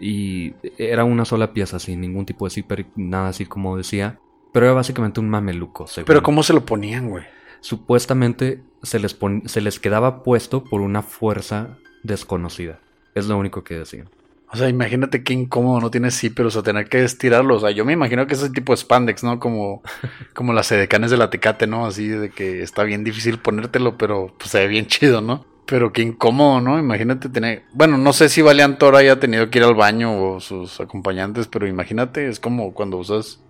y 0.01 0.55
era 0.79 1.05
una 1.05 1.25
sola 1.25 1.53
pieza, 1.53 1.79
sin 1.79 2.01
ningún 2.01 2.27
tipo 2.27 2.47
de 2.47 2.51
zipper, 2.51 2.87
nada 2.97 3.29
así 3.29 3.47
como 3.47 3.77
decía. 3.77 4.19
Pero 4.53 4.67
era 4.67 4.75
básicamente 4.75 5.21
un 5.21 5.29
mameluco. 5.29 5.87
Pero 6.07 6.23
¿cómo 6.23 6.43
se 6.43 6.55
lo 6.55 6.65
ponían, 6.65 7.11
güey? 7.11 7.25
Supuestamente 7.61 8.62
se 8.83 8.99
les, 8.99 9.16
se 9.47 9.61
les 9.61 9.81
quedaba 9.81 10.23
puesto 10.23 10.64
por 10.64 10.81
una 10.81 11.03
fuerza 11.03 11.79
desconocida. 12.03 12.79
Es 13.14 13.27
lo 13.27 13.37
único 13.37 13.64
que 13.64 13.79
decían. 13.79 14.09
O 14.53 14.57
sea, 14.57 14.69
imagínate 14.69 15.25
qué 15.25 15.33
incómodo 15.33 15.81
no 15.81 15.90
tiene 15.90 16.09
pero 16.35 16.49
o 16.49 16.51
sea, 16.51 16.62
tener 16.62 16.88
que 16.88 17.03
estirarlo. 17.03 17.57
O 17.57 17.61
sea, 17.61 17.73
yo 17.73 17.85
me 17.85 17.92
imagino 17.92 18.27
que 18.27 18.35
es 18.35 18.42
ese 18.42 18.53
tipo 18.53 18.73
de 18.73 18.77
spandex, 18.77 19.25
¿no? 19.25 19.40
Como, 19.40 19.83
como 20.35 20.53
las 20.53 20.71
edecanes 20.71 21.11
de 21.11 21.16
la 21.16 21.31
tecate, 21.31 21.66
¿no? 21.66 21.87
Así 21.87 22.09
de 22.09 22.31
que 22.31 22.62
está 22.62 22.85
bien 22.85 23.03
difícil 23.03 23.38
ponértelo, 23.38 23.99
pero 23.99 24.33
pues, 24.38 24.51
se 24.51 24.61
ve 24.61 24.69
bien 24.69 24.87
chido, 24.87 25.21
¿no? 25.21 25.45
Pero 25.66 25.92
qué 25.92 26.03
incómodo, 26.03 26.61
¿no? 26.61 26.79
Imagínate 26.79 27.29
tener. 27.29 27.64
Bueno, 27.73 27.99
no 27.99 28.12
sé 28.12 28.29
si 28.29 28.40
Valiant 28.40 28.79
Thor 28.79 28.95
haya 28.95 29.19
tenido 29.19 29.51
que 29.51 29.59
ir 29.59 29.64
al 29.64 29.75
baño 29.75 30.35
o 30.35 30.40
sus 30.40 30.81
acompañantes, 30.81 31.49
pero 31.49 31.66
imagínate, 31.66 32.29
es 32.29 32.38
como 32.38 32.73
cuando 32.73 32.99
usas 32.99 33.42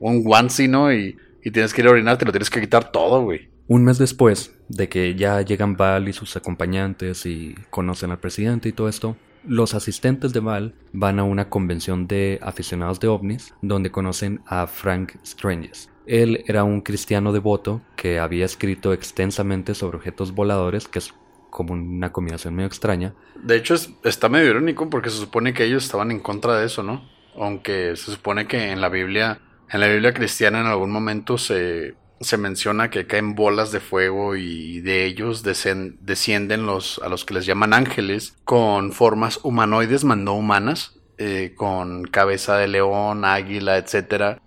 un 0.00 0.22
onesie, 0.26 0.68
¿no? 0.68 0.92
Y, 0.92 1.16
y 1.42 1.50
tienes 1.50 1.72
que 1.72 1.80
ir 1.80 1.86
a 1.86 1.92
orinar, 1.92 2.18
te 2.18 2.26
lo 2.26 2.32
tienes 2.32 2.50
que 2.50 2.60
quitar 2.60 2.92
todo, 2.92 3.22
güey. 3.22 3.51
Un 3.72 3.84
mes 3.84 3.96
después 3.96 4.54
de 4.68 4.90
que 4.90 5.14
ya 5.14 5.40
llegan 5.40 5.78
Val 5.78 6.06
y 6.06 6.12
sus 6.12 6.36
acompañantes 6.36 7.24
y 7.24 7.54
conocen 7.70 8.10
al 8.10 8.20
presidente 8.20 8.68
y 8.68 8.72
todo 8.72 8.86
esto, 8.86 9.16
los 9.46 9.72
asistentes 9.72 10.34
de 10.34 10.40
Val 10.40 10.74
van 10.92 11.18
a 11.18 11.24
una 11.24 11.48
convención 11.48 12.06
de 12.06 12.38
aficionados 12.42 13.00
de 13.00 13.08
ovnis 13.08 13.54
donde 13.62 13.90
conocen 13.90 14.42
a 14.44 14.66
Frank 14.66 15.12
Stranges. 15.24 15.88
Él 16.04 16.44
era 16.46 16.64
un 16.64 16.82
cristiano 16.82 17.32
devoto 17.32 17.80
que 17.96 18.18
había 18.18 18.44
escrito 18.44 18.92
extensamente 18.92 19.74
sobre 19.74 19.96
objetos 19.96 20.34
voladores, 20.34 20.86
que 20.86 20.98
es 20.98 21.14
como 21.48 21.72
una 21.72 22.12
combinación 22.12 22.54
medio 22.54 22.66
extraña. 22.66 23.14
De 23.42 23.56
hecho, 23.56 23.74
está 24.04 24.28
medio 24.28 24.50
irónico 24.50 24.90
porque 24.90 25.08
se 25.08 25.16
supone 25.16 25.54
que 25.54 25.64
ellos 25.64 25.84
estaban 25.84 26.10
en 26.10 26.20
contra 26.20 26.58
de 26.58 26.66
eso, 26.66 26.82
¿no? 26.82 27.08
Aunque 27.36 27.96
se 27.96 28.12
supone 28.12 28.46
que 28.46 28.70
en 28.70 28.82
la 28.82 28.90
Biblia, 28.90 29.40
en 29.70 29.80
la 29.80 29.88
Biblia 29.88 30.12
cristiana 30.12 30.60
en 30.60 30.66
algún 30.66 30.90
momento 30.90 31.38
se, 31.38 31.94
se 32.22 32.36
menciona 32.36 32.90
que 32.90 33.06
caen 33.06 33.34
bolas 33.34 33.72
de 33.72 33.80
fuego 33.80 34.36
y 34.36 34.80
de 34.80 35.04
ellos 35.04 35.42
descienden 35.42 36.66
los, 36.66 37.00
a 37.02 37.08
los 37.08 37.24
que 37.24 37.34
les 37.34 37.46
llaman 37.46 37.72
ángeles 37.72 38.36
con 38.44 38.92
formas 38.92 39.40
humanoides, 39.42 40.04
no 40.04 40.34
humanas, 40.34 40.98
eh, 41.18 41.54
con 41.56 42.04
cabeza 42.04 42.56
de 42.56 42.68
león, 42.68 43.24
águila, 43.24 43.78
etc. 43.78 44.38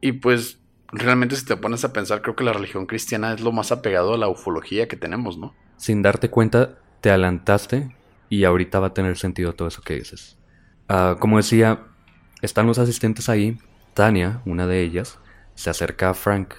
Y 0.00 0.12
pues 0.12 0.58
realmente 0.88 1.36
si 1.36 1.44
te 1.44 1.56
pones 1.56 1.84
a 1.84 1.92
pensar, 1.92 2.22
creo 2.22 2.36
que 2.36 2.44
la 2.44 2.52
religión 2.52 2.86
cristiana 2.86 3.32
es 3.34 3.40
lo 3.40 3.52
más 3.52 3.72
apegado 3.72 4.14
a 4.14 4.18
la 4.18 4.28
ufología 4.28 4.88
que 4.88 4.96
tenemos, 4.96 5.38
¿no? 5.38 5.54
Sin 5.76 6.02
darte 6.02 6.30
cuenta, 6.30 6.78
te 7.00 7.10
adelantaste 7.10 7.94
y 8.28 8.44
ahorita 8.44 8.80
va 8.80 8.88
a 8.88 8.94
tener 8.94 9.18
sentido 9.18 9.54
todo 9.54 9.68
eso 9.68 9.82
que 9.82 9.94
dices. 9.94 10.38
Ah, 10.88 11.16
como 11.18 11.36
decía, 11.36 11.82
están 12.42 12.66
los 12.66 12.78
asistentes 12.78 13.28
ahí. 13.28 13.58
Tania, 13.94 14.40
una 14.44 14.66
de 14.66 14.82
ellas, 14.82 15.18
se 15.54 15.70
acerca 15.70 16.10
a 16.10 16.14
Frank, 16.14 16.54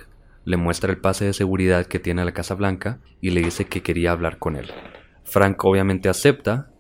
le 0.46 0.58
muestra 0.58 0.92
el 0.92 1.00
pase 1.00 1.26
de 1.26 1.34
seguridad 1.34 1.88
que 1.88 2.00
tiene 2.00 2.24
la 2.24 2.34
Casa 2.34 2.56
Blanca 2.56 3.00
y 3.20 3.32
le 3.32 3.42
dice 3.42 3.66
que 3.66 3.82
quería 3.82 4.12
hablar 4.12 4.38
con 4.38 4.56
él. 4.56 4.72
Frank 5.24 5.64
obviamente 5.66 6.08
acepta 6.08 6.72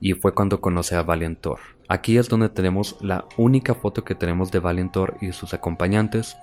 y 0.00 0.14
fue 0.14 0.34
cuando 0.34 0.60
conoce 0.60 0.96
a 0.96 1.02
Valiantor. 1.02 1.60
Aquí 1.88 2.16
es 2.16 2.28
donde 2.28 2.48
tenemos 2.48 2.96
la 3.00 3.26
única 3.36 3.74
foto 3.74 4.04
que 4.04 4.14
tenemos 4.14 4.50
de 4.50 4.58
Valiantor 4.58 5.16
y 5.20 5.32
sus 5.32 5.52
acompañantes 5.52 6.36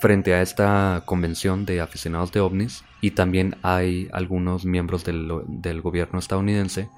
frente 0.00 0.34
a 0.34 0.42
esta 0.42 1.02
convención 1.04 1.66
de 1.66 1.80
aficionados 1.80 2.32
de 2.32 2.40
ovnis 2.40 2.84
y 3.00 3.12
también 3.12 3.56
hay 3.62 4.08
algunos 4.12 4.64
miembros 4.64 5.04
del, 5.04 5.30
del 5.46 5.82
gobierno 5.82 6.18
estadounidense 6.18 6.88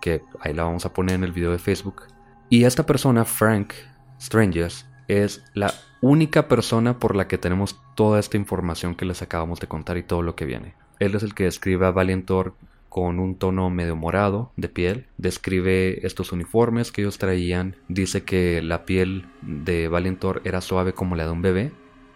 que 0.00 0.22
ahí 0.40 0.54
la 0.54 0.64
vamos 0.64 0.86
a 0.86 0.92
poner 0.92 1.16
en 1.16 1.24
el 1.24 1.32
video 1.32 1.50
de 1.50 1.58
Facebook. 1.58 2.02
Y 2.48 2.64
esta 2.64 2.86
persona, 2.86 3.24
Frank 3.24 3.72
Strangers, 4.20 4.86
es 5.08 5.44
la 5.54 5.74
única 6.00 6.48
persona 6.48 6.98
por 6.98 7.16
la 7.16 7.28
que 7.28 7.38
tenemos 7.38 7.80
toda 7.94 8.20
esta 8.20 8.36
información 8.36 8.94
que 8.94 9.04
les 9.04 9.22
acabamos 9.22 9.60
de 9.60 9.66
contar 9.66 9.96
y 9.96 10.02
todo 10.02 10.22
lo 10.22 10.34
que 10.34 10.44
viene. 10.44 10.74
Él 10.98 11.14
es 11.14 11.22
el 11.22 11.34
que 11.34 11.44
describe 11.44 11.86
a 11.86 11.90
Valiantor 11.90 12.54
con 12.88 13.18
un 13.18 13.36
tono 13.36 13.70
medio 13.70 13.96
morado 13.96 14.52
de 14.56 14.68
piel. 14.68 15.06
Describe 15.16 16.06
estos 16.06 16.32
uniformes 16.32 16.90
que 16.90 17.02
ellos 17.02 17.18
traían. 17.18 17.76
Dice 17.88 18.24
que 18.24 18.62
la 18.62 18.84
piel 18.84 19.26
de 19.42 19.88
Valiantor 19.88 20.42
era 20.44 20.60
suave 20.60 20.92
como 20.94 21.14
la 21.14 21.24
de 21.24 21.30
un 21.30 21.42
bebé. 21.42 21.72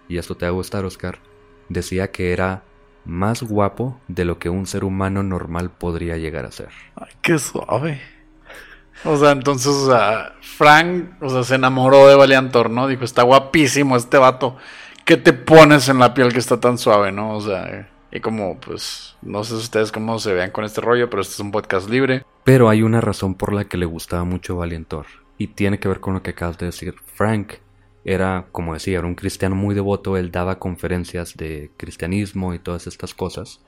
Y 0.08 0.18
esto 0.18 0.36
te 0.36 0.46
va 0.46 0.50
a 0.50 0.52
gustar, 0.54 0.84
Oscar. 0.84 1.18
Decía 1.68 2.10
que 2.10 2.32
era 2.32 2.64
más 3.04 3.42
guapo 3.42 4.00
de 4.08 4.24
lo 4.24 4.38
que 4.38 4.48
un 4.48 4.66
ser 4.66 4.84
humano 4.84 5.22
normal 5.22 5.70
podría 5.70 6.16
llegar 6.16 6.44
a 6.44 6.52
ser. 6.52 6.68
Ay, 6.96 7.12
qué 7.20 7.38
suave. 7.38 8.00
O 9.04 9.16
sea, 9.16 9.32
entonces, 9.32 9.68
o 9.68 9.86
sea, 9.90 10.34
Frank, 10.40 11.14
o 11.20 11.28
sea, 11.28 11.42
se 11.42 11.54
enamoró 11.56 12.06
de 12.08 12.14
Valiantor, 12.14 12.70
¿no? 12.70 12.86
Dijo, 12.86 13.04
está 13.04 13.22
guapísimo 13.22 13.96
este 13.96 14.18
vato. 14.18 14.56
¿Qué 15.04 15.16
te 15.16 15.32
pones 15.32 15.88
en 15.88 15.98
la 15.98 16.14
piel 16.14 16.32
que 16.32 16.38
está 16.38 16.60
tan 16.60 16.78
suave, 16.78 17.10
no? 17.10 17.36
O 17.36 17.40
sea, 17.40 17.88
y 18.12 18.20
como, 18.20 18.60
pues, 18.60 19.16
no 19.22 19.42
sé 19.42 19.54
ustedes 19.54 19.90
cómo 19.90 20.18
se 20.18 20.34
vean 20.34 20.50
con 20.50 20.64
este 20.64 20.80
rollo, 20.80 21.08
pero 21.08 21.22
este 21.22 21.34
es 21.34 21.40
un 21.40 21.50
podcast 21.50 21.88
libre. 21.88 22.24
Pero 22.44 22.68
hay 22.68 22.82
una 22.82 23.00
razón 23.00 23.34
por 23.34 23.52
la 23.52 23.64
que 23.64 23.78
le 23.78 23.86
gustaba 23.86 24.24
mucho 24.24 24.56
Valiantor. 24.56 25.06
Y 25.38 25.48
tiene 25.48 25.80
que 25.80 25.88
ver 25.88 26.00
con 26.00 26.14
lo 26.14 26.22
que 26.22 26.30
acabas 26.30 26.58
de 26.58 26.66
decir. 26.66 26.94
Frank 27.14 27.54
era, 28.04 28.46
como 28.52 28.74
decía, 28.74 28.98
era 28.98 29.06
un 29.06 29.14
cristiano 29.14 29.54
muy 29.54 29.74
devoto. 29.74 30.16
Él 30.16 30.30
daba 30.30 30.58
conferencias 30.58 31.36
de 31.36 31.70
cristianismo 31.76 32.54
y 32.54 32.58
todas 32.58 32.86
estas 32.86 33.14
cosas. 33.14 33.64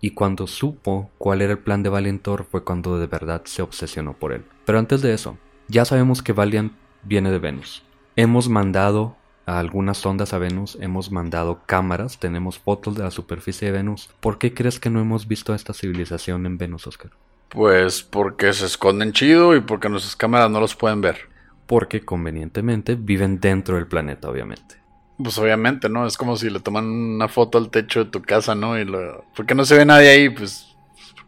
Y 0.00 0.10
cuando 0.10 0.46
supo 0.46 1.10
cuál 1.18 1.42
era 1.42 1.52
el 1.52 1.58
plan 1.58 1.82
de 1.82 1.88
Valiantor 1.88 2.44
fue 2.44 2.62
cuando 2.62 2.98
de 2.98 3.06
verdad 3.06 3.42
se 3.44 3.62
obsesionó 3.62 4.12
por 4.12 4.32
él. 4.32 4.44
Pero 4.64 4.78
antes 4.78 5.02
de 5.02 5.12
eso, 5.12 5.38
ya 5.66 5.84
sabemos 5.84 6.22
que 6.22 6.32
Valiant 6.32 6.72
viene 7.02 7.30
de 7.30 7.38
Venus. 7.38 7.82
Hemos 8.16 8.48
mandado 8.48 9.16
a 9.46 9.58
algunas 9.58 9.98
sondas 9.98 10.34
a 10.34 10.38
Venus, 10.38 10.76
hemos 10.80 11.10
mandado 11.10 11.62
cámaras, 11.66 12.18
tenemos 12.18 12.58
fotos 12.58 12.96
de 12.96 13.02
la 13.02 13.10
superficie 13.10 13.68
de 13.68 13.78
Venus. 13.78 14.10
¿Por 14.20 14.38
qué 14.38 14.52
crees 14.52 14.78
que 14.78 14.90
no 14.90 15.00
hemos 15.00 15.26
visto 15.26 15.52
a 15.52 15.56
esta 15.56 15.72
civilización 15.72 16.46
en 16.46 16.58
Venus, 16.58 16.86
Oscar? 16.86 17.12
Pues 17.48 18.02
porque 18.02 18.52
se 18.52 18.66
esconden 18.66 19.12
chido 19.12 19.56
y 19.56 19.60
porque 19.60 19.88
nuestras 19.88 20.16
cámaras 20.16 20.50
no 20.50 20.60
los 20.60 20.76
pueden 20.76 21.00
ver. 21.00 21.28
Porque 21.66 22.04
convenientemente 22.04 22.94
viven 22.94 23.40
dentro 23.40 23.76
del 23.76 23.86
planeta, 23.86 24.28
obviamente. 24.28 24.77
Pues 25.22 25.36
obviamente, 25.38 25.88
¿no? 25.88 26.06
Es 26.06 26.16
como 26.16 26.36
si 26.36 26.48
le 26.48 26.60
toman 26.60 26.84
una 26.86 27.28
foto 27.28 27.58
al 27.58 27.70
techo 27.70 28.04
de 28.04 28.10
tu 28.10 28.22
casa, 28.22 28.54
¿no? 28.54 28.78
Y 28.78 28.84
lo... 28.84 29.24
Porque 29.36 29.54
no 29.54 29.64
se 29.64 29.76
ve 29.76 29.84
nadie 29.84 30.08
ahí, 30.08 30.28
pues 30.30 30.68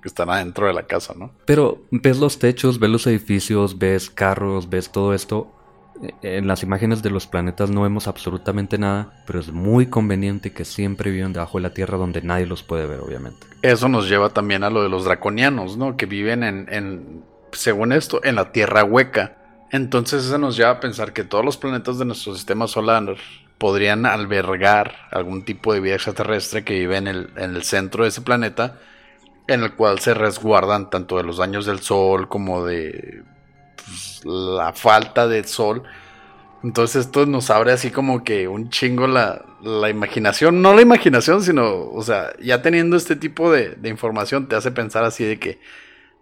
porque 0.01 0.09
están 0.09 0.31
adentro 0.31 0.67
de 0.67 0.73
la 0.73 0.85
casa, 0.85 1.13
¿no? 1.15 1.31
Pero 1.45 1.83
ves 1.91 2.19
los 2.19 2.39
techos, 2.39 2.79
ves 2.79 2.89
los 2.89 3.07
edificios, 3.07 3.77
ves 3.79 4.09
carros, 4.09 4.71
ves 4.71 4.91
todo 4.91 5.13
esto. 5.13 5.53
En 6.23 6.47
las 6.47 6.63
imágenes 6.63 7.03
de 7.03 7.11
los 7.11 7.27
planetas 7.27 7.69
no 7.69 7.83
vemos 7.83 8.09
absolutamente 8.09 8.79
nada, 8.79 9.23
pero 9.27 9.41
es 9.41 9.53
muy 9.53 9.89
conveniente 9.89 10.55
que 10.55 10.65
siempre 10.65 11.11
vivan 11.11 11.35
debajo 11.35 11.59
de 11.59 11.63
la 11.65 11.75
Tierra 11.75 11.99
donde 11.99 12.23
nadie 12.23 12.47
los 12.47 12.63
puede 12.63 12.87
ver, 12.87 13.01
obviamente. 13.01 13.47
Eso 13.61 13.91
nos 13.91 14.09
lleva 14.09 14.31
también 14.31 14.65
a 14.65 14.71
lo 14.71 14.83
de 14.83 14.89
los 14.89 15.05
draconianos, 15.05 15.77
¿no? 15.77 15.99
Que 15.99 16.07
viven 16.07 16.45
en, 16.45 16.67
en 16.71 17.23
según 17.53 17.93
esto, 17.93 18.25
en 18.25 18.37
la 18.37 18.53
Tierra 18.53 18.85
hueca. 18.85 19.37
Entonces 19.71 20.25
eso 20.25 20.39
nos 20.39 20.57
lleva 20.57 20.71
a 20.71 20.81
pensar 20.81 21.13
que 21.13 21.25
todos 21.25 21.45
los 21.45 21.59
planetas 21.59 21.99
de 21.99 22.07
nuestro 22.07 22.35
sistema 22.35 22.67
solar 22.67 23.17
podrían 23.61 24.07
albergar 24.07 24.95
algún 25.11 25.45
tipo 25.45 25.75
de 25.75 25.81
vida 25.81 25.95
extraterrestre 25.97 26.65
que 26.65 26.79
vive 26.79 26.97
en 26.97 27.07
el, 27.07 27.31
en 27.37 27.55
el 27.55 27.63
centro 27.63 28.05
de 28.05 28.09
ese 28.09 28.23
planeta, 28.23 28.79
en 29.47 29.63
el 29.63 29.75
cual 29.75 30.01
se 30.01 30.15
resguardan 30.15 30.89
tanto 30.89 31.19
de 31.19 31.25
los 31.25 31.37
daños 31.37 31.67
del 31.67 31.81
sol 31.81 32.27
como 32.27 32.65
de 32.65 33.23
pues, 33.77 34.23
la 34.25 34.73
falta 34.73 35.29
de 35.29 35.45
sol. 35.45 35.83
Entonces 36.65 37.05
esto 37.05 37.27
nos 37.27 37.51
abre 37.51 37.73
así 37.73 37.91
como 37.91 38.25
que 38.25 38.49
un 38.49 38.71
chingo 38.71 39.07
la, 39.07 39.45
la, 39.61 39.91
imaginación, 39.91 40.63
no 40.63 40.73
la 40.73 40.81
imaginación, 40.81 41.43
sino, 41.43 41.91
o 41.91 42.03
sea, 42.03 42.33
ya 42.41 42.63
teniendo 42.63 42.97
este 42.97 43.15
tipo 43.15 43.53
de, 43.53 43.75
de 43.75 43.91
información 43.91 44.49
te 44.49 44.57
hace 44.57 44.71
pensar 44.71 45.05
así 45.05 45.25
de 45.25 45.39
que 45.39 45.61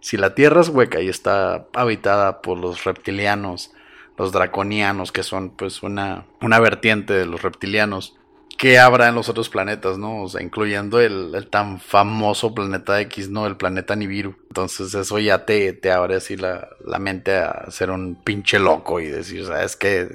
si 0.01 0.17
la 0.17 0.35
Tierra 0.35 0.59
es 0.59 0.67
hueca 0.67 0.99
y 0.99 1.07
está 1.07 1.67
habitada 1.73 2.41
por 2.41 2.57
los 2.57 2.83
reptilianos, 2.83 3.71
los 4.19 4.31
draconianos, 4.31 5.11
que 5.11 5.23
son 5.23 5.49
pues 5.49 5.81
una, 5.81 6.25
una 6.41 6.59
vertiente 6.59 7.13
de 7.13 7.25
los 7.25 7.41
reptilianos, 7.41 8.15
que 8.57 8.77
habrá 8.77 9.07
en 9.07 9.15
los 9.15 9.29
otros 9.29 9.49
planetas, 9.49 9.97
¿no? 9.97 10.21
O 10.21 10.29
sea, 10.29 10.43
incluyendo 10.43 10.99
el, 10.99 11.47
tan 11.49 11.79
famoso 11.79 12.53
planeta 12.53 12.99
X, 13.01 13.29
¿no? 13.29 13.47
El 13.47 13.55
planeta 13.55 13.95
Nibiru. 13.95 14.35
Entonces 14.49 14.93
eso 14.93 15.17
ya 15.17 15.45
te, 15.45 15.71
te 15.73 15.91
abre 15.91 16.15
así 16.15 16.35
la, 16.35 16.67
la 16.85 16.99
mente 16.99 17.37
a 17.37 17.71
ser 17.71 17.89
un 17.89 18.15
pinche 18.15 18.59
loco 18.59 18.99
y 18.99 19.07
decir, 19.07 19.45
¿sabes 19.45 19.75
que 19.77 20.09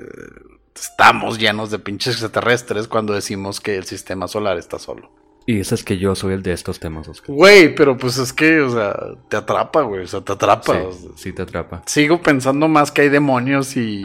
Estamos 0.74 1.38
llenos 1.38 1.70
de 1.70 1.78
pinches 1.78 2.14
extraterrestres 2.14 2.88
cuando 2.88 3.14
decimos 3.14 3.60
que 3.60 3.76
el 3.76 3.84
sistema 3.84 4.26
solar 4.26 4.58
está 4.58 4.78
solo. 4.78 5.10
Y 5.46 5.56
dices 5.56 5.84
que 5.84 5.98
yo 5.98 6.14
soy 6.14 6.34
el 6.34 6.42
de 6.42 6.52
estos 6.52 6.80
temas, 6.80 7.06
Oscar. 7.06 7.34
Güey, 7.34 7.74
pero 7.74 7.98
pues 7.98 8.16
es 8.16 8.32
que, 8.32 8.60
o 8.60 8.70
sea, 8.70 8.96
te 9.28 9.36
atrapa, 9.36 9.82
güey. 9.82 10.04
O 10.04 10.06
sea, 10.06 10.22
te 10.22 10.32
atrapa. 10.32 10.80
Sí, 11.16 11.32
te 11.32 11.42
atrapa. 11.42 11.82
Sigo 11.86 12.22
pensando 12.22 12.66
más 12.66 12.90
que 12.90 13.02
hay 13.02 13.08
demonios 13.10 13.76
y, 13.76 14.04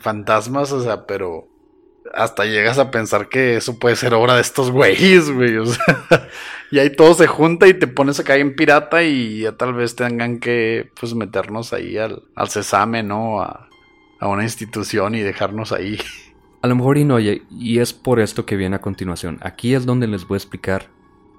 fantasmas, 0.00 0.72
o 0.72 0.82
sea, 0.82 1.06
pero 1.06 1.46
hasta 2.12 2.46
llegas 2.46 2.78
a 2.78 2.90
pensar 2.90 3.28
que 3.28 3.56
eso 3.56 3.78
puede 3.78 3.94
ser 3.94 4.12
obra 4.14 4.34
de 4.34 4.40
estos 4.40 4.72
güeyes, 4.72 5.30
güey. 5.30 5.56
O 5.58 5.66
sea, 5.66 6.28
y 6.72 6.80
ahí 6.80 6.90
todo 6.90 7.14
se 7.14 7.28
junta 7.28 7.68
y 7.68 7.74
te 7.74 7.86
pones 7.86 8.18
a 8.18 8.24
caer 8.24 8.40
en 8.40 8.56
pirata 8.56 9.04
y 9.04 9.42
ya 9.42 9.52
tal 9.52 9.72
vez 9.74 9.94
tengan 9.94 10.40
que, 10.40 10.90
pues, 10.98 11.14
meternos 11.14 11.72
ahí 11.72 11.96
al, 11.96 12.24
al 12.34 12.48
cesame, 12.48 13.04
¿no? 13.04 13.40
A, 13.40 13.68
a 14.18 14.28
una 14.28 14.42
institución 14.42 15.14
y 15.14 15.20
dejarnos 15.20 15.70
ahí. 15.72 15.98
A 16.62 16.68
lo 16.68 16.76
mejor 16.76 16.98
y 16.98 17.04
no, 17.04 17.18
y 17.18 17.78
es 17.78 17.94
por 17.94 18.20
esto 18.20 18.44
que 18.44 18.56
viene 18.56 18.76
a 18.76 18.82
continuación. 18.82 19.38
Aquí 19.40 19.74
es 19.74 19.86
donde 19.86 20.06
les 20.06 20.28
voy 20.28 20.36
a 20.36 20.38
explicar 20.38 20.90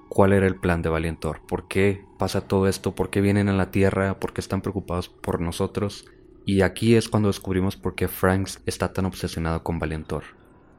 cuál 0.08 0.32
era 0.32 0.48
el 0.48 0.56
plan 0.56 0.82
de 0.82 0.88
Valientor, 0.88 1.42
por 1.46 1.68
qué 1.68 2.04
pasa 2.18 2.48
todo 2.48 2.66
esto, 2.66 2.96
por 2.96 3.08
qué 3.08 3.20
vienen 3.20 3.48
a 3.48 3.52
la 3.52 3.70
Tierra, 3.70 4.18
por 4.18 4.32
qué 4.32 4.40
están 4.40 4.62
preocupados 4.62 5.08
por 5.08 5.40
nosotros. 5.40 6.06
Y 6.44 6.62
aquí 6.62 6.96
es 6.96 7.08
cuando 7.08 7.28
descubrimos 7.28 7.76
por 7.76 7.94
qué 7.94 8.08
Franks 8.08 8.60
está 8.66 8.92
tan 8.92 9.04
obsesionado 9.04 9.62
con 9.62 9.78
Valientor. 9.78 10.24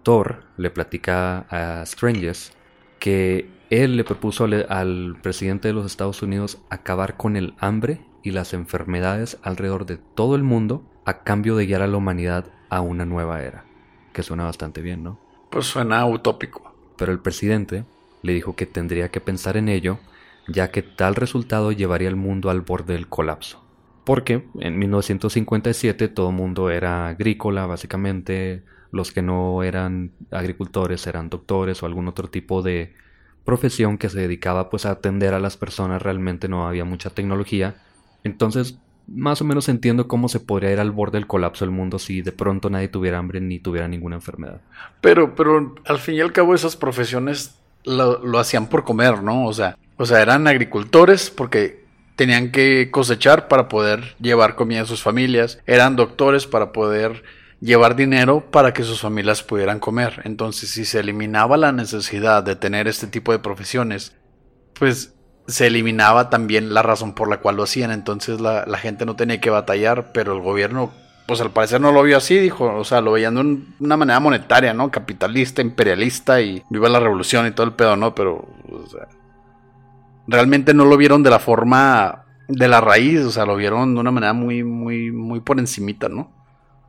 Thor 0.03 0.43
le 0.57 0.69
platica 0.69 1.47
a 1.49 1.85
Stranges 1.85 2.51
que 2.99 3.49
él 3.69 3.95
le 3.95 4.03
propuso 4.03 4.43
al 4.43 5.15
presidente 5.23 5.69
de 5.69 5.73
los 5.73 5.85
Estados 5.85 6.21
Unidos 6.21 6.61
acabar 6.69 7.15
con 7.15 7.37
el 7.37 7.53
hambre 7.59 8.05
y 8.23 8.31
las 8.31 8.53
enfermedades 8.53 9.37
alrededor 9.41 9.85
de 9.85 9.99
todo 10.15 10.35
el 10.35 10.43
mundo 10.43 10.83
a 11.05 11.23
cambio 11.23 11.55
de 11.55 11.65
guiar 11.65 11.81
a 11.81 11.87
la 11.87 11.95
humanidad 11.95 12.51
a 12.69 12.81
una 12.81 13.05
nueva 13.05 13.41
era 13.41 13.72
que 14.13 14.23
suena 14.23 14.45
bastante 14.45 14.81
bien, 14.81 15.03
¿no? 15.03 15.19
Pues 15.49 15.65
suena 15.65 16.05
utópico. 16.05 16.73
Pero 16.97 17.11
el 17.11 17.19
presidente 17.19 17.85
le 18.21 18.33
dijo 18.33 18.55
que 18.55 18.65
tendría 18.65 19.09
que 19.09 19.19
pensar 19.19 19.57
en 19.57 19.67
ello, 19.67 19.99
ya 20.47 20.71
que 20.71 20.81
tal 20.81 21.15
resultado 21.15 21.71
llevaría 21.71 22.07
al 22.07 22.15
mundo 22.15 22.49
al 22.49 22.61
borde 22.61 22.93
del 22.93 23.07
colapso. 23.07 23.61
Porque 24.03 24.47
en 24.59 24.77
1957 24.79 26.07
todo 26.09 26.29
el 26.29 26.35
mundo 26.35 26.69
era 26.69 27.07
agrícola, 27.07 27.65
básicamente, 27.65 28.63
los 28.91 29.11
que 29.11 29.21
no 29.21 29.63
eran 29.63 30.11
agricultores 30.31 31.07
eran 31.07 31.29
doctores 31.29 31.81
o 31.81 31.85
algún 31.85 32.07
otro 32.07 32.29
tipo 32.29 32.61
de 32.61 32.93
profesión 33.45 33.97
que 33.97 34.09
se 34.09 34.19
dedicaba 34.19 34.69
pues 34.69 34.85
a 34.85 34.91
atender 34.91 35.33
a 35.33 35.39
las 35.39 35.57
personas, 35.57 36.01
realmente 36.01 36.47
no 36.47 36.67
había 36.67 36.85
mucha 36.85 37.09
tecnología. 37.09 37.75
Entonces, 38.23 38.79
más 39.07 39.41
o 39.41 39.45
menos 39.45 39.69
entiendo 39.69 40.07
cómo 40.07 40.29
se 40.29 40.39
podría 40.39 40.71
ir 40.71 40.79
al 40.79 40.91
borde 40.91 41.17
del 41.17 41.27
colapso 41.27 41.65
del 41.65 41.73
mundo 41.73 41.99
si 41.99 42.21
de 42.21 42.31
pronto 42.31 42.69
nadie 42.69 42.87
tuviera 42.87 43.17
hambre 43.17 43.41
ni 43.41 43.59
tuviera 43.59 43.87
ninguna 43.87 44.15
enfermedad. 44.15 44.61
Pero, 45.01 45.35
pero 45.35 45.75
al 45.85 45.99
fin 45.99 46.15
y 46.15 46.21
al 46.21 46.31
cabo 46.31 46.55
esas 46.55 46.75
profesiones 46.75 47.59
lo, 47.83 48.23
lo 48.23 48.39
hacían 48.39 48.67
por 48.67 48.83
comer, 48.83 49.21
¿no? 49.21 49.45
O 49.45 49.53
sea, 49.53 49.77
o 49.97 50.05
sea, 50.05 50.21
eran 50.21 50.47
agricultores 50.47 51.29
porque 51.29 51.83
tenían 52.15 52.51
que 52.51 52.89
cosechar 52.91 53.47
para 53.47 53.67
poder 53.67 54.15
llevar 54.19 54.55
comida 54.55 54.81
a 54.81 54.85
sus 54.85 55.01
familias, 55.01 55.59
eran 55.65 55.95
doctores 55.95 56.47
para 56.47 56.71
poder 56.71 57.23
llevar 57.59 57.95
dinero 57.95 58.41
para 58.51 58.73
que 58.73 58.83
sus 58.83 59.01
familias 59.01 59.41
pudieran 59.41 59.79
comer. 59.79 60.21
Entonces, 60.25 60.69
si 60.69 60.85
se 60.85 60.99
eliminaba 60.99 61.57
la 61.57 61.71
necesidad 61.71 62.43
de 62.43 62.55
tener 62.55 62.87
este 62.87 63.07
tipo 63.07 63.31
de 63.31 63.39
profesiones, 63.39 64.15
pues 64.77 65.13
se 65.47 65.67
eliminaba 65.67 66.29
también 66.29 66.73
la 66.73 66.81
razón 66.81 67.13
por 67.13 67.29
la 67.29 67.37
cual 67.37 67.57
lo 67.57 67.63
hacían. 67.63 67.91
Entonces 67.91 68.39
la, 68.39 68.65
gente 68.77 69.05
no 69.05 69.15
tenía 69.15 69.41
que 69.41 69.49
batallar, 69.49 70.11
pero 70.13 70.33
el 70.33 70.41
gobierno, 70.41 70.91
pues 71.27 71.41
al 71.41 71.51
parecer 71.51 71.81
no 71.81 71.91
lo 71.91 72.03
vio 72.03 72.17
así, 72.17 72.37
dijo, 72.37 72.73
o 72.75 72.83
sea, 72.83 73.01
lo 73.01 73.13
veían 73.13 73.35
de 73.35 73.57
una 73.79 73.97
manera 73.97 74.19
monetaria, 74.19 74.73
¿no? 74.73 74.91
Capitalista, 74.91 75.61
imperialista 75.61 76.41
y 76.41 76.63
viva 76.69 76.89
la 76.89 76.99
revolución 76.99 77.47
y 77.47 77.51
todo 77.51 77.67
el 77.67 77.73
pedo, 77.73 77.95
¿no? 77.95 78.15
Pero, 78.15 78.47
o 78.69 78.87
sea, 78.87 79.07
realmente 80.27 80.73
no 80.73 80.85
lo 80.85 80.97
vieron 80.97 81.23
de 81.23 81.29
la 81.29 81.39
forma 81.39 82.25
de 82.47 82.67
la 82.67 82.81
raíz, 82.81 83.21
o 83.21 83.31
sea, 83.31 83.45
lo 83.45 83.55
vieron 83.55 83.93
de 83.93 84.01
una 84.01 84.11
manera 84.11 84.33
muy, 84.33 84.63
muy, 84.63 85.11
muy 85.11 85.39
por 85.39 85.59
encimita, 85.59 86.09
¿no? 86.09 86.31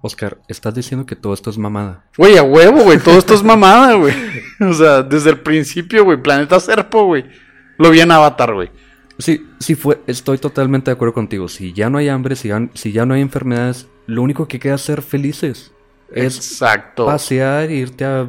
Oscar, 0.01 0.38
estás 0.49 0.75
diciendo 0.75 1.07
que 1.07 1.17
todo 1.17 1.33
esto 1.33 1.49
es 1.49 1.57
mamada. 1.57 2.05
Güey, 2.19 2.37
a 2.37 2.43
huevo, 2.43 2.83
güey, 2.83 2.99
todo 2.99 3.17
esto 3.17 3.33
es 3.33 3.43
mamada, 3.43 3.95
güey. 3.95 4.14
O 4.61 4.73
sea, 4.73 5.03
desde 5.03 5.31
el 5.31 5.40
principio, 5.40 6.05
güey, 6.05 6.23
Planeta 6.23 6.61
Serpo, 6.61 7.07
güey. 7.07 7.25
Lo 7.78 7.90
vi 7.90 8.00
en 8.00 8.10
Avatar, 8.10 8.54
güey. 8.54 8.70
Sí, 9.18 9.46
sí 9.60 9.74
fue, 9.74 10.00
estoy 10.06 10.38
totalmente 10.38 10.90
de 10.90 10.94
acuerdo 10.94 11.14
contigo. 11.14 11.48
Si 11.48 11.72
ya 11.72 11.88
no 11.90 11.98
hay 11.98 12.08
hambre, 12.08 12.37
si 12.37 12.48
ya, 12.48 12.68
si 12.74 12.92
ya 12.92 13.06
no 13.06 13.14
hay 13.14 13.20
enfermedades, 13.20 13.87
lo 14.06 14.22
único 14.22 14.48
que 14.48 14.58
queda 14.58 14.74
es 14.74 14.82
ser 14.82 15.02
felices. 15.02 15.72
Exacto. 16.12 17.06
Pasear, 17.06 17.70
irte 17.70 18.04
a, 18.04 18.28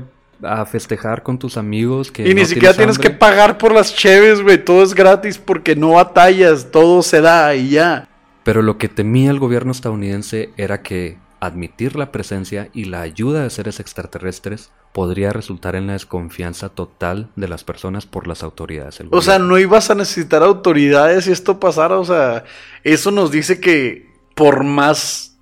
festejar 0.66 1.24
con 1.24 1.40
tus 1.40 1.58
amigos. 1.58 2.12
Que 2.12 2.28
y 2.30 2.34
ni 2.36 2.46
siquiera 2.46 2.76
tienes 2.76 3.00
que 3.00 3.10
pagar 3.10 3.58
por 3.58 3.74
las 3.74 3.96
cheves, 3.96 4.42
güey. 4.42 4.64
Todo 4.64 4.84
es 4.84 4.94
gratis 4.94 5.38
porque 5.38 5.76
no 5.76 5.92
batallas, 5.92 6.70
todo 6.72 7.02
se 7.02 7.22
da 7.22 7.56
y 7.56 7.70
ya. 7.70 8.08
Pero 8.44 8.62
lo 8.62 8.78
que 8.78 8.88
temía 8.88 9.32
el 9.32 9.40
gobierno 9.40 9.72
estadounidense 9.72 10.52
era 10.56 10.84
que 10.84 11.18
admitir 11.46 11.96
la 11.96 12.12
presencia 12.12 12.70
y 12.74 12.86
la 12.86 13.02
ayuda 13.02 13.44
de 13.44 13.50
seres 13.50 13.80
extraterrestres 13.80 14.72
podría 14.94 15.34
resultar 15.34 15.76
en 15.76 15.88
la 15.88 15.94
desconfianza 15.94 16.70
total 16.70 17.30
de 17.36 17.48
las 17.48 17.64
personas 17.64 18.06
por 18.06 18.28
las 18.28 18.44
autoridades. 18.44 19.02
O 19.12 19.22
sea, 19.22 19.40
no 19.40 19.60
ibas 19.60 19.90
a 19.90 19.96
necesitar 19.96 20.42
autoridades 20.42 21.26
si 21.26 21.32
esto 21.32 21.60
pasara. 21.60 22.00
O 22.00 22.06
sea, 22.06 22.46
eso 22.84 23.12
nos 23.12 23.30
dice 23.30 23.60
que 23.60 24.10
por 24.36 24.64
más 24.64 25.38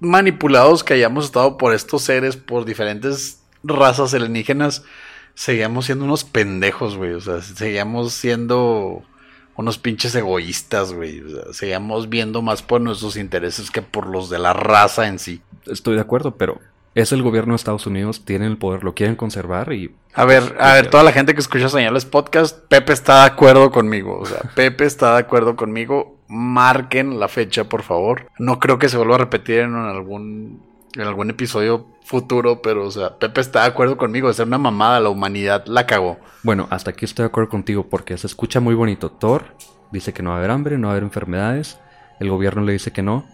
manipulados 0.00 0.84
que 0.84 0.94
hayamos 0.94 1.24
estado 1.24 1.56
por 1.56 1.74
estos 1.74 2.02
seres, 2.02 2.36
por 2.36 2.64
diferentes 2.64 3.42
razas 3.62 4.12
alienígenas, 4.14 4.84
seguíamos 5.34 5.86
siendo 5.86 6.04
unos 6.04 6.24
pendejos, 6.24 6.96
güey. 6.96 7.12
O 7.12 7.20
sea, 7.20 7.40
seguíamos 7.40 8.12
siendo 8.12 9.02
unos 9.58 9.76
pinches 9.76 10.14
egoístas, 10.14 10.92
güey. 10.92 11.20
seguíamos 11.50 12.08
viendo 12.08 12.42
más 12.42 12.62
por 12.62 12.80
nuestros 12.80 13.16
intereses 13.16 13.72
que 13.72 13.82
por 13.82 14.06
los 14.06 14.30
de 14.30 14.38
la 14.38 14.52
raza 14.52 15.08
en 15.08 15.18
sí. 15.18 15.42
Estoy 15.66 15.96
de 15.96 16.00
acuerdo, 16.00 16.36
pero 16.36 16.60
es 16.94 17.10
el 17.10 17.22
gobierno 17.22 17.52
de 17.52 17.56
Estados 17.56 17.84
Unidos, 17.84 18.24
tienen 18.24 18.52
el 18.52 18.56
poder, 18.56 18.84
lo 18.84 18.94
quieren 18.94 19.16
conservar 19.16 19.72
y... 19.72 19.92
A 20.14 20.24
ver, 20.24 20.56
a 20.60 20.74
ver, 20.74 20.90
toda 20.90 21.02
la 21.02 21.10
gente 21.10 21.34
que 21.34 21.40
escucha 21.40 21.68
señales 21.68 22.04
podcast, 22.04 22.56
Pepe 22.68 22.92
está 22.92 23.20
de 23.20 23.26
acuerdo 23.26 23.72
conmigo. 23.72 24.18
O 24.20 24.26
sea, 24.26 24.42
Pepe 24.54 24.84
está 24.84 25.14
de 25.14 25.20
acuerdo 25.20 25.56
conmigo. 25.56 26.16
Marquen 26.28 27.18
la 27.18 27.26
fecha, 27.26 27.64
por 27.64 27.82
favor. 27.82 28.28
No 28.38 28.60
creo 28.60 28.78
que 28.78 28.88
se 28.88 28.96
vuelva 28.96 29.16
a 29.16 29.18
repetir 29.18 29.60
en 29.60 29.74
algún, 29.74 30.62
en 30.94 31.02
algún 31.02 31.30
episodio 31.30 31.86
futuro, 32.02 32.62
pero, 32.62 32.86
o 32.86 32.90
sea, 32.90 33.18
Pepe 33.18 33.40
está 33.40 33.62
de 33.62 33.68
acuerdo 33.68 33.96
conmigo. 33.96 34.32
Ser 34.32 34.46
una 34.46 34.58
mamada, 34.58 35.00
la 35.00 35.10
humanidad 35.10 35.66
la 35.66 35.86
cagó. 35.86 36.18
Bueno, 36.42 36.66
hasta 36.70 36.90
aquí 36.90 37.04
estoy 37.04 37.24
de 37.24 37.28
acuerdo 37.28 37.50
contigo 37.50 37.88
porque 37.88 38.16
se 38.16 38.26
escucha 38.26 38.60
muy 38.60 38.74
bonito. 38.74 39.10
Thor 39.10 39.54
dice 39.92 40.12
que 40.12 40.22
no 40.22 40.30
va 40.30 40.36
a 40.36 40.38
haber 40.38 40.50
hambre, 40.50 40.78
no 40.78 40.88
va 40.88 40.92
a 40.92 40.96
haber 40.96 41.04
enfermedades. 41.04 41.78
El 42.20 42.30
gobierno 42.30 42.62
le 42.62 42.72
dice 42.72 42.92
que 42.92 43.02
no. 43.02 43.26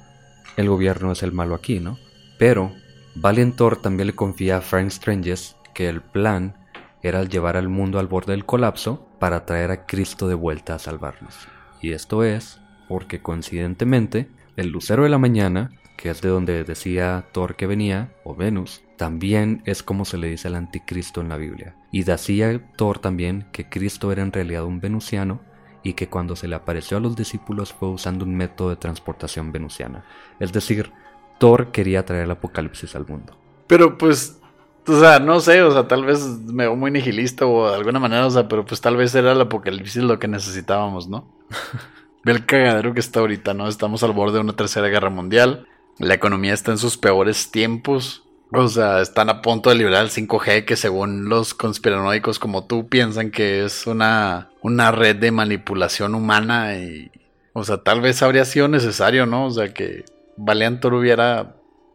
El 0.56 0.68
gobierno 0.68 1.12
es 1.12 1.22
el 1.22 1.32
malo 1.32 1.54
aquí, 1.54 1.80
¿no? 1.80 1.98
Pero 2.38 2.72
Valiant 3.16 3.56
Thor 3.56 3.80
también 3.80 4.08
le 4.08 4.14
confía 4.14 4.58
a 4.58 4.60
Frank 4.60 4.90
Stranges 4.90 5.56
que 5.72 5.88
el 5.88 6.00
plan 6.00 6.56
era 7.02 7.22
llevar 7.24 7.56
al 7.56 7.68
mundo 7.68 7.98
al 7.98 8.06
borde 8.06 8.32
del 8.32 8.46
colapso 8.46 9.08
para 9.18 9.44
traer 9.44 9.70
a 9.70 9.86
Cristo 9.86 10.26
de 10.26 10.34
vuelta 10.34 10.74
a 10.74 10.78
salvarnos. 10.78 11.34
Y 11.80 11.92
esto 11.92 12.24
es 12.24 12.60
porque 12.88 13.20
coincidentemente 13.20 14.28
el 14.56 14.68
lucero 14.68 15.02
de 15.02 15.08
la 15.10 15.18
mañana, 15.18 15.72
que 16.04 16.10
es 16.10 16.20
de 16.20 16.28
donde 16.28 16.64
decía 16.64 17.24
Thor 17.32 17.56
que 17.56 17.66
venía, 17.66 18.12
o 18.24 18.34
Venus, 18.34 18.82
también 18.98 19.62
es 19.64 19.82
como 19.82 20.04
se 20.04 20.18
le 20.18 20.28
dice 20.28 20.48
al 20.48 20.54
anticristo 20.54 21.22
en 21.22 21.30
la 21.30 21.38
Biblia. 21.38 21.76
Y 21.92 22.02
decía 22.02 22.60
Thor 22.76 22.98
también 22.98 23.46
que 23.52 23.70
Cristo 23.70 24.12
era 24.12 24.20
en 24.20 24.30
realidad 24.30 24.66
un 24.66 24.80
venusiano 24.80 25.40
y 25.82 25.94
que 25.94 26.10
cuando 26.10 26.36
se 26.36 26.46
le 26.46 26.56
apareció 26.56 26.98
a 26.98 27.00
los 27.00 27.16
discípulos 27.16 27.72
fue 27.72 27.88
usando 27.88 28.26
un 28.26 28.36
método 28.36 28.68
de 28.68 28.76
transportación 28.76 29.50
venusiana. 29.50 30.04
Es 30.40 30.52
decir, 30.52 30.92
Thor 31.38 31.72
quería 31.72 32.04
traer 32.04 32.24
el 32.24 32.32
apocalipsis 32.32 32.94
al 32.96 33.06
mundo. 33.06 33.34
Pero 33.66 33.96
pues, 33.96 34.38
o 34.86 35.00
sea, 35.00 35.20
no 35.20 35.40
sé, 35.40 35.62
o 35.62 35.70
sea, 35.70 35.88
tal 35.88 36.04
vez 36.04 36.22
me 36.44 36.64
veo 36.64 36.76
muy 36.76 36.90
nihilista 36.90 37.46
o 37.46 37.70
de 37.70 37.76
alguna 37.76 37.98
manera, 37.98 38.26
o 38.26 38.30
sea, 38.30 38.46
pero 38.46 38.66
pues 38.66 38.82
tal 38.82 38.98
vez 38.98 39.14
era 39.14 39.32
el 39.32 39.40
apocalipsis 39.40 40.02
lo 40.02 40.18
que 40.18 40.28
necesitábamos, 40.28 41.08
¿no? 41.08 41.32
Ve 42.24 42.32
el 42.32 42.44
cagadero 42.44 42.92
que 42.92 43.00
está 43.00 43.20
ahorita, 43.20 43.54
¿no? 43.54 43.68
Estamos 43.68 44.02
al 44.02 44.12
borde 44.12 44.34
de 44.34 44.40
una 44.40 44.54
tercera 44.54 44.88
guerra 44.88 45.08
mundial. 45.08 45.66
La 45.98 46.14
economía 46.14 46.54
está 46.54 46.72
en 46.72 46.78
sus 46.78 46.96
peores 46.96 47.50
tiempos. 47.50 48.22
O 48.52 48.68
sea, 48.68 49.00
están 49.00 49.30
a 49.30 49.42
punto 49.42 49.70
de 49.70 49.76
liberar 49.76 50.04
el 50.04 50.10
5G 50.10 50.64
que 50.64 50.76
según 50.76 51.28
los 51.28 51.54
conspiranoicos 51.54 52.38
como 52.38 52.66
tú 52.66 52.88
piensan 52.88 53.30
que 53.30 53.64
es 53.64 53.86
una, 53.86 54.50
una 54.62 54.92
red 54.92 55.16
de 55.16 55.30
manipulación 55.30 56.14
humana 56.14 56.76
y... 56.76 57.10
O 57.56 57.62
sea, 57.62 57.78
tal 57.78 58.00
vez 58.00 58.20
habría 58.22 58.44
sido 58.44 58.66
necesario, 58.66 59.26
¿no? 59.26 59.46
O 59.46 59.50
sea, 59.50 59.72
que 59.72 60.04
Valiantor 60.36 60.94
hubiera 60.94 61.54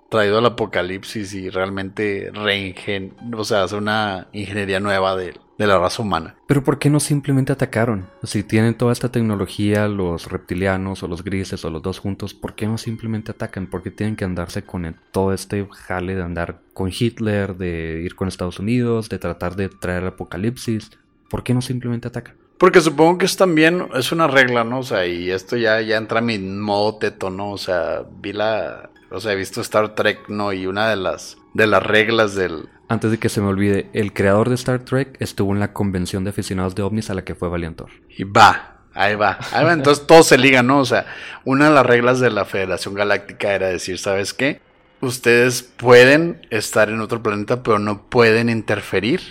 traído 0.10 0.40
el 0.40 0.46
apocalipsis 0.46 1.34
y 1.34 1.50
realmente 1.50 2.32
reingen, 2.34 3.14
o 3.36 3.44
sea, 3.44 3.64
hacer 3.64 3.78
una 3.78 4.28
ingeniería 4.32 4.80
nueva 4.80 5.16
de, 5.16 5.34
de, 5.60 5.68
la 5.68 5.78
raza 5.78 6.02
humana. 6.02 6.36
Pero 6.48 6.64
¿por 6.64 6.80
qué 6.80 6.90
no 6.90 7.00
simplemente 7.00 7.52
atacaron? 7.52 8.08
Si 8.24 8.44
tienen 8.44 8.76
toda 8.76 8.94
esta 8.94 9.12
tecnología, 9.12 9.88
los 9.88 10.32
reptilianos 10.32 11.04
o 11.04 11.08
los 11.08 11.24
grises 11.24 11.64
o 11.66 11.70
los 11.70 11.82
dos 11.82 12.00
juntos, 12.00 12.34
¿por 12.34 12.56
qué 12.56 12.66
no 12.66 12.78
simplemente 12.78 13.32
atacan? 13.32 13.68
¿Por 13.68 13.84
qué 13.84 13.92
tienen 13.92 14.16
que 14.16 14.26
andarse 14.26 14.64
con 14.64 14.96
todo 15.12 15.34
este 15.34 15.68
jale 15.72 16.16
de 16.16 16.24
andar 16.24 16.62
con 16.74 16.92
Hitler, 16.98 17.58
de 17.58 18.02
ir 18.04 18.16
con 18.16 18.28
Estados 18.28 18.60
Unidos, 18.60 19.10
de 19.10 19.20
tratar 19.20 19.56
de 19.56 19.70
traer 19.70 20.04
el 20.04 20.10
apocalipsis? 20.10 20.92
¿Por 21.30 21.44
qué 21.44 21.54
no 21.54 21.62
simplemente 21.62 22.08
atacan? 22.08 22.36
Porque 22.60 22.82
supongo 22.82 23.18
que 23.18 23.26
es 23.26 23.38
también 23.38 23.88
es 23.96 24.12
una 24.12 24.28
regla, 24.28 24.66
¿no? 24.66 24.80
O 24.80 24.84
sea, 24.84 25.08
y 25.08 25.32
esto 25.32 25.56
ya, 25.56 25.80
ya 25.80 25.96
entra 25.96 26.20
a 26.20 26.22
mi 26.22 26.38
modo 26.40 26.98
teto, 26.98 27.30
¿no? 27.30 27.52
O 27.52 27.58
sea, 27.58 28.04
vi 28.22 28.34
la. 28.34 28.90
O 29.12 29.20
sea, 29.20 29.34
he 29.34 29.36
visto 29.36 29.62
Star 29.62 29.96
Trek, 29.96 30.30
¿no? 30.30 30.54
Y 30.54 30.68
una 30.68 30.90
de 30.90 30.96
las, 30.96 31.38
de 31.54 31.68
las 31.68 31.84
reglas 31.84 32.36
del. 32.36 32.70
Antes 32.88 33.12
de 33.12 33.18
que 33.18 33.30
se 33.30 33.42
me 33.42 33.48
olvide, 33.48 33.90
el 33.94 34.14
creador 34.14 34.50
de 34.50 34.56
Star 34.56 34.80
Trek 34.80 35.16
estuvo 35.20 35.54
en 35.54 35.60
la 35.60 35.74
convención 35.74 36.24
de 36.24 36.32
aficionados 36.32 36.76
de 36.76 36.84
ovnis 36.84 37.10
a 37.10 37.14
la 37.14 37.24
que 37.24 37.36
fue 37.36 37.50
Valiantor. 37.50 37.90
Y 38.10 38.24
va, 38.24 38.82
ahí 38.94 39.16
va. 39.16 39.38
Ahí 39.52 39.66
va. 39.66 39.74
Entonces 39.74 40.06
todo 40.06 40.24
se 40.24 40.38
liga, 40.38 40.64
¿no? 40.64 40.80
O 40.80 40.86
sea, 40.86 41.06
una 41.46 41.70
de 41.70 41.76
las 41.76 41.86
reglas 41.86 42.20
de 42.20 42.30
la 42.30 42.46
Federación 42.46 42.94
Galáctica 42.94 43.54
era 43.54 43.68
decir, 43.68 43.98
¿sabes 43.98 44.34
qué? 44.34 44.62
Ustedes 45.02 45.64
pueden 45.64 46.46
estar 46.50 46.90
en 46.90 47.00
otro 47.00 47.24
planeta, 47.24 47.64
pero 47.64 47.80
no 47.80 48.04
pueden 48.10 48.50
interferir 48.50 49.22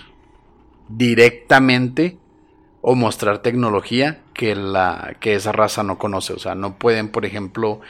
directamente 0.89 2.17
o 2.81 2.95
mostrar 2.95 3.39
tecnología 3.39 4.23
que, 4.35 4.55
la, 4.55 5.17
que 5.21 5.35
esa 5.35 5.53
raza 5.53 5.83
no 5.83 5.99
conoce. 5.99 6.33
O 6.33 6.39
sea, 6.39 6.55
no 6.55 6.79
pueden, 6.79 7.11
por 7.11 7.27
ejemplo, 7.27 7.81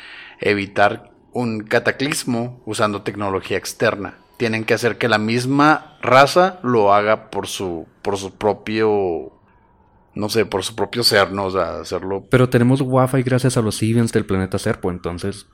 evitar 0.41 1.12
un 1.33 1.61
cataclismo 1.61 2.61
usando 2.66 3.03
tecnología 3.03 3.57
externa. 3.57 4.18
Tienen 4.37 4.64
que 4.64 4.74
hacer 4.74 4.99
que 4.99 5.09
la 5.09 5.18
misma 5.18 5.99
raza 6.01 6.61
lo 6.62 6.93
haga 6.95 7.31
por 7.31 7.47
su, 7.47 7.87
por 8.03 8.16
su 8.16 8.35
propio 8.35 9.33
no 10.14 10.29
sé, 10.29 10.45
por 10.45 10.64
su 10.64 10.74
propio 10.74 11.05
ser, 11.05 11.33
¿no? 11.33 11.47
O 11.47 11.51
sea, 11.51 11.79
hacerlo. 11.79 12.26
Pero 12.29 12.49
tenemos 12.49 12.81
Wi-Fi 12.85 13.22
gracias 13.22 13.57
a 13.57 13.62
los 13.62 13.76
Siemens 13.76 14.12
del 14.12 14.26
planeta 14.26 14.59
Serpo, 14.59 14.91
entonces 14.91 15.47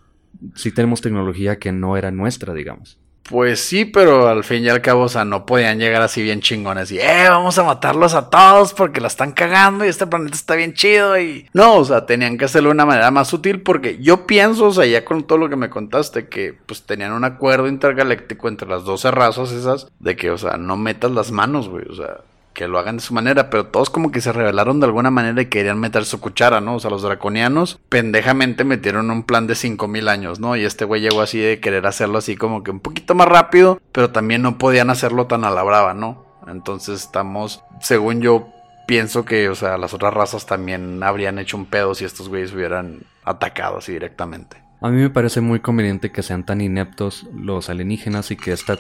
sí 0.55 0.73
tenemos 0.73 1.03
tecnología 1.03 1.59
que 1.59 1.71
no 1.71 1.99
era 1.99 2.11
nuestra, 2.11 2.55
digamos. 2.55 2.99
Pues 3.29 3.61
sí, 3.61 3.87
pero 3.87 4.29
al 4.29 4.45
fin 4.45 4.65
y 4.65 4.69
al 4.69 4.83
cabo, 4.83 5.05
o 5.05 5.09
sea, 5.09 5.25
no 5.25 5.47
podían 5.47 5.79
llegar 5.79 6.03
así 6.03 6.23
bien 6.23 6.43
chingones 6.43 6.93
y, 6.93 6.99
eh, 6.99 7.27
vamos 7.31 7.57
a 7.57 7.65
matarlos 7.65 8.13
a 8.13 8.29
todos 8.29 8.75
porque 8.75 9.01
la 9.01 9.07
están 9.07 9.33
cagando 9.33 9.85
y 9.85 9.89
este 9.89 10.07
planeta 10.07 10.37
está 10.37 10.55
bien 10.57 10.75
chido 10.75 11.19
y... 11.19 11.49
No, 11.55 11.77
o 11.77 11.85
sea, 11.87 12.05
tenían 12.05 12.37
que 12.37 12.45
hacerlo 12.45 12.69
de 12.69 12.75
una 12.75 12.85
manera 12.85 13.11
más 13.11 13.29
sutil 13.29 13.63
porque 13.63 13.97
yo 13.99 14.27
pienso, 14.27 14.67
o 14.67 14.73
sea, 14.73 14.85
ya 14.85 15.07
con 15.07 15.25
todo 15.25 15.39
lo 15.39 15.49
que 15.49 15.57
me 15.57 15.71
contaste, 15.71 16.29
que 16.29 16.53
pues 16.67 16.83
tenían 16.83 17.13
un 17.13 17.25
acuerdo 17.25 17.67
intergaláctico 17.67 18.49
entre 18.49 18.69
las 18.69 18.85
12 18.85 19.11
razas 19.11 19.53
esas 19.53 19.89
de 20.01 20.17
que, 20.17 20.31
o 20.31 20.37
sea, 20.37 20.59
no 20.59 20.77
metas 20.77 21.11
las 21.11 21.31
manos, 21.31 21.71
güey, 21.71 21.87
o 21.89 21.95
sea, 21.95 22.19
que 22.55 22.69
lo 22.69 22.79
hagan 22.79 22.97
de 22.97 23.03
su 23.03 23.13
manera, 23.13 23.51
pero 23.51 23.67
todos 23.67 23.91
como 23.91 24.11
que 24.11 24.21
se 24.21 24.33
rebelaron 24.33 24.81
de 24.81 24.87
alguna 24.87 25.11
manera 25.11 25.43
y 25.43 25.47
querían 25.47 25.79
meter 25.79 26.05
su 26.05 26.21
cuchara, 26.21 26.61
¿no? 26.61 26.77
O 26.77 26.81
sea, 26.81 26.91
los 26.91 27.03
draconianos 27.03 27.81
pendejamente 27.89 28.65
metieron 28.65 29.11
un 29.11 29.25
plan 29.25 29.47
de 29.47 29.57
5000 29.57 30.09
años, 30.09 30.41
¿no? 30.41 30.57
Y 30.57 30.65
este 30.65 30.85
güey 30.85 31.03
llegó 31.03 31.21
así 31.21 31.39
de 31.39 31.61
querer 31.61 31.87
hacerlo 31.87 32.19
así 32.19 32.37
como 32.37 32.63
que 32.63 32.71
un 32.71 32.81
poquito 32.81 33.15
más 33.15 33.29
rápido, 33.29 33.81
pero 33.93 34.11
también 34.11 34.41
no 34.41 34.57
podían 34.57 34.89
hacerlo 34.89 35.27
tan 35.27 35.45
a 35.45 35.51
la 35.51 35.63
brava, 35.65 35.93
¿no? 35.93 36.25
Entonces 36.47 37.03
estamos, 37.03 37.63
según 37.81 38.21
yo, 38.21 38.49
pienso 38.87 39.25
que, 39.25 39.49
o 39.49 39.55
sea, 39.55 39.77
las 39.77 39.93
otras 39.93 40.15
razas 40.15 40.47
también 40.47 41.03
habrían 41.03 41.39
hecho 41.39 41.57
un 41.57 41.67
pedo 41.67 41.95
si 41.95 42.05
estos 42.05 42.29
güeyes 42.29 42.53
hubieran 42.53 43.01
atacado 43.25 43.79
así 43.79 43.93
directamente. 43.93 44.63
A 44.81 44.91
mí 44.91 45.01
me 45.01 45.11
parece 45.11 45.41
muy 45.41 45.61
conveniente 45.61 46.13
que 46.13 46.23
sean 46.23 46.45
tan 46.45 46.61
ineptos 46.61 47.27
los 47.35 47.71
alienígenas 47.71 48.31
y 48.31 48.37
que 48.37 48.53
esta 48.53 48.79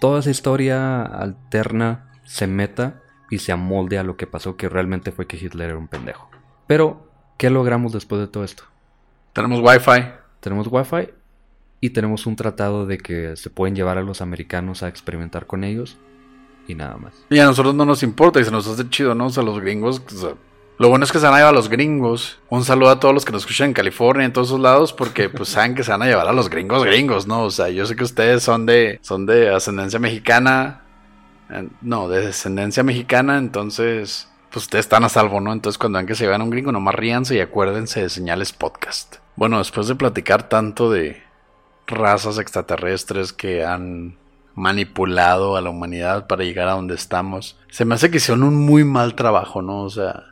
toda 0.00 0.20
esa 0.20 0.30
historia 0.30 1.02
alterna 1.02 2.06
se 2.26 2.46
meta 2.46 3.00
y 3.30 3.38
se 3.38 3.52
amolde 3.52 3.98
a 3.98 4.02
lo 4.02 4.16
que 4.16 4.26
pasó, 4.26 4.56
que 4.56 4.68
realmente 4.68 5.12
fue 5.12 5.26
que 5.26 5.36
Hitler 5.36 5.70
era 5.70 5.78
un 5.78 5.88
pendejo. 5.88 6.30
Pero, 6.66 7.08
¿qué 7.38 7.50
logramos 7.50 7.92
después 7.92 8.20
de 8.20 8.28
todo 8.28 8.44
esto? 8.44 8.64
Tenemos 9.32 9.60
Wi-Fi. 9.60 10.04
Tenemos 10.40 10.68
Wi-Fi 10.70 11.10
y 11.80 11.90
tenemos 11.90 12.26
un 12.26 12.36
tratado 12.36 12.86
de 12.86 12.98
que 12.98 13.36
se 13.36 13.50
pueden 13.50 13.74
llevar 13.74 13.98
a 13.98 14.02
los 14.02 14.20
americanos 14.20 14.82
a 14.82 14.88
experimentar 14.88 15.46
con 15.46 15.64
ellos 15.64 15.96
y 16.66 16.74
nada 16.74 16.96
más. 16.96 17.12
Y 17.30 17.38
a 17.38 17.44
nosotros 17.44 17.74
no 17.74 17.84
nos 17.84 18.02
importa 18.02 18.40
y 18.40 18.44
se 18.44 18.50
nos 18.50 18.66
hace 18.66 18.88
chido, 18.88 19.14
¿no? 19.14 19.26
O 19.26 19.30
sea, 19.30 19.42
los 19.42 19.60
gringos. 19.60 20.02
lo 20.78 20.88
bueno 20.88 21.04
es 21.04 21.12
que 21.12 21.18
se 21.18 21.26
van 21.26 21.34
a 21.34 21.38
llevar 21.38 21.52
a 21.52 21.56
los 21.56 21.68
gringos. 21.68 22.38
Un 22.48 22.64
saludo 22.64 22.90
a 22.90 23.00
todos 23.00 23.14
los 23.14 23.24
que 23.24 23.32
nos 23.32 23.42
escuchan 23.42 23.68
en 23.68 23.74
California, 23.74 24.24
en 24.24 24.32
todos 24.32 24.48
esos 24.48 24.60
lados, 24.60 24.92
porque 24.92 25.28
pues 25.28 25.50
saben 25.50 25.74
que 25.74 25.84
se 25.84 25.90
van 25.90 26.02
a 26.02 26.06
llevar 26.06 26.26
a 26.28 26.32
los 26.32 26.48
gringos 26.48 26.84
gringos, 26.84 27.26
¿no? 27.26 27.42
O 27.42 27.50
sea, 27.50 27.68
yo 27.68 27.86
sé 27.86 27.94
que 27.94 28.04
ustedes 28.04 28.42
son 28.42 28.66
de, 28.66 28.98
son 29.02 29.26
de 29.26 29.54
ascendencia 29.54 29.98
mexicana, 29.98 30.85
no, 31.80 32.08
de 32.08 32.26
descendencia 32.26 32.82
mexicana, 32.82 33.38
entonces, 33.38 34.28
pues 34.50 34.64
ustedes 34.64 34.86
están 34.86 35.04
a 35.04 35.08
salvo, 35.08 35.40
¿no? 35.40 35.52
Entonces, 35.52 35.78
cuando 35.78 35.98
ven 35.98 36.06
que 36.06 36.14
se 36.14 36.24
llevan 36.24 36.40
a 36.40 36.44
un 36.44 36.50
gringo, 36.50 36.72
nomás 36.72 36.94
ríanse 36.94 37.36
y 37.36 37.40
acuérdense 37.40 38.02
de 38.02 38.08
Señales 38.08 38.52
Podcast. 38.52 39.16
Bueno, 39.36 39.58
después 39.58 39.86
de 39.88 39.94
platicar 39.94 40.48
tanto 40.48 40.90
de 40.90 41.22
razas 41.86 42.38
extraterrestres 42.38 43.32
que 43.32 43.64
han 43.64 44.16
manipulado 44.54 45.56
a 45.56 45.60
la 45.60 45.70
humanidad 45.70 46.26
para 46.26 46.42
llegar 46.42 46.68
a 46.68 46.72
donde 46.72 46.94
estamos, 46.94 47.58
se 47.70 47.84
me 47.84 47.94
hace 47.94 48.10
que 48.10 48.16
hicieron 48.16 48.42
un 48.42 48.56
muy 48.56 48.84
mal 48.84 49.14
trabajo, 49.14 49.62
¿no? 49.62 49.82
O 49.82 49.90
sea, 49.90 50.24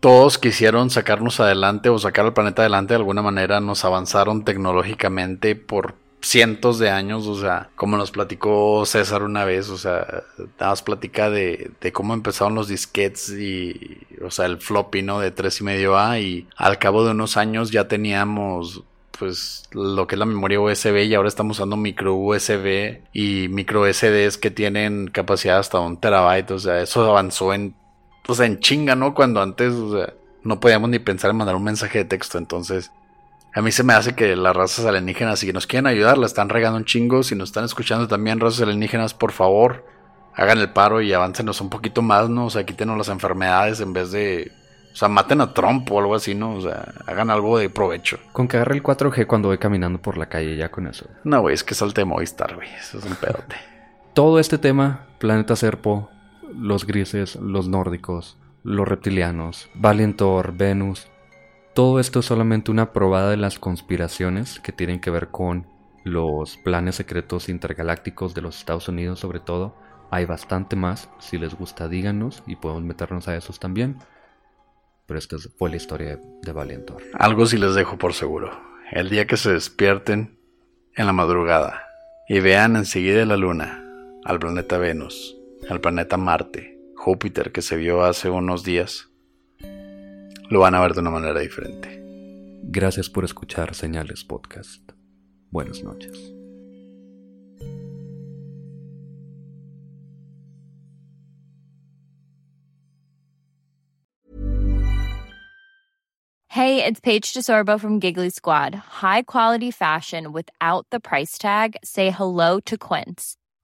todos 0.00 0.38
quisieron 0.38 0.90
sacarnos 0.90 1.40
adelante 1.40 1.88
o 1.88 1.98
sacar 1.98 2.24
al 2.24 2.34
planeta 2.34 2.62
adelante 2.62 2.94
de 2.94 2.98
alguna 2.98 3.22
manera, 3.22 3.60
nos 3.60 3.84
avanzaron 3.84 4.44
tecnológicamente 4.44 5.56
por 5.56 5.94
cientos 6.24 6.78
de 6.78 6.90
años, 6.90 7.26
o 7.26 7.38
sea, 7.38 7.70
como 7.76 7.96
nos 7.96 8.10
platicó 8.10 8.86
César 8.86 9.22
una 9.22 9.44
vez, 9.44 9.68
o 9.68 9.76
sea, 9.76 10.24
nada 10.58 10.70
más 10.70 10.82
platica 10.82 11.28
de, 11.30 11.70
de 11.80 11.92
cómo 11.92 12.14
empezaron 12.14 12.54
los 12.54 12.68
disquets 12.68 13.30
y, 13.30 13.98
o 14.24 14.30
sea, 14.30 14.46
el 14.46 14.58
floppy, 14.58 15.02
¿no? 15.02 15.20
De 15.20 15.30
tres 15.30 15.60
y 15.60 15.64
medio 15.64 15.98
A 15.98 16.18
y 16.18 16.48
al 16.56 16.78
cabo 16.78 17.04
de 17.04 17.10
unos 17.10 17.36
años 17.36 17.70
ya 17.70 17.88
teníamos 17.88 18.84
pues 19.18 19.68
lo 19.70 20.08
que 20.08 20.16
es 20.16 20.18
la 20.18 20.26
memoria 20.26 20.60
USB 20.60 21.04
y 21.04 21.14
ahora 21.14 21.28
estamos 21.28 21.58
usando 21.58 21.76
micro 21.76 22.16
USB 22.16 23.02
y 23.12 23.46
micro 23.48 23.84
SDs 23.86 24.38
que 24.38 24.50
tienen 24.50 25.08
capacidad 25.08 25.58
hasta 25.58 25.78
un 25.78 26.00
terabyte, 26.00 26.50
o 26.50 26.58
sea, 26.58 26.80
eso 26.80 27.08
avanzó 27.08 27.54
en, 27.54 27.76
pues 28.24 28.40
en 28.40 28.58
chinga, 28.58 28.96
¿no? 28.96 29.14
Cuando 29.14 29.40
antes, 29.40 29.72
o 29.74 29.96
sea, 29.96 30.14
no 30.42 30.58
podíamos 30.58 30.90
ni 30.90 30.98
pensar 30.98 31.30
en 31.30 31.36
mandar 31.36 31.54
un 31.54 31.64
mensaje 31.64 31.98
de 31.98 32.04
texto, 32.06 32.38
entonces 32.38 32.90
a 33.54 33.62
mí 33.62 33.70
se 33.70 33.84
me 33.84 33.92
hace 33.92 34.16
que 34.16 34.34
las 34.34 34.54
razas 34.54 34.84
alienígenas, 34.84 35.38
si 35.38 35.52
nos 35.52 35.68
quieren 35.68 35.86
ayudar, 35.86 36.18
la 36.18 36.26
están 36.26 36.48
regando 36.48 36.76
un 36.76 36.84
chingo. 36.84 37.22
Si 37.22 37.36
nos 37.36 37.50
están 37.50 37.64
escuchando 37.64 38.08
también 38.08 38.40
razas 38.40 38.62
alienígenas, 38.62 39.14
por 39.14 39.30
favor, 39.30 39.86
hagan 40.34 40.58
el 40.58 40.72
paro 40.72 41.00
y 41.00 41.12
aváncenos 41.12 41.60
un 41.60 41.70
poquito 41.70 42.02
más, 42.02 42.28
¿no? 42.28 42.46
O 42.46 42.50
sea, 42.50 42.66
quítenos 42.66 42.98
las 42.98 43.08
enfermedades 43.08 43.78
en 43.78 43.92
vez 43.92 44.10
de... 44.10 44.50
O 44.92 44.96
sea, 44.96 45.08
maten 45.08 45.40
a 45.40 45.52
Trump 45.52 45.90
o 45.92 46.00
algo 46.00 46.16
así, 46.16 46.34
¿no? 46.34 46.54
O 46.54 46.60
sea, 46.60 46.94
hagan 47.06 47.30
algo 47.30 47.56
de 47.56 47.70
provecho. 47.70 48.18
Con 48.32 48.48
que 48.48 48.56
agarre 48.56 48.74
el 48.74 48.82
4G 48.82 49.26
cuando 49.26 49.48
voy 49.48 49.58
caminando 49.58 50.00
por 50.00 50.18
la 50.18 50.26
calle, 50.26 50.56
ya 50.56 50.70
con 50.70 50.88
eso. 50.88 51.06
No, 51.22 51.40
güey, 51.40 51.54
es 51.54 51.62
que 51.62 51.74
salte 51.74 52.00
de 52.00 52.06
Movistar, 52.06 52.56
güey. 52.56 52.68
Eso 52.68 52.98
es 52.98 53.04
un 53.04 53.14
pedote. 53.14 53.56
Todo 54.14 54.40
este 54.40 54.58
tema, 54.58 55.06
Planeta 55.18 55.54
Serpo, 55.54 56.10
los 56.56 56.86
grises, 56.86 57.36
los 57.36 57.68
nórdicos, 57.68 58.36
los 58.64 58.86
reptilianos, 58.86 59.68
Valentor, 59.74 60.54
Venus, 60.56 61.08
todo 61.74 61.98
esto 61.98 62.20
es 62.20 62.26
solamente 62.26 62.70
una 62.70 62.92
probada 62.92 63.30
de 63.30 63.36
las 63.36 63.58
conspiraciones 63.58 64.60
que 64.60 64.72
tienen 64.72 65.00
que 65.00 65.10
ver 65.10 65.28
con 65.28 65.66
los 66.04 66.56
planes 66.58 66.94
secretos 66.94 67.48
intergalácticos 67.48 68.32
de 68.34 68.42
los 68.42 68.58
Estados 68.58 68.88
Unidos 68.88 69.18
sobre 69.18 69.40
todo. 69.40 69.76
Hay 70.10 70.24
bastante 70.24 70.76
más, 70.76 71.10
si 71.18 71.36
les 71.36 71.54
gusta 71.54 71.88
díganos 71.88 72.44
y 72.46 72.56
podemos 72.56 72.84
meternos 72.84 73.26
a 73.26 73.36
esos 73.36 73.58
también. 73.58 73.96
Pero 75.06 75.18
esta 75.18 75.36
fue 75.58 75.70
la 75.70 75.76
historia 75.76 76.20
de 76.42 76.52
Valientor. 76.52 77.02
Algo 77.14 77.44
sí 77.46 77.58
les 77.58 77.74
dejo 77.74 77.98
por 77.98 78.14
seguro. 78.14 78.52
El 78.92 79.10
día 79.10 79.26
que 79.26 79.36
se 79.36 79.52
despierten 79.52 80.38
en 80.94 81.06
la 81.06 81.12
madrugada 81.12 81.82
y 82.28 82.38
vean 82.38 82.76
enseguida 82.76 83.26
la 83.26 83.36
luna, 83.36 83.84
al 84.24 84.38
planeta 84.38 84.78
Venus, 84.78 85.36
al 85.68 85.80
planeta 85.80 86.16
Marte, 86.16 86.78
Júpiter 86.94 87.50
que 87.50 87.62
se 87.62 87.76
vio 87.76 88.04
hace 88.04 88.30
unos 88.30 88.62
días, 88.62 89.10
lo 90.50 90.60
van 90.60 90.74
a 90.74 90.80
ver 90.80 90.94
de 90.94 91.00
una 91.00 91.10
manera 91.10 91.40
diferente. 91.40 92.00
Gracias 92.64 93.08
por 93.08 93.24
escuchar 93.24 93.74
Señales 93.74 94.24
Podcast. 94.24 94.92
Buenas 95.50 95.82
noches. 95.82 96.34
Hey, 106.48 106.84
it's 106.84 107.00
Paige 107.00 107.32
DeSorbo 107.32 107.80
from 107.80 107.98
Giggly 107.98 108.30
Squad. 108.30 108.76
High 108.76 109.22
quality 109.22 109.72
fashion 109.72 110.32
without 110.32 110.86
the 110.90 111.00
price 111.00 111.36
tag. 111.36 111.76
Say 111.82 112.10
hello 112.10 112.60
to 112.60 112.78
Quince. 112.78 113.36